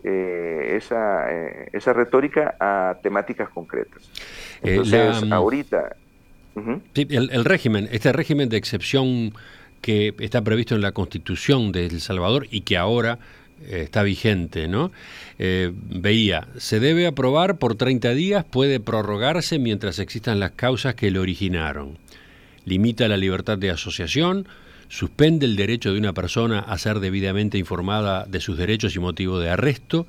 eh, 0.03 0.77
esa, 0.77 1.31
eh, 1.31 1.69
esa 1.73 1.91
retórica 1.91 2.55
a 2.59 2.97
temáticas 3.03 3.49
concretas. 3.49 4.09
Entonces, 4.61 5.25
mm, 5.25 5.33
ahorita... 5.33 5.95
el, 6.95 7.45
régimen, 7.45 7.89
este 7.91 8.13
régimen 8.13 8.47
de 8.47 8.57
excepción 8.57 9.33
que 9.81 10.13
está 10.19 10.41
previsto 10.41 10.75
en 10.75 10.81
la 10.81 10.93
Constitución 10.93 11.71
de 11.71 11.85
El 11.85 11.99
Salvador 11.99 12.47
y 12.49 12.61
que 12.61 12.77
ahora 12.77 13.19
está 13.67 14.03
vigente, 14.03 14.67
¿no? 14.67 14.91
Eh, 15.37 15.71
veía, 15.73 16.47
se 16.57 16.79
debe 16.79 17.07
aprobar 17.07 17.57
por 17.57 17.75
30 17.75 18.13
días, 18.13 18.45
puede 18.45 18.79
prorrogarse 18.79 19.59
mientras 19.59 19.99
existan 19.99 20.39
las 20.39 20.51
causas 20.51 20.95
que 20.95 21.11
lo 21.11 21.21
originaron. 21.21 21.97
Limita 22.65 23.07
la 23.07 23.17
libertad 23.17 23.57
de 23.57 23.71
asociación, 23.71 24.47
suspende 24.89 25.45
el 25.45 25.55
derecho 25.55 25.93
de 25.93 25.99
una 25.99 26.13
persona 26.13 26.59
a 26.59 26.77
ser 26.77 26.99
debidamente 26.99 27.57
informada 27.57 28.25
de 28.25 28.39
sus 28.41 28.57
derechos 28.57 28.95
y 28.95 28.99
motivo 28.99 29.39
de 29.39 29.49
arresto, 29.49 30.07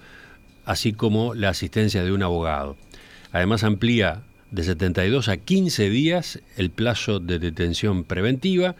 así 0.64 0.92
como 0.92 1.34
la 1.34 1.50
asistencia 1.50 2.02
de 2.02 2.12
un 2.12 2.22
abogado. 2.22 2.76
Además 3.32 3.62
amplía 3.62 4.22
de 4.50 4.64
72 4.64 5.28
a 5.28 5.36
15 5.36 5.90
días 5.90 6.40
el 6.56 6.70
plazo 6.70 7.20
de 7.20 7.38
detención 7.38 8.04
preventiva, 8.04 8.74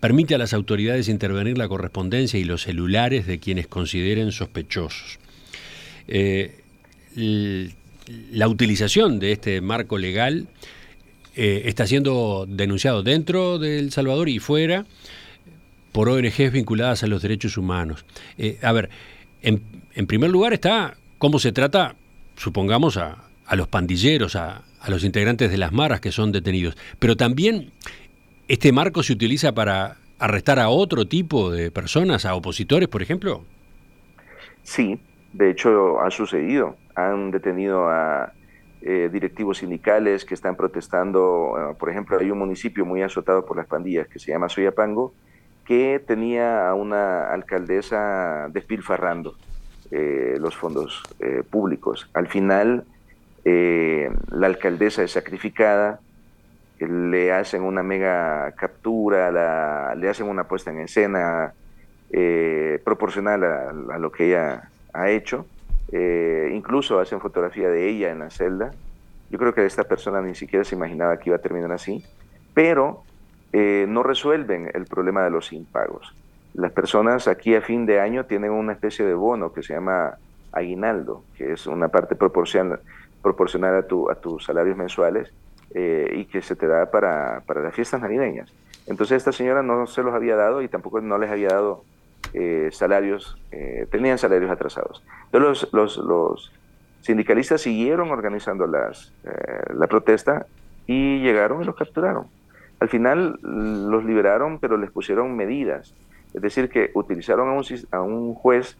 permite 0.00 0.34
a 0.34 0.38
las 0.38 0.54
autoridades 0.54 1.08
intervenir 1.08 1.58
la 1.58 1.68
correspondencia 1.68 2.40
y 2.40 2.44
los 2.44 2.62
celulares 2.62 3.26
de 3.26 3.38
quienes 3.38 3.66
consideren 3.66 4.32
sospechosos. 4.32 5.18
Eh, 6.08 6.56
la 7.14 8.48
utilización 8.48 9.20
de 9.20 9.32
este 9.32 9.60
marco 9.60 9.98
legal 9.98 10.48
eh, 11.36 11.62
está 11.66 11.86
siendo 11.86 12.46
denunciado 12.48 13.02
dentro 13.02 13.58
de 13.58 13.78
El 13.78 13.92
Salvador 13.92 14.28
y 14.28 14.38
fuera 14.38 14.86
por 15.92 16.08
ONGs 16.08 16.52
vinculadas 16.52 17.02
a 17.02 17.06
los 17.06 17.22
derechos 17.22 17.56
humanos. 17.56 18.04
Eh, 18.38 18.58
a 18.62 18.72
ver, 18.72 18.90
en, 19.42 19.60
primer 20.06 20.30
lugar 20.30 20.52
está 20.52 20.96
cómo 21.18 21.38
se 21.38 21.52
trata, 21.52 21.94
supongamos, 22.36 22.96
a, 22.96 23.18
los 23.52 23.68
pandilleros, 23.68 24.36
a, 24.36 24.62
a 24.80 24.90
los 24.90 25.04
integrantes 25.04 25.50
de 25.50 25.58
las 25.58 25.72
maras 25.72 26.00
que 26.00 26.12
son 26.12 26.32
detenidos. 26.32 26.76
Pero 26.98 27.16
también 27.16 27.72
este 28.50 28.72
marco 28.72 29.04
se 29.04 29.12
utiliza 29.12 29.52
para 29.52 29.98
arrestar 30.18 30.58
a 30.58 30.70
otro 30.70 31.06
tipo 31.06 31.52
de 31.52 31.70
personas, 31.70 32.26
a 32.26 32.34
opositores, 32.34 32.88
por 32.88 33.00
ejemplo. 33.00 33.44
Sí, 34.64 35.00
de 35.32 35.50
hecho 35.50 36.00
ha 36.00 36.10
sucedido. 36.10 36.74
Han 36.96 37.30
detenido 37.30 37.88
a 37.88 38.32
eh, 38.82 39.08
directivos 39.12 39.58
sindicales 39.58 40.24
que 40.24 40.34
están 40.34 40.56
protestando. 40.56 41.54
Eh, 41.56 41.76
por 41.78 41.90
ejemplo, 41.90 42.18
hay 42.18 42.32
un 42.32 42.40
municipio 42.40 42.84
muy 42.84 43.02
azotado 43.02 43.46
por 43.46 43.56
las 43.56 43.68
pandillas 43.68 44.08
que 44.08 44.18
se 44.18 44.32
llama 44.32 44.48
Soyapango, 44.48 45.14
que 45.64 46.02
tenía 46.04 46.68
a 46.68 46.74
una 46.74 47.32
alcaldesa 47.32 48.48
despilfarrando 48.48 49.36
eh, 49.92 50.38
los 50.40 50.56
fondos 50.56 51.04
públicos. 51.50 52.10
Al 52.14 52.26
final, 52.26 52.84
la 53.44 54.46
alcaldesa 54.48 55.04
es 55.04 55.12
sacrificada, 55.12 56.00
le 56.80 57.32
hacen 57.32 57.62
una 57.62 57.82
mega 57.82 58.52
captura, 58.52 59.94
le 59.94 60.08
hacen 60.08 60.28
una 60.28 60.44
puesta 60.44 60.70
en 60.70 60.80
escena 60.80 61.52
proporcional 62.84 63.44
a 63.44 63.98
lo 63.98 64.10
que 64.10 64.28
ella 64.28 64.70
ha 64.92 65.10
hecho 65.10 65.46
eh, 65.92 66.52
incluso 66.54 67.00
hacen 67.00 67.20
fotografía 67.20 67.68
de 67.68 67.88
ella 67.88 68.10
en 68.10 68.20
la 68.20 68.30
celda. 68.30 68.70
Yo 69.30 69.38
creo 69.38 69.54
que 69.54 69.64
esta 69.66 69.84
persona 69.84 70.20
ni 70.20 70.34
siquiera 70.34 70.64
se 70.64 70.74
imaginaba 70.74 71.18
que 71.18 71.30
iba 71.30 71.36
a 71.36 71.40
terminar 71.40 71.72
así, 71.72 72.04
pero 72.54 73.02
eh, 73.52 73.86
no 73.88 74.02
resuelven 74.02 74.70
el 74.72 74.86
problema 74.86 75.24
de 75.24 75.30
los 75.30 75.52
impagos. 75.52 76.14
Las 76.54 76.72
personas 76.72 77.28
aquí 77.28 77.54
a 77.54 77.62
fin 77.62 77.86
de 77.86 78.00
año 78.00 78.24
tienen 78.26 78.50
una 78.50 78.72
especie 78.72 79.04
de 79.04 79.14
bono 79.14 79.52
que 79.52 79.62
se 79.62 79.74
llama 79.74 80.14
aguinaldo, 80.52 81.24
que 81.36 81.52
es 81.52 81.66
una 81.66 81.88
parte 81.88 82.16
proporcional, 82.16 82.80
proporcional 83.22 83.76
a, 83.76 83.82
tu, 83.82 84.10
a 84.10 84.16
tus 84.16 84.44
salarios 84.44 84.76
mensuales 84.76 85.32
eh, 85.74 86.12
y 86.14 86.24
que 86.26 86.42
se 86.42 86.56
te 86.56 86.66
da 86.66 86.90
para, 86.90 87.42
para 87.46 87.62
las 87.62 87.74
fiestas 87.74 88.00
navideñas. 88.00 88.52
Entonces 88.86 89.18
esta 89.18 89.32
señora 89.32 89.62
no 89.62 89.86
se 89.86 90.02
los 90.02 90.14
había 90.14 90.36
dado 90.36 90.62
y 90.62 90.68
tampoco 90.68 91.00
no 91.00 91.18
les 91.18 91.30
había 91.30 91.48
dado 91.48 91.84
eh, 92.32 92.68
salarios, 92.70 93.36
eh, 93.50 93.86
tenían 93.90 94.18
salarios 94.18 94.50
atrasados. 94.50 95.02
Entonces 95.26 95.68
los, 95.72 95.96
los, 95.98 96.52
sindicalistas 97.00 97.62
siguieron 97.62 98.10
organizando 98.10 98.66
las, 98.66 99.12
eh, 99.24 99.72
la 99.74 99.86
protesta 99.86 100.46
y 100.86 101.20
llegaron 101.20 101.62
y 101.62 101.64
los 101.64 101.74
capturaron. 101.74 102.26
Al 102.78 102.88
final 102.88 103.38
los 103.42 104.04
liberaron, 104.04 104.58
pero 104.58 104.76
les 104.76 104.90
pusieron 104.90 105.34
medidas. 105.34 105.94
Es 106.34 106.42
decir, 106.42 106.68
que 106.68 106.90
utilizaron 106.94 107.48
a 107.48 107.52
un, 107.52 107.64
a 107.90 108.00
un 108.02 108.34
juez 108.34 108.76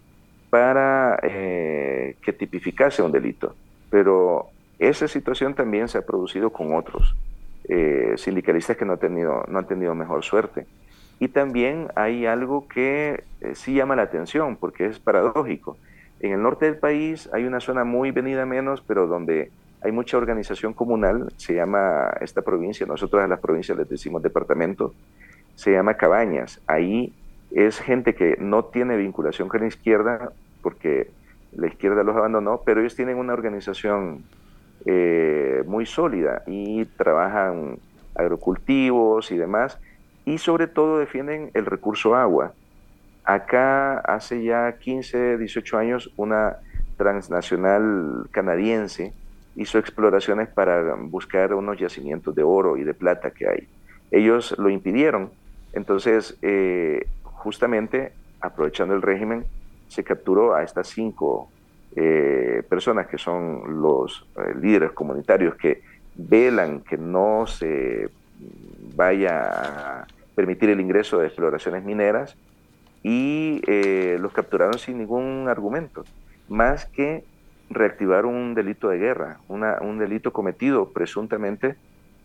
para 0.51 1.19
que 1.23 2.35
tipificase 2.39 3.03
un 3.03 3.13
delito. 3.13 3.55
Pero 3.91 4.49
esa 4.81 5.07
situación 5.07 5.55
también 5.55 5.89
se 5.89 5.99
ha 5.99 6.03
producido 6.03 6.51
con 6.51 6.75
otros 6.75 7.15
sindicalistas 8.17 8.77
que 8.77 8.85
no 8.85 8.95
han, 8.95 8.99
tenido, 8.99 9.45
no 9.47 9.59
han 9.61 9.67
tenido 9.67 9.95
mejor 9.95 10.25
suerte. 10.25 10.67
Y 11.21 11.29
también 11.29 11.89
hay 11.95 12.25
algo 12.25 12.67
que 12.67 13.25
eh, 13.43 13.55
sí 13.55 13.75
llama 13.75 13.95
la 13.95 14.03
atención, 14.03 14.57
porque 14.57 14.87
es 14.87 14.99
paradójico. 14.99 15.77
En 16.19 16.33
el 16.33 16.43
norte 16.43 16.65
del 16.65 16.79
país 16.79 17.29
hay 17.33 17.45
una 17.45 17.61
zona 17.61 17.85
muy 17.85 18.11
venida 18.11 18.47
menos, 18.47 18.81
pero 18.81 19.07
donde 19.07 19.51
hay 19.83 19.93
mucha 19.93 20.17
organización 20.17 20.73
comunal, 20.73 21.31
se 21.37 21.55
llama 21.55 22.11
esta 22.23 22.41
provincia, 22.41 22.87
nosotros 22.87 23.23
a 23.23 23.27
las 23.27 23.39
provincias 23.39 23.77
les 23.77 23.89
decimos 23.89 24.23
departamento, 24.23 24.95
se 25.57 25.73
llama 25.73 25.95
Cabañas. 25.95 26.61
Ahí 26.67 27.13
es 27.51 27.79
gente 27.79 28.15
que 28.15 28.37
no 28.39 28.65
tiene 28.65 28.97
vinculación 28.97 29.49
con 29.49 29.61
la 29.61 29.67
izquierda, 29.67 30.33
porque 30.63 31.11
la 31.53 31.67
izquierda 31.67 32.03
los 32.03 32.17
abandonó, 32.17 32.63
pero 32.65 32.81
ellos 32.81 32.97
tienen 32.97 33.19
una 33.19 33.35
organización 33.35 34.25
eh, 34.87 35.63
muy 35.67 35.87
sólida 35.87 36.43
y 36.47 36.85
trabajan 36.85 37.79
agrocultivos 38.15 39.31
y 39.31 39.37
demás 39.37 39.79
y 40.25 40.39
sobre 40.39 40.67
todo 40.67 40.99
defienden 40.99 41.51
el 41.55 41.67
recurso 41.67 42.15
agua. 42.15 42.53
Acá 43.25 43.99
hace 43.99 44.43
ya 44.43 44.79
15, 44.79 45.39
18 45.39 45.79
años 45.79 46.11
una 46.17 46.57
transnacional 46.97 48.29
canadiense 48.31 49.13
hizo 49.57 49.79
exploraciones 49.79 50.49
para 50.49 50.95
buscar 50.95 51.55
unos 51.55 51.79
yacimientos 51.79 52.35
de 52.35 52.43
oro 52.43 52.77
y 52.77 52.85
de 52.85 52.95
plata 52.95 53.31
que 53.31 53.49
hay. 53.49 53.69
Ellos 54.11 54.55
lo 54.59 54.71
impidieron, 54.71 55.31
entonces 55.73 56.37
eh, 56.43 57.07
justamente 57.23 58.13
aprovechando 58.41 58.95
el 58.95 59.03
régimen 59.03 59.45
se 59.89 60.05
capturó 60.05 60.55
a 60.55 60.63
estas 60.63 60.89
cinco 60.89 61.51
eh, 61.97 62.63
personas 62.69 63.07
que 63.07 63.19
son 63.19 63.81
los 63.81 64.27
eh, 64.37 64.55
líderes 64.61 64.93
comunitarios 64.93 65.55
que 65.57 65.83
velan 66.15 66.81
que 66.81 66.97
no 66.97 67.47
se 67.47 68.09
vaya 68.95 70.03
a 70.03 70.07
permitir 70.35 70.71
el 70.71 70.81
ingreso 70.81 71.19
de 71.19 71.27
exploraciones 71.27 71.85
mineras 71.85 72.37
y 73.03 73.63
eh, 73.67 74.19
los 74.21 74.33
capturaron 74.33 74.79
sin 74.79 74.99
ningún 74.99 75.47
argumento, 75.49 76.05
más 76.49 76.87
que 76.87 77.25
reactivar 77.71 78.27
un 78.27 78.55
delito 78.55 78.89
de 78.89 78.99
guerra, 78.99 79.39
un 79.49 79.99
delito 79.99 80.33
cometido 80.33 80.91
presuntamente 80.91 81.77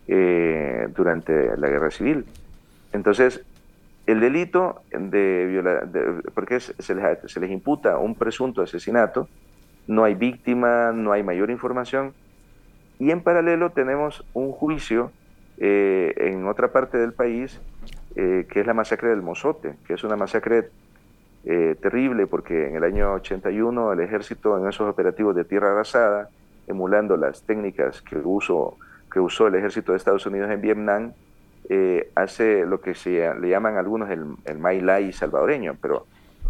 eh, 0.07 0.88
durante 0.95 1.55
la 1.57 1.70
guerra 1.70 1.91
civil. 1.91 2.26
Entonces, 2.91 3.43
el 4.07 4.20
delito 4.20 4.82
de 4.91 5.45
violar, 5.47 5.88
porque 6.34 6.59
se 6.59 6.95
les, 6.95 7.32
se 7.32 7.39
les 7.39 7.51
imputa 7.51 7.97
un 7.97 8.16
presunto 8.16 8.61
asesinato, 8.61 9.28
no 9.88 10.03
hay 10.03 10.15
víctima, 10.15 10.91
no 10.91 11.11
hay 11.11 11.23
mayor 11.23 11.49
información, 11.49 12.13
y 12.99 13.11
en 13.11 13.21
paralelo 13.21 13.71
tenemos 13.71 14.25
un 14.33 14.51
juicio 14.51 15.11
eh, 15.57 16.13
en 16.17 16.47
otra 16.47 16.71
parte 16.71 16.97
del 16.97 17.13
país, 17.13 17.59
eh, 18.15 18.45
que 18.49 18.61
es 18.61 18.67
la 18.67 18.73
masacre 18.73 19.09
del 19.09 19.21
Mozote, 19.21 19.75
que 19.86 19.93
es 19.93 20.03
una 20.03 20.15
masacre 20.15 20.69
eh, 21.45 21.75
terrible 21.81 22.25
porque 22.25 22.69
en 22.69 22.75
el 22.75 22.83
año 22.83 23.13
81 23.13 23.93
el 23.93 23.99
ejército 23.99 24.57
en 24.57 24.67
esos 24.67 24.89
operativos 24.89 25.36
de 25.36 25.43
tierra 25.43 25.71
arrasada, 25.71 26.29
emulando 26.67 27.17
las 27.17 27.43
técnicas 27.43 28.01
que, 28.01 28.17
uso, 28.17 28.77
que 29.11 29.19
usó 29.19 29.47
el 29.47 29.55
ejército 29.55 29.91
de 29.91 29.97
Estados 29.97 30.25
Unidos 30.25 30.49
en 30.49 30.61
Vietnam, 30.61 31.13
hace 32.13 32.63
lo 32.63 32.79
que 32.79 32.93
se 32.93 33.33
le 33.39 33.49
llaman 33.49 33.77
algunos 33.77 34.11
el, 34.11 34.23
el 34.45 34.59
Mai 34.59 34.81
Lai 34.81 35.11
salvadoreño, 35.11 35.75
pero 35.81 36.05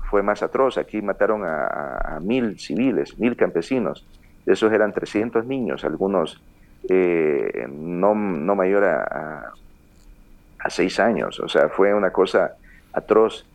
fue 0.10 0.24
más 0.24 0.42
atroz. 0.44 0.78
Aquí 0.78 1.02
mataron 1.02 1.44
a, 1.46 2.20
mil 2.22 2.60
civiles, 2.60 3.18
mil 3.20 3.36
campesinos. 3.36 4.06
De 4.46 4.54
esos 4.54 4.72
eran 4.72 4.94
300 4.94 5.46
niños, 5.46 5.84
algunos 5.84 6.42
eh, 6.88 7.66
no, 7.68 8.14
no, 8.14 8.56
mayor 8.56 8.84
a, 8.84 9.54
a, 10.60 10.70
seis 10.70 11.00
años. 11.00 11.40
O 11.40 11.50
sea, 11.50 11.70
fue 11.70 11.94
una 11.94 12.12
cosa 12.12 12.56
atroz. 12.94 13.46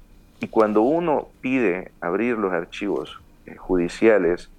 Y 0.41 0.49
cuando 0.49 0.83
uno 0.83 1.29
pide 1.41 1.93
abrir 2.01 2.37
los 2.37 2.53
archivos 2.53 3.21
eh, 3.47 3.57
judiciales 3.57 4.51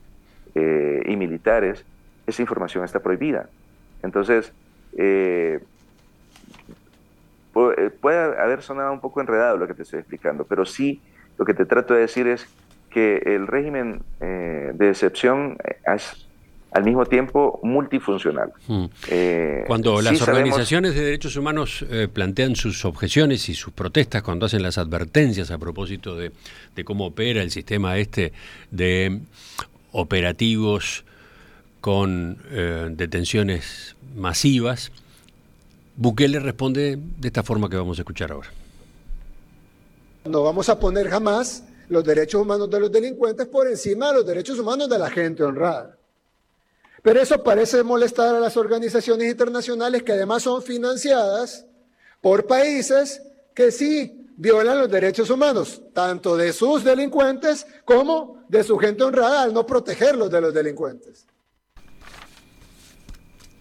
eh, 0.55 1.03
y 1.05 1.15
militares, 1.15 1.85
esa 2.27 2.41
información 2.41 2.85
está 2.85 2.99
prohibida. 2.99 3.49
Entonces, 4.03 4.53
puede 7.51 8.39
haber 8.39 8.61
sonado 8.61 8.93
un 8.93 9.01
poco 9.01 9.21
enredado 9.21 9.57
lo 9.57 9.67
que 9.67 9.73
te 9.73 9.83
estoy 9.83 9.99
explicando, 9.99 10.45
pero 10.45 10.65
sí 10.65 11.01
lo 11.37 11.45
que 11.45 11.53
te 11.53 11.65
trato 11.65 11.93
de 11.93 12.01
decir 12.01 12.27
es 12.27 12.47
que 12.89 13.17
el 13.25 13.47
régimen 13.47 14.01
de 14.19 14.89
excepción 14.89 15.57
es 15.85 16.27
al 16.71 16.85
mismo 16.85 17.05
tiempo 17.05 17.59
multifuncional. 17.63 18.51
Hmm. 18.67 18.85
Eh, 19.09 19.63
cuando 19.67 20.01
las 20.01 20.21
organizaciones 20.21 20.95
de 20.95 21.03
derechos 21.03 21.35
humanos 21.35 21.85
eh, 21.89 22.07
plantean 22.11 22.55
sus 22.55 22.85
objeciones 22.85 23.49
y 23.49 23.55
sus 23.55 23.73
protestas, 23.73 24.23
cuando 24.23 24.45
hacen 24.45 24.63
las 24.63 24.77
advertencias 24.77 25.51
a 25.51 25.57
propósito 25.57 26.15
de, 26.15 26.31
cómo 26.85 27.07
opera 27.07 27.41
el 27.41 27.51
sistema 27.51 27.97
este 27.97 28.31
de 28.71 29.19
operativos 29.91 31.03
con 31.81 32.37
eh, 32.51 32.87
detenciones 32.91 33.95
masivas, 34.15 34.91
Bukele 35.97 36.39
responde 36.39 36.97
de 36.97 37.27
esta 37.27 37.43
forma 37.43 37.69
que 37.69 37.75
vamos 37.75 37.99
a 37.99 38.01
escuchar 38.03 38.31
ahora. 38.31 38.49
No 40.25 40.43
vamos 40.43 40.69
a 40.69 40.79
poner 40.79 41.09
jamás 41.09 41.63
los 41.89 42.03
derechos 42.03 42.41
humanos 42.41 42.69
de 42.69 42.79
los 42.79 42.91
delincuentes 42.91 43.47
por 43.47 43.67
encima 43.67 44.07
de 44.07 44.13
los 44.13 44.25
derechos 44.25 44.59
humanos 44.59 44.87
de 44.89 44.99
la 44.99 45.09
gente 45.09 45.43
honrada. 45.43 45.97
Pero 47.01 47.19
eso 47.19 47.43
parece 47.43 47.83
molestar 47.83 48.35
a 48.35 48.39
las 48.39 48.55
organizaciones 48.55 49.29
internacionales 49.29 50.03
que 50.03 50.11
además 50.11 50.43
son 50.43 50.61
financiadas 50.61 51.65
por 52.21 52.45
países 52.45 53.21
que 53.55 53.71
sí 53.71 54.29
violan 54.37 54.77
los 54.77 54.89
derechos 54.89 55.29
humanos, 55.29 55.81
tanto 55.93 56.37
de 56.37 56.53
sus 56.53 56.83
delincuentes 56.83 57.65
como 57.83 58.43
de 58.47 58.63
su 58.63 58.77
gente 58.77 59.03
honrada 59.03 59.43
al 59.43 59.53
no 59.53 59.65
protegerlos 59.65 60.29
de 60.29 60.41
los 60.41 60.53
delincuentes. 60.53 61.25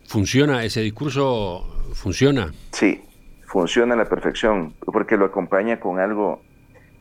¿Funciona 0.06 0.64
ese 0.64 0.80
discurso? 0.80 1.64
¿Funciona? 1.94 2.52
Sí, 2.72 3.02
funciona 3.46 3.94
a 3.94 3.96
la 3.96 4.08
perfección, 4.08 4.74
porque 4.84 5.16
lo 5.16 5.26
acompaña 5.26 5.80
con 5.80 5.98
algo 5.98 6.42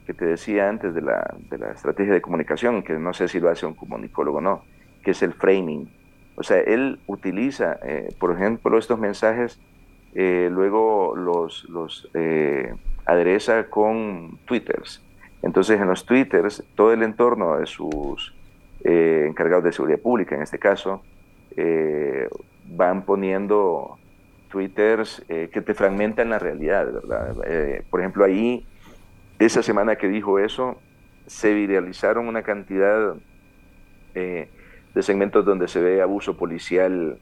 que 0.09 0.15
te 0.15 0.25
decía 0.25 0.67
antes 0.67 0.95
de 0.95 1.03
la, 1.03 1.35
de 1.51 1.59
la 1.59 1.69
estrategia 1.69 2.13
de 2.13 2.19
comunicación, 2.19 2.81
que 2.81 2.93
no 2.93 3.13
sé 3.13 3.27
si 3.27 3.39
lo 3.39 3.47
hace 3.47 3.67
un 3.67 3.75
comunicólogo 3.75 4.39
o 4.39 4.41
no, 4.41 4.63
que 5.03 5.11
es 5.11 5.21
el 5.21 5.33
framing. 5.33 5.87
O 6.35 6.41
sea, 6.41 6.61
él 6.61 6.99
utiliza, 7.05 7.77
eh, 7.83 8.11
por 8.19 8.31
ejemplo, 8.31 8.75
estos 8.79 8.97
mensajes, 8.97 9.59
eh, 10.15 10.49
luego 10.51 11.15
los, 11.15 11.69
los 11.69 12.09
eh, 12.15 12.73
adereza 13.05 13.69
con 13.69 14.39
twitters. 14.45 14.99
Entonces, 15.43 15.79
en 15.79 15.85
los 15.85 16.03
twitters, 16.03 16.63
todo 16.73 16.91
el 16.91 17.03
entorno 17.03 17.59
de 17.59 17.67
sus 17.67 18.33
encargados 18.83 19.63
de 19.63 19.73
seguridad 19.73 19.99
pública, 19.99 20.35
en 20.35 20.41
este 20.41 20.57
caso, 20.57 21.03
van 22.65 23.03
poniendo 23.03 23.99
twitters 24.49 25.23
que 25.27 25.61
te 25.61 25.73
fragmentan 25.75 26.31
la 26.31 26.39
realidad, 26.39 26.91
¿verdad? 26.91 27.35
por 27.91 27.99
ejemplo, 27.99 28.25
ahí, 28.25 28.65
esa 29.39 29.63
semana 29.63 29.95
que 29.95 30.09
dijo 30.09 30.37
eso, 30.37 30.77
se 31.25 31.53
viralizaron 31.53 32.27
una 32.27 32.43
cantidad 32.43 33.15
eh, 34.13 34.49
de 34.93 35.03
segmentos 35.03 35.45
donde 35.45 35.67
se 35.67 35.81
ve 35.81 36.01
abuso 36.01 36.35
policial 36.35 37.19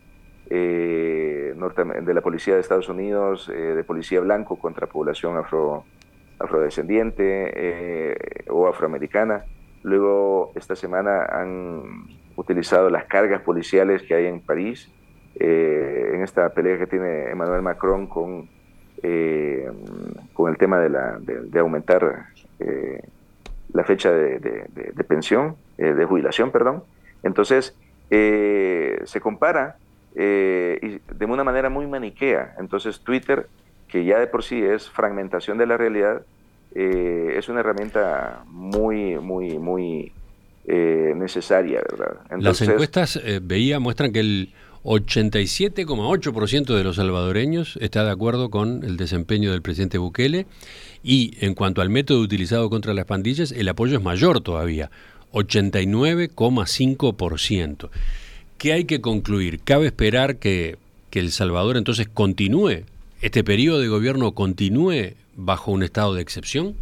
eh, 0.49 1.53
de 1.55 2.13
la 2.13 2.22
policía 2.22 2.55
de 2.55 2.61
Estados 2.61 2.89
Unidos, 2.89 3.49
eh, 3.49 3.53
de 3.53 3.84
policía 3.84 4.22
blanco 4.22 4.57
contra 4.57 4.88
población 4.88 5.38
afro, 5.38 5.84
afrodescendiente 6.39 8.15
o 8.49 8.68
afroamericana. 8.68 9.43
Luego, 9.84 10.53
esta 10.55 10.76
semana 10.76 11.26
han 11.26 12.07
utilizado 12.36 12.89
las 12.89 13.05
cargas 13.05 13.41
policiales 13.41 14.01
que 14.03 14.15
hay 14.15 14.26
en 14.26 14.39
París, 14.39 14.91
en 15.39 16.24
esta 16.24 16.49
pelea 16.49 16.80
que 16.80 16.88
tiene 16.88 17.30
Emmanuel 17.30 17.61
Macron 17.61 18.07
con, 18.07 18.49
con 20.38 20.51
el 20.51 20.57
tema 20.59 20.77
de, 20.77 20.89
la, 20.89 21.17
de, 21.19 21.59
aumentar 21.59 22.27
la 23.73 23.83
fecha 23.83 24.11
de, 24.11 25.03
pensión, 25.07 25.55
eh, 25.79 25.93
de 25.93 26.05
jubilación, 26.05 26.51
perdón. 26.51 26.83
Entonces, 27.23 27.75
eh, 28.11 29.01
se 29.05 29.19
compara 29.19 29.77
eh, 30.15 30.99
de 31.11 31.25
una 31.25 31.43
manera 31.43 31.69
muy 31.71 31.88
maniquea. 31.88 32.55
Entonces, 32.59 32.99
Twitter, 32.99 33.47
que 33.88 34.05
ya 34.05 34.19
de 34.19 34.27
por 34.27 34.43
sí 34.43 34.63
es 34.63 34.91
fragmentación 34.91 35.57
de 35.57 35.65
la 35.65 35.75
realidad, 35.75 36.21
es 36.75 37.49
una 37.49 37.61
herramienta 37.61 38.43
muy, 38.45 39.17
muy, 39.17 39.57
muy 39.57 40.11
necesaria, 40.67 41.81
¿verdad? 41.89 42.17
Las 42.38 42.61
encuestas, 42.61 43.19
veía, 43.41 43.79
muestran 43.79 44.13
que 44.13 44.19
el 44.19 44.53
87,8% 44.88 46.73
de 46.73 46.83
los 46.85 46.95
salvadoreños 46.95 47.77
está 47.81 48.05
de 48.05 48.11
acuerdo 48.11 48.49
con 48.49 48.85
el 48.85 48.95
desempeño 48.95 49.51
del 49.51 49.61
presidente 49.61 49.97
Bukele 49.97 50.45
y 51.03 51.33
en 51.45 51.55
cuanto 51.55 51.81
al 51.81 51.89
método 51.89 52.21
utilizado 52.21 52.69
contra 52.69 52.93
las 52.93 53.03
pandillas, 53.03 53.51
el 53.51 53.67
apoyo 53.67 53.97
es 53.97 54.03
mayor 54.03 54.39
todavía, 54.39 54.89
89,5%. 55.33 57.89
¿Qué 58.57 58.71
hay 58.71 58.85
que 58.85 59.01
concluir? 59.01 59.59
¿Cabe 59.59 59.88
esperar 59.88 60.38
que, 60.38 60.77
El 61.11 61.31
Salvador 61.31 61.75
entonces 61.77 62.07
continúe, 62.07 62.83
este 63.21 63.43
periodo 63.43 63.79
de 63.79 63.88
gobierno 63.88 64.33
continúe 64.33 65.15
bajo 65.35 65.71
un 65.71 65.81
estado 65.81 66.13
de 66.13 66.21
excepción? 66.21 66.75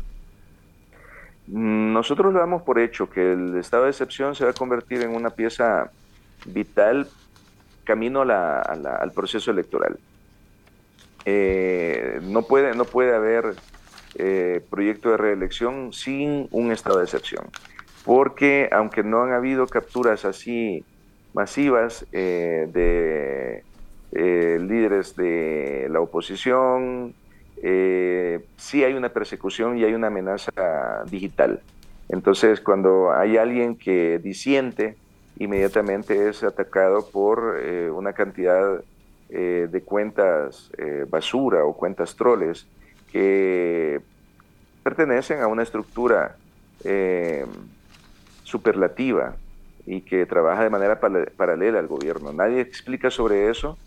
Nosotros 1.48 2.34
lo 2.34 2.40
damos 2.40 2.64
por 2.64 2.80
hecho 2.80 3.10
que 3.10 3.32
el 3.32 3.56
estado 3.56 3.86
de 3.86 3.92
excepción 3.92 4.36
se 4.36 4.44
va 4.44 4.52
a 4.52 4.54
convertir 4.54 5.02
en 5.02 5.16
una 5.16 5.30
pieza 5.30 5.90
vital 6.46 7.08
camino 7.86 8.22
al 8.22 9.12
proceso 9.14 9.52
electoral. 9.52 9.98
Eh, 11.26 12.20
no, 12.22 12.44
puede, 12.44 12.76
no 12.76 12.86
puede 12.86 13.16
haber 13.16 13.56
eh, 14.16 14.62
proyecto 14.70 15.10
de 15.12 15.18
reelección 15.18 15.94
sin 15.94 16.48
un 16.52 16.72
estado 16.72 16.98
de 16.98 17.06
excepción. 17.06 17.46
Porque 18.04 18.70
aunque 18.72 19.04
no 19.04 19.24
han 19.24 19.32
habido 19.32 19.66
capturas 19.68 20.26
así 20.26 20.86
masivas 21.34 22.06
eh, 22.12 22.70
de 22.72 23.64
líderes 24.60 25.16
de 25.16 25.88
la 25.90 26.00
oposición, 26.00 27.14
sí 27.62 28.84
hay 28.84 28.94
una 28.94 29.10
persecución 29.10 29.78
y 29.78 29.84
hay 29.84 29.94
una 29.94 30.08
amenaza 30.08 31.04
digital. 31.10 31.62
Entonces, 32.08 32.62
cuando 32.62 33.12
hay 33.12 33.38
alguien 33.38 33.76
que 33.76 34.20
disiente, 34.20 34.96
inmediatamente 35.38 36.30
es 36.30 36.44
atacado 36.44 37.10
por 37.10 37.60
una 37.94 38.14
cantidad 38.14 38.82
de 39.30 39.84
cuentas 39.86 40.72
basura 41.10 41.66
o 41.66 41.74
cuentas 41.74 42.16
troles 42.16 42.68
que 43.12 44.02
pertenecen 44.84 45.42
a 45.42 45.48
una 45.48 45.64
estructura 45.64 46.36
eh, 46.84 47.46
superlativa 48.44 49.36
y 49.88 50.02
que 50.02 50.28
trabaja 50.28 50.64
de 50.64 50.70
manera 50.70 51.00
paralela 51.00 51.80
al 51.80 51.88
gobierno. 51.88 52.32
Nadie 52.32 52.62
explica 52.62 53.10
sobre 53.10 53.50
eso, 53.50 53.80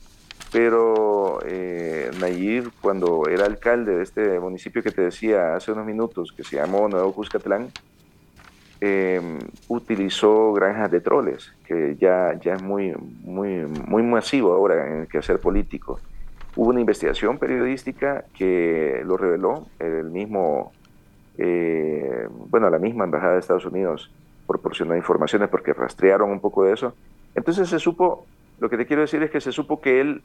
pero 0.51 1.39
eh, 1.45 2.11
Nayib, 2.19 2.73
cuando 2.81 3.29
era 3.29 3.47
alcalde 3.47 3.97
de 3.97 4.03
este 4.03 4.41
municipio 4.41 4.83
que 4.83 4.91
te 4.91 5.03
decía 5.03 5.55
hace 5.55 5.71
unos 5.71 5.87
minutos, 5.87 6.33
que 6.33 6.43
se 6.43 6.57
llamó 6.57 6.89
Nuevo 6.89 7.13
Cuscatlán, 7.13 7.71
eh, 8.81 9.21
utilizó 9.69 10.53
granjas 10.53 10.91
de 10.91 11.01
troles, 11.01 11.53
que 11.67 11.97
ya, 12.01 12.39
ya 12.41 12.55
es 12.55 12.63
muy, 12.63 12.95
muy, 13.23 13.67
muy 13.87 14.03
masivo 14.03 14.53
ahora 14.53 14.87
en 14.87 15.01
el 15.01 15.09
quehacer 15.09 15.41
político. 15.41 16.01
Hubo 16.55 16.71
una 16.71 16.81
investigación 16.81 17.39
periodística 17.39 18.25
que 18.37 19.03
lo 19.05 19.17
reveló, 19.17 19.67
el 19.79 20.11
mismo, 20.11 20.73
eh, 21.37 22.29
bueno, 22.49 22.71
la 22.71 22.79
misma 22.79 23.05
Embajada 23.05 23.35
de 23.35 23.41
Estados 23.41 23.67
Unidos 23.67 24.11
proporcionó 24.47 24.97
informaciones 24.97 25.49
porque 25.49 25.73
rastrearon 25.73 26.31
un 26.31 26.41
poco 26.41 26.65
de 26.65 26.73
eso. 26.73 26.95
Entonces 27.35 27.69
se 27.69 27.79
supo, 27.79 28.27
lo 28.59 28.71
que 28.71 28.77
te 28.77 28.87
quiero 28.87 29.03
decir 29.03 29.23
es 29.23 29.31
que 29.31 29.41
se 29.41 29.53
supo 29.53 29.81
que 29.81 30.01
él 30.01 30.23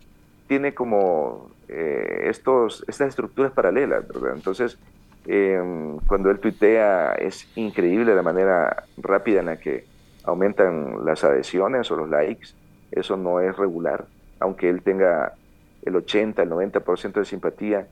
tiene 0.48 0.74
como 0.74 1.50
eh, 1.68 2.26
estos, 2.26 2.84
estas 2.88 3.10
estructuras 3.10 3.52
paralelas, 3.52 4.08
¿verdad? 4.08 4.34
Entonces, 4.36 4.78
em, 5.28 5.98
cuando 6.08 6.30
él 6.32 6.40
tuitea 6.40 7.14
es 7.14 7.48
increíble 7.56 8.16
la 8.16 8.22
manera 8.22 8.84
rápida 8.98 9.40
en 9.40 9.46
la 9.48 9.58
que 9.58 9.86
aumentan 10.24 11.06
las 11.06 11.24
adhesiones 11.24 11.90
o 11.92 11.96
los 11.96 12.10
likes. 12.10 12.50
Eso 12.92 13.18
no 13.18 13.40
es 13.40 13.56
regular, 13.58 14.06
aunque 14.40 14.70
él 14.70 14.82
tenga 14.82 15.34
el 15.84 15.96
80, 15.96 16.44
el 16.44 16.50
90% 16.50 17.14
de 17.14 17.26
simpatía, 17.26 17.88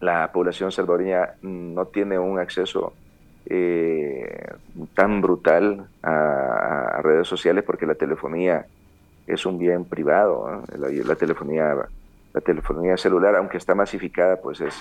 la 0.00 0.32
población 0.32 0.72
salvadoreña 0.72 1.34
no 1.42 1.86
tiene 1.86 2.18
un 2.18 2.38
acceso 2.38 2.94
eh, 3.46 4.48
tan 4.94 5.20
brutal 5.20 5.86
a, 6.02 7.00
redes 7.02 7.28
sociales 7.28 7.64
porque 7.64 7.86
la 7.86 7.94
telefonía 7.94 8.66
es 9.26 9.46
un 9.46 9.58
bien 9.58 9.84
privado, 9.84 10.62
la, 10.76 11.14
telefonía 11.14 11.74
la 12.32 12.40
telefonía 12.40 12.96
celular, 12.96 13.36
aunque 13.36 13.56
está 13.56 13.74
masificada, 13.74 14.36
pues 14.36 14.60
es, 14.60 14.74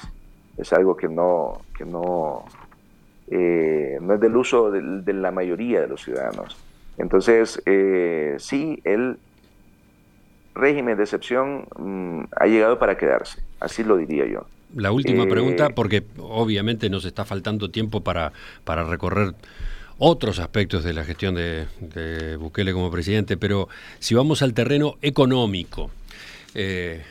es 0.60 0.74
algo 0.74 0.95
que 0.95 1.07
no, 1.07 1.62
que 1.76 1.86
no, 1.86 2.45
eh, 3.30 3.97
no 4.01 4.14
es 4.14 4.20
del 4.20 4.36
uso 4.36 4.72
de, 4.72 5.14
la 5.14 5.32
mayoría 5.32 5.82
de 5.82 5.88
los 5.88 6.03
ciudadanos. 6.03 6.57
Entonces, 6.97 7.62
eh, 7.66 8.36
sí, 8.39 8.82
él 8.84 9.18
régimen 10.53 10.97
de 10.97 11.03
excepción 11.03 11.66
mm, 11.78 12.24
ha 12.36 12.45
llegado 12.47 12.78
para 12.78 12.97
quedarse, 12.97 13.41
así 13.60 13.84
lo 13.84 13.97
diría 13.97 14.26
yo. 14.26 14.45
La 14.76 14.91
última 14.91 15.24
eh, 15.24 15.28
pregunta, 15.28 15.70
porque 15.70 16.03
obviamente 16.20 16.89
nos 16.89 17.05
está 17.05 17.26
faltando 17.26 17.72
tiempo 17.72 18.01
para, 18.01 18.34
para 18.66 18.84
recorrer 18.84 19.34
otros 19.97 20.39
aspectos 20.39 20.84
de 20.84 20.93
la 20.93 21.03
gestión 21.03 21.36
de, 21.36 22.38
Bukele 22.38 22.74
como 22.74 22.91
presidente, 22.91 23.38
pero 23.38 23.68
si 23.99 24.16
vamos 24.16 24.41
al 24.41 24.53
terreno 24.53 24.95
económico, 25.01 25.91
eh, 26.55 27.03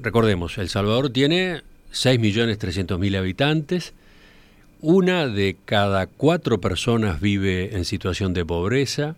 recordemos, 0.00 0.58
El 0.58 0.68
Salvador 0.68 1.10
tiene 1.10 1.62
6.300.000 1.92 3.16
habitantes, 3.16 3.94
una 4.80 5.28
de 5.28 5.56
cada 5.64 6.06
cuatro 6.06 6.60
personas 6.60 7.20
vive 7.20 7.76
en 7.76 7.84
situación 7.84 8.34
de 8.34 8.44
pobreza, 8.44 9.16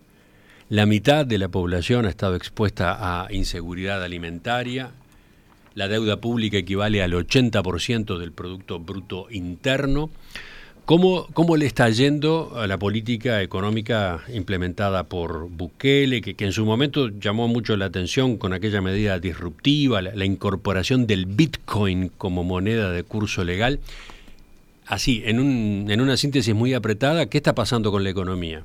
la 0.67 0.87
mitad 0.87 1.27
de 1.27 1.37
la 1.37 1.47
población 1.47 2.07
ha 2.07 2.09
estado 2.09 2.35
expuesta 2.35 2.97
a 2.99 3.31
inseguridad 3.31 4.03
alimentaria. 4.03 4.89
La 5.75 5.87
deuda 5.87 6.19
pública 6.19 6.57
equivale 6.57 7.03
al 7.03 7.13
80% 7.13 8.17
del 8.17 8.31
Producto 8.31 8.79
Bruto 8.79 9.27
Interno. 9.29 10.09
¿Cómo, 10.85 11.25
¿Cómo, 11.33 11.57
le 11.57 11.65
está 11.65 11.89
yendo 11.89 12.51
a 12.57 12.67
la 12.67 12.77
política 12.77 13.41
económica 13.41 14.19
implementada 14.31 15.03
por 15.05 15.49
Bukele, 15.49 16.21
que, 16.21 16.35
en 16.45 16.51
su 16.51 16.63
momento 16.63 17.07
llamó 17.07 17.47
mucho 17.47 17.75
la 17.75 17.85
atención 17.85 18.37
con 18.37 18.53
aquella 18.53 18.81
medida 18.81 19.17
disruptiva, 19.17 20.03
la, 20.03 20.25
incorporación 20.25 21.07
del 21.07 21.25
Bitcoin 21.25 22.11
como 22.19 22.43
moneda 22.43 22.91
de 22.91 23.01
curso 23.01 23.43
legal? 23.43 23.79
Así, 24.85 25.23
en, 25.25 25.39
un, 25.39 25.87
en 25.89 26.01
una 26.01 26.17
síntesis 26.17 26.53
muy 26.53 26.75
apretada, 26.75 27.25
¿qué 27.25 27.37
está 27.37 27.55
pasando 27.55 27.91
con 27.91 28.03
la 28.03 28.11
economía? 28.11 28.63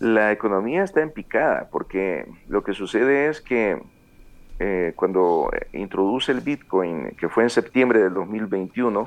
La 0.00 0.32
economía 0.32 0.82
está 0.82 1.02
en 1.02 1.10
picada 1.10 1.68
porque 1.70 2.24
lo 2.48 2.64
que 2.64 2.72
sucede 2.72 3.28
es 3.28 3.42
que 3.42 3.82
eh, 4.60 4.94
cuando 4.96 5.50
introduce 5.74 6.32
el 6.32 6.40
Bitcoin, 6.40 7.10
que 7.18 7.28
fue 7.28 7.42
en 7.42 7.50
septiembre 7.50 8.02
del 8.02 8.14
2021, 8.14 9.04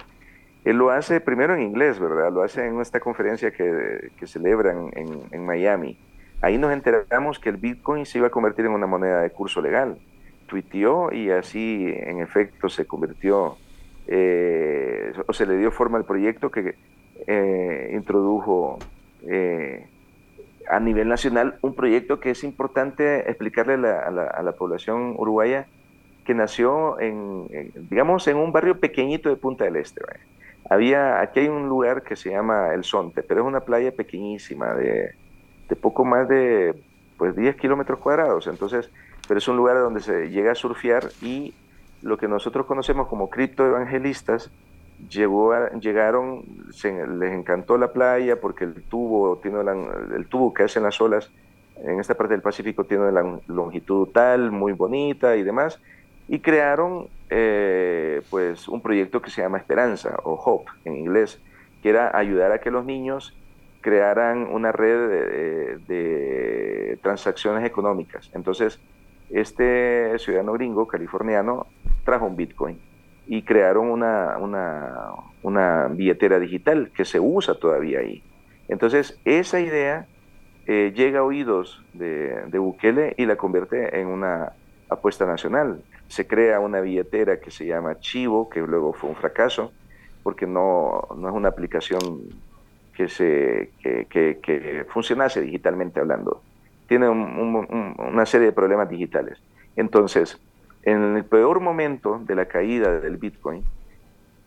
él 0.65 0.77
lo 0.77 0.89
hace 0.89 1.21
primero 1.21 1.53
en 1.53 1.61
inglés, 1.61 1.99
¿verdad? 1.99 2.33
Lo 2.33 2.41
hace 2.41 2.65
en 2.65 2.81
esta 2.81 2.99
conferencia 2.99 3.51
que, 3.51 4.09
que 4.17 4.25
celebran 4.25 4.89
en, 5.31 5.45
Miami. 5.45 5.95
ahí 6.41 6.57
nos 6.57 6.73
enteramos 6.73 7.37
que 7.37 7.49
el 7.49 7.57
Bitcoin 7.57 8.05
se 8.07 8.17
iba 8.17 8.27
a 8.27 8.31
convertir 8.31 8.65
en 8.65 8.71
una 8.71 8.87
moneda 8.87 9.21
de 9.21 9.29
curso 9.29 9.61
legal. 9.61 9.99
Tuiteó 10.47 11.11
y 11.11 11.29
así 11.29 11.85
en 11.95 12.19
efecto 12.19 12.67
se 12.67 12.85
convirtió, 12.85 13.57
eh, 14.07 15.13
o 15.27 15.33
se 15.33 15.45
le 15.45 15.55
dio 15.57 15.71
forma 15.71 15.99
al 15.99 16.05
proyecto 16.05 16.49
que 16.49 16.75
eh, 17.27 17.91
introdujo 17.93 18.79
eh, 19.27 19.85
a 20.67 20.79
nivel 20.79 21.07
nacional 21.07 21.59
un 21.61 21.75
proyecto 21.75 22.19
que 22.19 22.31
es 22.31 22.43
importante 22.43 23.29
explicarle 23.29 23.73
a 23.87 24.09
la, 24.09 24.51
población 24.53 25.13
uruguaya 25.15 25.67
que 26.25 26.33
nació 26.33 26.99
en, 26.99 27.47
digamos, 27.87 28.27
en 28.27 28.37
un 28.37 28.51
barrio 28.51 28.79
pequeñito 28.79 29.29
de 29.29 29.35
Punta 29.35 29.65
del 29.65 29.75
Este. 29.75 30.01
Había, 30.69 31.21
aquí 31.21 31.41
hay 31.41 31.47
un 31.47 31.67
lugar 31.67 32.03
que 32.03 32.15
se 32.15 32.31
llama 32.31 32.73
El 32.73 32.83
Sonte, 32.83 33.23
pero 33.23 33.41
es 33.41 33.47
una 33.47 33.61
playa 33.61 33.91
pequeñísima 33.91 34.73
de, 34.73 35.15
de 35.69 35.75
poco 35.75 36.05
más 36.05 36.27
de 36.27 36.75
pues 37.17 37.35
10 37.35 37.55
kilómetros 37.55 37.99
cuadrados. 37.99 38.47
Entonces, 38.47 38.89
pero 39.27 39.37
es 39.37 39.47
un 39.47 39.57
lugar 39.57 39.77
donde 39.77 40.01
se 40.01 40.29
llega 40.29 40.51
a 40.51 40.55
surfear 40.55 41.09
y 41.21 41.53
lo 42.01 42.17
que 42.17 42.27
nosotros 42.27 42.65
conocemos 42.65 43.07
como 43.07 43.29
criptoevangelistas 43.29 44.51
llegó 45.09 45.53
llegaron, 45.79 46.43
les 46.83 47.33
encantó 47.33 47.77
la 47.77 47.91
playa 47.91 48.39
porque 48.39 48.63
el 48.63 48.83
tubo, 48.83 49.37
tiene 49.37 49.59
el 50.15 50.27
tubo 50.27 50.53
que 50.53 50.63
hacen 50.63 50.83
las 50.83 50.99
olas 51.01 51.29
en 51.83 51.99
esta 51.99 52.15
parte 52.15 52.33
del 52.33 52.41
Pacífico 52.41 52.85
tiene 52.85 53.11
la 53.11 53.39
longitud 53.47 54.07
tal, 54.09 54.51
muy 54.51 54.73
bonita 54.73 55.35
y 55.35 55.43
demás, 55.43 55.79
y 56.27 56.39
crearon 56.39 57.07
eh, 57.29 58.21
pues 58.29 58.67
un 58.67 58.81
proyecto 58.81 59.21
que 59.21 59.29
se 59.29 59.41
llama 59.41 59.57
Esperanza 59.57 60.17
o 60.23 60.33
Hope 60.33 60.71
en 60.85 60.95
inglés, 60.95 61.41
que 61.81 61.89
era 61.89 62.17
ayudar 62.17 62.51
a 62.51 62.59
que 62.59 62.71
los 62.71 62.85
niños 62.85 63.37
crearan 63.81 64.47
una 64.51 64.71
red 64.71 65.77
de 65.85 66.99
transacciones 67.03 67.63
económicas. 67.63 68.31
Entonces, 68.33 68.79
este 69.29 70.17
ciudadano 70.19 70.53
gringo 70.53 70.87
californiano 70.87 71.67
trajo 72.03 72.25
un 72.25 72.35
Bitcoin 72.35 72.79
y 73.27 73.41
crearon 73.41 73.89
una, 73.89 74.37
una, 75.41 75.87
billetera 75.89 76.39
digital 76.39 76.91
que 76.95 77.05
se 77.05 77.19
usa 77.19 77.55
todavía 77.55 77.99
ahí. 77.99 78.23
Entonces, 78.67 79.19
esa 79.25 79.59
idea 79.59 80.07
eh, 80.67 80.93
llega 80.95 81.19
a 81.19 81.23
oídos 81.23 81.83
de, 81.93 82.45
Bukele 82.57 83.15
y 83.17 83.25
la 83.25 83.35
convierte 83.35 83.99
en 83.99 84.07
una 84.07 84.53
apuesta 84.89 85.25
nacional. 85.25 85.83
Se 86.07 86.27
crea 86.27 86.59
una 86.59 86.81
billetera 86.81 87.39
que 87.39 87.51
se 87.51 87.65
llama 87.65 87.99
Chivo, 87.99 88.49
que 88.49 88.61
luego 88.61 88.93
fue 88.93 89.09
un 89.09 89.15
fracaso, 89.15 89.71
porque 90.23 90.47
no, 90.47 91.07
no 91.15 91.29
es 91.29 91.35
una 91.35 91.49
aplicación 91.49 92.21
que, 92.95 93.09
se, 93.09 93.71
que, 93.81 94.85
funcionase 94.89 95.41
digitalmente 95.41 95.99
hablando. 95.99 96.41
Tiene 96.87 97.09
una 97.09 98.25
serie 98.25 98.47
de 98.47 98.53
problemas 98.53 98.89
digitales. 98.89 99.39
Entonces, 99.75 100.39
en 100.83 101.17
el 101.17 101.25
peor 101.25 101.59
momento 101.59 102.21
de 102.23 102.35
la 102.35 102.45
caída 102.45 102.99
del 102.99 103.17
Bitcoin, 103.17 103.63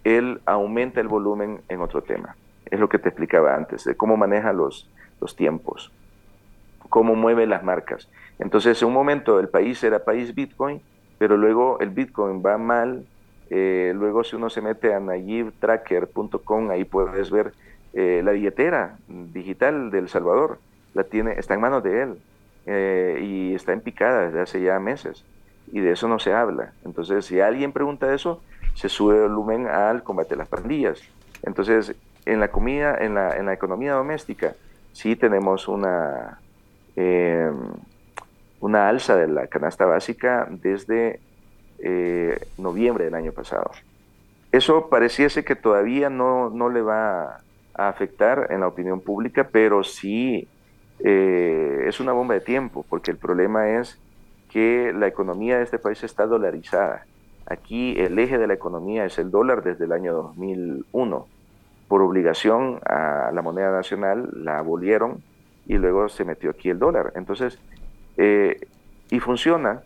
él 0.05 0.41
aumenta 0.47 1.01
el 1.01 1.09
volumen 1.09 1.61
en 1.69 1.81
otro 1.81 2.03
tema. 2.03 2.37
Es 2.67 2.81
lo 2.81 2.89
que 2.89 2.99
te 2.99 3.09
explicaba 3.09 3.55
antes, 3.55 3.85
de 3.85 3.97
cómo 3.97 4.17
maneja 4.17 4.53
los, 4.53 4.89
los 5.21 5.37
tiempos, 5.37 5.93
cómo 6.89 7.15
mueve 7.15 7.47
las 7.47 7.63
marcas. 7.63 8.09
Entonces, 8.39 8.81
en 8.81 8.89
un 8.89 8.95
momento 8.95 9.41
el 9.41 9.49
país 9.49 9.83
era 9.83 10.05
país 10.05 10.35
Bitcoin, 10.35 10.81
pero 11.19 11.37
luego 11.37 11.79
el 11.81 11.91
Bitcoin 11.91 12.43
va 12.45 12.59
mal. 12.59 13.05
Eh, 13.51 13.93
luego, 13.95 14.25
si 14.25 14.37
uno 14.37 14.51
se 14.51 14.61
mete 14.61 14.95
a 14.95 15.01
nayibtracker.com, 15.01 16.71
ahí 16.71 16.85
puedes 16.85 17.31
ver 17.31 17.53
eh, 17.95 18.23
la 18.25 18.33
billetera 18.33 18.97
digital 19.09 19.91
del 19.91 20.09
Salvador. 20.09 20.59
La 20.95 21.05
tiene, 21.05 21.33
está 21.33 21.55
en 21.55 21.61
manos 21.61 21.83
de 21.83 22.03
él 22.03 22.19
eh, 22.67 23.21
y 23.23 23.55
está 23.55 23.73
en 23.73 23.81
picada 23.81 24.27
desde 24.27 24.41
hace 24.41 24.61
ya 24.61 24.79
meses 24.79 25.25
y 25.73 25.81
de 25.81 25.93
eso 25.93 26.09
no 26.09 26.19
se 26.19 26.33
habla. 26.33 26.73
Entonces, 26.85 27.27
si 27.27 27.41
alguien 27.41 27.73
pregunta 27.73 28.15
eso, 28.15 28.43
se 28.75 28.89
sube 28.89 29.17
el 29.17 29.23
volumen 29.23 29.67
al 29.67 30.03
combate 30.03 30.31
de 30.31 30.37
las 30.37 30.49
pandillas. 30.49 31.01
Entonces, 31.43 31.95
en 32.25 32.41
la 32.41 32.49
comida, 32.49 32.97
en 32.99 33.15
la, 33.15 33.37
en 33.37 33.47
la 33.47 33.53
economía 33.53 33.93
doméstica, 33.93 34.55
sí 34.93 35.17
tenemos 35.17 35.69
una, 35.69 36.41
eh, 36.97 37.51
una 38.61 38.89
alza 38.89 39.17
de 39.17 39.29
la 39.29 39.47
canasta 39.47 39.85
básica 39.87 40.47
desde 40.51 41.21
eh, 41.79 42.39
noviembre 42.57 43.05
del 43.05 43.15
año 43.15 43.33
pasado. 43.33 43.71
Eso 44.51 44.89
pareciese 44.89 45.45
que 45.45 45.55
todavía 45.55 46.11
no, 46.11 46.51
no 46.51 46.71
le 46.71 46.83
va 46.83 47.41
a 47.75 47.89
afectar 47.89 48.49
en 48.51 48.61
la 48.61 48.69
opinión 48.69 49.01
pública, 49.01 49.49
pero 49.51 49.85
sí 49.85 50.49
eh, 51.01 51.85
es 51.87 52.01
una 52.01 52.13
bomba 52.13 52.35
de 52.35 52.41
tiempo, 52.41 52.85
porque 52.89 53.11
el 53.11 53.19
problema 53.19 53.79
es 53.79 53.99
que 54.51 54.93
la 54.97 55.07
economía 55.07 55.59
de 55.59 55.65
este 55.65 55.79
país 55.79 56.03
está 56.03 56.27
dolarizada. 56.27 57.05
Aquí 57.47 57.95
el 57.99 58.19
eje 58.19 58.39
de 58.39 58.47
la 58.47 58.55
economía 58.55 59.05
es 59.05 59.19
el 59.19 59.31
dólar 59.31 59.63
desde 59.63 59.85
el 59.85 59.93
año 59.93 60.13
2001. 60.15 61.27
Por 61.87 62.03
obligación 62.03 62.81
a 62.85 63.31
la 63.33 63.43
moneda 63.43 63.71
nacional 63.71 64.29
la 64.35 64.59
abolieron 64.59 65.23
y 65.67 65.75
luego 65.75 66.09
se 66.09 66.25
metió 66.25 66.51
aquí 66.51 66.69
el 66.71 66.79
dólar. 66.79 67.13
Entonces, 67.15 67.59
eh, 68.19 68.67
y 69.11 69.21
funciona 69.21 69.83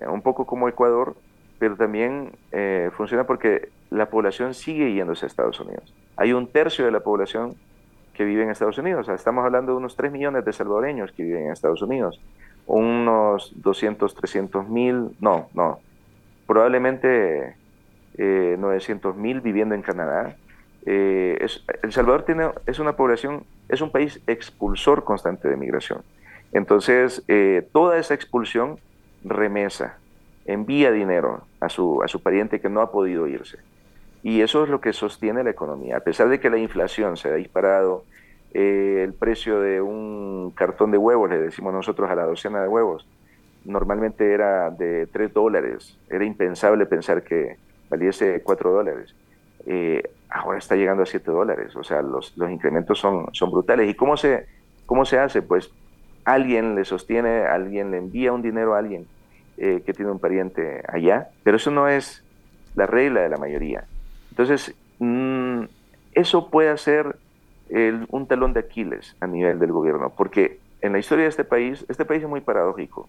eh, 0.00 0.08
un 0.08 0.22
poco 0.22 0.46
como 0.46 0.68
Ecuador, 0.68 1.14
pero 1.58 1.76
también 1.76 2.32
eh, 2.50 2.90
funciona 2.96 3.24
porque 3.24 3.68
la 3.90 4.06
población 4.06 4.54
sigue 4.54 4.92
yéndose 4.92 5.26
a 5.26 5.28
Estados 5.28 5.60
Unidos. 5.60 5.94
Hay 6.16 6.32
un 6.32 6.48
tercio 6.48 6.84
de 6.84 6.90
la 6.90 7.00
población 7.00 7.54
que 8.14 8.24
vive 8.24 8.42
en 8.42 8.50
Estados 8.50 8.78
Unidos. 8.78 9.08
estamos 9.08 9.44
hablando 9.44 9.72
de 9.72 9.78
unos 9.78 9.96
3 9.96 10.10
millones 10.10 10.44
de 10.44 10.52
salvadoreños 10.52 11.12
que 11.12 11.22
viven 11.22 11.46
en 11.46 11.52
Estados 11.52 11.82
Unidos 11.82 12.20
unos 12.66 13.52
200, 13.56 14.14
300 14.14 14.68
mil, 14.68 15.10
no, 15.20 15.48
no, 15.52 15.80
probablemente 16.46 17.56
eh, 18.16 18.56
900 18.58 19.16
mil 19.16 19.42
viviendo 19.42 19.74
en 19.74 19.82
Canadá. 19.82 20.36
El 20.86 21.92
Salvador 21.92 22.24
tiene, 22.24 22.48
es 22.66 22.78
una 22.78 22.94
población, 22.94 23.44
es 23.68 23.80
un 23.80 23.90
país 23.90 24.20
expulsor 24.26 25.04
constante 25.04 25.48
de 25.48 25.56
migración. 25.56 26.02
Entonces, 26.54 27.22
eh, 27.28 27.68
toda 27.72 27.98
esa 27.98 28.14
expulsión 28.14 28.78
remesa, 29.24 29.98
envía 30.46 30.92
dinero 30.92 31.42
a 31.60 31.68
su, 31.68 32.02
a 32.02 32.08
su 32.08 32.22
pariente 32.22 32.60
que 32.60 32.68
no 32.68 32.80
ha 32.80 32.92
podido 32.92 33.26
irse. 33.26 33.58
Y 34.22 34.40
eso 34.40 34.62
es 34.62 34.70
lo 34.70 34.80
que 34.80 34.92
sostiene 34.92 35.42
la 35.42 35.50
economía. 35.50 35.98
A 35.98 36.00
pesar 36.00 36.28
de 36.28 36.40
que 36.40 36.48
la 36.48 36.58
inflación 36.58 37.16
se 37.16 37.28
ha 37.28 37.34
disparado, 37.34 38.04
eh, 38.54 39.02
el 39.02 39.14
precio 39.14 39.60
de 39.60 39.82
un 39.82 40.52
cartón 40.54 40.92
de 40.92 40.98
huevos, 40.98 41.28
le 41.28 41.38
decimos 41.38 41.74
nosotros 41.74 42.08
a 42.08 42.14
la 42.14 42.24
docena 42.24 42.62
de 42.62 42.68
huevos, 42.68 43.04
normalmente 43.64 44.32
era 44.32 44.70
de 44.70 45.08
3 45.08 45.34
dólares. 45.34 45.98
Era 46.08 46.24
impensable 46.24 46.86
pensar 46.86 47.24
que 47.24 47.56
valiese 47.90 48.42
4 48.42 48.70
dólares. 48.70 49.12
Eh, 49.66 50.02
ahora 50.30 50.58
está 50.58 50.76
llegando 50.76 51.02
a 51.02 51.06
7 51.06 51.28
dólares. 51.32 51.74
O 51.74 51.82
sea, 51.82 52.00
los, 52.00 52.36
los 52.36 52.48
incrementos 52.48 53.00
son, 53.00 53.26
son 53.32 53.50
brutales. 53.50 53.90
¿Y 53.90 53.94
cómo 53.94 54.16
se, 54.16 54.46
cómo 54.86 55.04
se 55.04 55.18
hace? 55.18 55.42
Pues 55.42 55.72
alguien 56.24 56.74
le 56.74 56.84
sostiene, 56.84 57.44
alguien 57.44 57.90
le 57.90 57.98
envía 57.98 58.32
un 58.32 58.42
dinero 58.42 58.74
a 58.74 58.78
alguien 58.78 59.06
eh, 59.56 59.82
que 59.84 59.92
tiene 59.92 60.10
un 60.10 60.18
pariente 60.18 60.82
allá, 60.88 61.28
pero 61.42 61.56
eso 61.56 61.70
no 61.70 61.88
es 61.88 62.24
la 62.74 62.86
regla 62.86 63.22
de 63.22 63.28
la 63.28 63.36
mayoría. 63.36 63.84
Entonces, 64.30 64.74
mm, 64.98 65.64
eso 66.12 66.50
puede 66.50 66.76
ser 66.76 67.16
un 68.10 68.26
talón 68.28 68.52
de 68.52 68.60
Aquiles 68.60 69.16
a 69.20 69.26
nivel 69.26 69.58
del 69.58 69.72
gobierno, 69.72 70.12
porque 70.16 70.60
en 70.84 70.92
la 70.92 70.98
historia 70.98 71.24
de 71.24 71.30
este 71.30 71.44
país, 71.44 71.84
este 71.88 72.04
país 72.04 72.22
es 72.22 72.28
muy 72.28 72.42
paradójico. 72.42 73.08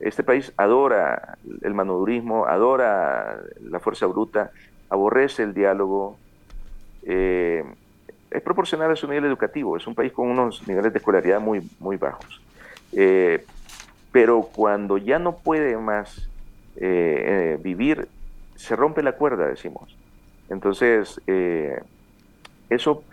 Este 0.00 0.22
país 0.22 0.52
adora 0.58 1.38
el 1.62 1.72
manodurismo, 1.72 2.46
adora 2.46 3.40
la 3.62 3.80
fuerza 3.80 4.06
bruta, 4.06 4.50
aborrece 4.90 5.42
el 5.42 5.54
diálogo, 5.54 6.18
eh, 7.04 7.64
es 8.30 8.42
proporcional 8.42 8.90
a 8.90 8.96
su 8.96 9.08
nivel 9.08 9.24
educativo, 9.24 9.76
es 9.76 9.86
un 9.86 9.94
país 9.94 10.12
con 10.12 10.28
unos 10.28 10.66
niveles 10.66 10.92
de 10.92 10.98
escolaridad 10.98 11.40
muy, 11.40 11.68
muy 11.78 11.96
bajos. 11.96 12.40
Eh, 12.92 13.44
pero 14.12 14.42
cuando 14.42 14.98
ya 14.98 15.18
no 15.18 15.36
puede 15.36 15.76
más 15.76 16.28
eh, 16.76 17.58
vivir, 17.62 18.08
se 18.56 18.76
rompe 18.76 19.02
la 19.02 19.12
cuerda, 19.12 19.46
decimos. 19.46 19.96
Entonces, 20.48 21.20
eso 22.68 23.04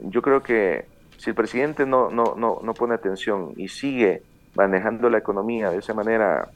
yo 0.00 0.22
creo 0.22 0.42
que 0.42 0.86
si 1.18 1.30
el 1.30 1.36
presidente 1.36 1.86
no, 1.86 2.10
no, 2.10 2.34
no, 2.36 2.60
no 2.62 2.74
pone 2.74 2.94
atención 2.94 3.52
y 3.56 3.68
sigue 3.68 4.22
manejando 4.54 5.10
la 5.10 5.18
economía 5.18 5.70
de 5.70 5.78
esa 5.78 5.94
manera 5.94 6.48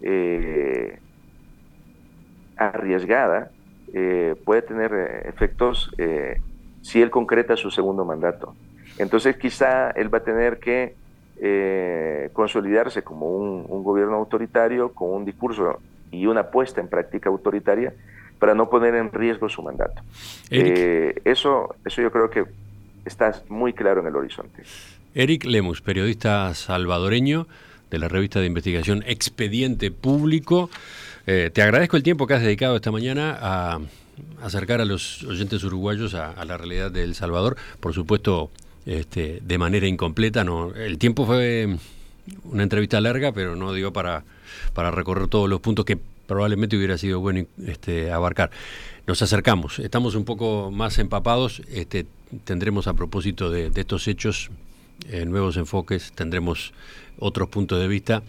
eh, 0.00 0.98
arriesgada, 2.56 3.50
eh, 3.94 4.34
puede 4.44 4.62
tener 4.62 4.92
eh, 4.92 5.28
efectos 5.28 5.90
si 6.82 7.00
él 7.00 7.10
concreta 7.10 7.56
su 7.56 7.70
segundo 7.70 8.04
mandato. 8.04 8.54
Entonces 8.98 9.36
quizá 9.36 9.90
él 9.92 10.12
va 10.12 10.18
a 10.18 10.24
tener 10.24 10.58
que 10.58 11.00
consolidarse 12.34 13.02
como 13.02 13.26
un, 13.26 13.64
un, 13.68 13.82
gobierno 13.82 14.14
autoritario 14.14 14.92
con 14.92 15.10
un 15.10 15.24
discurso 15.24 15.80
y 16.12 16.26
una 16.26 16.50
puesta 16.50 16.80
en 16.80 16.86
práctica 16.86 17.30
autoritaria 17.30 17.92
para 18.42 18.56
no 18.56 18.68
poner 18.68 18.96
en 18.96 19.12
riesgo 19.12 19.48
su 19.48 19.62
mandato. 19.62 20.02
Eh, 20.50 21.14
eso, 21.24 21.76
eso 21.84 22.02
yo 22.02 22.10
creo 22.10 22.28
que 22.28 22.44
está 23.04 23.40
muy 23.48 23.72
claro 23.72 24.00
en 24.00 24.08
el 24.08 24.16
horizonte. 24.16 24.64
Eric 25.14 25.44
Lemus, 25.44 25.80
periodista 25.80 26.52
salvadoreño 26.52 27.46
de 27.88 27.98
la 28.00 28.08
revista 28.08 28.40
de 28.40 28.46
investigación 28.46 29.04
Expediente 29.06 29.92
Público. 29.92 30.70
Eh, 31.28 31.50
te 31.54 31.62
agradezco 31.62 31.96
el 31.96 32.02
tiempo 32.02 32.26
que 32.26 32.34
has 32.34 32.42
dedicado 32.42 32.74
esta 32.74 32.90
mañana 32.90 33.38
a 33.40 33.78
acercar 34.42 34.80
a 34.80 34.84
los 34.84 35.22
oyentes 35.24 35.62
uruguayos 35.64 36.14
a, 36.14 36.44
la 36.44 36.56
realidad 36.56 36.90
de 36.90 37.04
El 37.04 37.14
Salvador. 37.14 37.56
Por 37.80 37.94
supuesto, 37.94 38.50
este, 38.86 39.40
de 39.42 39.58
manera 39.58 39.86
incompleta. 39.86 40.44
No, 40.44 40.74
el 40.74 40.98
tiempo 40.98 41.26
fue 41.26 41.76
una 42.44 42.62
entrevista 42.62 43.00
larga, 43.00 43.32
pero 43.32 43.56
no 43.56 43.72
digo 43.72 43.92
para, 43.92 44.24
para 44.74 44.90
recorrer 44.90 45.28
todos 45.28 45.48
los 45.48 45.60
puntos 45.60 45.84
que 45.84 45.98
probablemente 46.26 46.76
hubiera 46.76 46.98
sido 46.98 47.20
bueno 47.20 47.46
este, 47.66 48.10
abarcar. 48.10 48.50
Nos 49.06 49.20
acercamos, 49.22 49.78
estamos 49.80 50.14
un 50.14 50.24
poco 50.24 50.70
más 50.70 50.98
empapados, 50.98 51.60
este, 51.68 52.06
tendremos 52.44 52.86
a 52.86 52.94
propósito 52.94 53.50
de, 53.50 53.70
estos 53.74 54.06
hechos 54.08 54.50
eh, 55.08 55.24
nuevos 55.26 55.56
enfoques, 55.56 56.12
tendremos 56.12 56.72
otros 57.18 57.48
puntos 57.48 57.80
de 57.80 57.88
vista, 57.88 58.22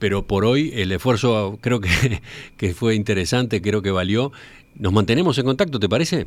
pero 0.00 0.22
por 0.22 0.44
hoy 0.44 0.72
el 0.74 0.90
esfuerzo 0.90 1.58
creo 1.60 1.80
que, 1.80 1.88
que 2.56 2.74
fue 2.74 2.96
interesante, 2.96 3.62
creo 3.62 3.82
que 3.82 3.92
valió. 3.92 4.32
Nos 4.74 4.92
mantenemos 4.92 5.38
en 5.38 5.44
contacto, 5.44 5.78
¿te 5.78 5.88
parece? 5.88 6.26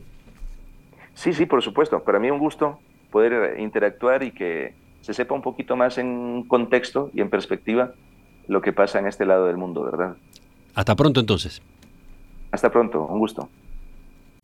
Sí, 1.15 1.33
sí, 1.33 1.45
por 1.45 1.61
supuesto. 1.61 2.03
Para 2.03 2.19
mí 2.19 2.31
un 2.31 2.39
gusto 2.39 2.79
poder 3.11 3.59
interactuar 3.59 4.23
y 4.23 4.31
que 4.31 4.73
se 5.01 5.13
sepa 5.13 5.35
un 5.35 5.41
poquito 5.41 5.75
más 5.75 5.97
en 5.97 6.43
contexto 6.43 7.09
y 7.13 7.21
en 7.21 7.29
perspectiva 7.29 7.93
lo 8.47 8.61
que 8.61 8.71
pasa 8.71 8.99
en 8.99 9.07
este 9.07 9.25
lado 9.25 9.47
del 9.47 9.57
mundo, 9.57 9.83
¿verdad? 9.83 10.15
Hasta 10.75 10.95
pronto 10.95 11.19
entonces. 11.19 11.61
Hasta 12.51 12.71
pronto, 12.71 13.05
un 13.05 13.19
gusto. 13.19 13.49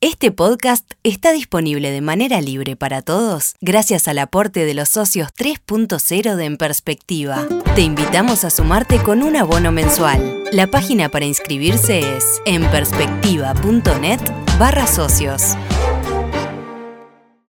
Este 0.02 0.32
podcast 0.32 0.90
está 1.04 1.34
disponible 1.34 1.92
de 1.92 2.00
manera 2.00 2.40
libre 2.40 2.78
para 2.78 3.02
todos 3.02 3.56
gracias 3.60 4.08
al 4.08 4.20
aporte 4.20 4.64
de 4.64 4.74
los 4.74 4.88
socios 4.88 5.28
3.0 5.38 6.36
de 6.38 6.46
En 6.46 6.56
Perspectiva. 6.56 7.46
Te 7.76 7.82
invitamos 7.82 8.46
a 8.46 8.50
sumarte 8.50 9.00
con 9.04 9.24
un 9.24 9.36
abono 9.36 9.74
mensual. 9.74 10.46
La 10.54 10.68
página 10.68 11.10
para 11.10 11.26
inscribirse 11.26 12.00
es 12.16 12.42
enperspectiva.net 12.46 14.22
barra 14.58 14.88
socios. 14.88 15.58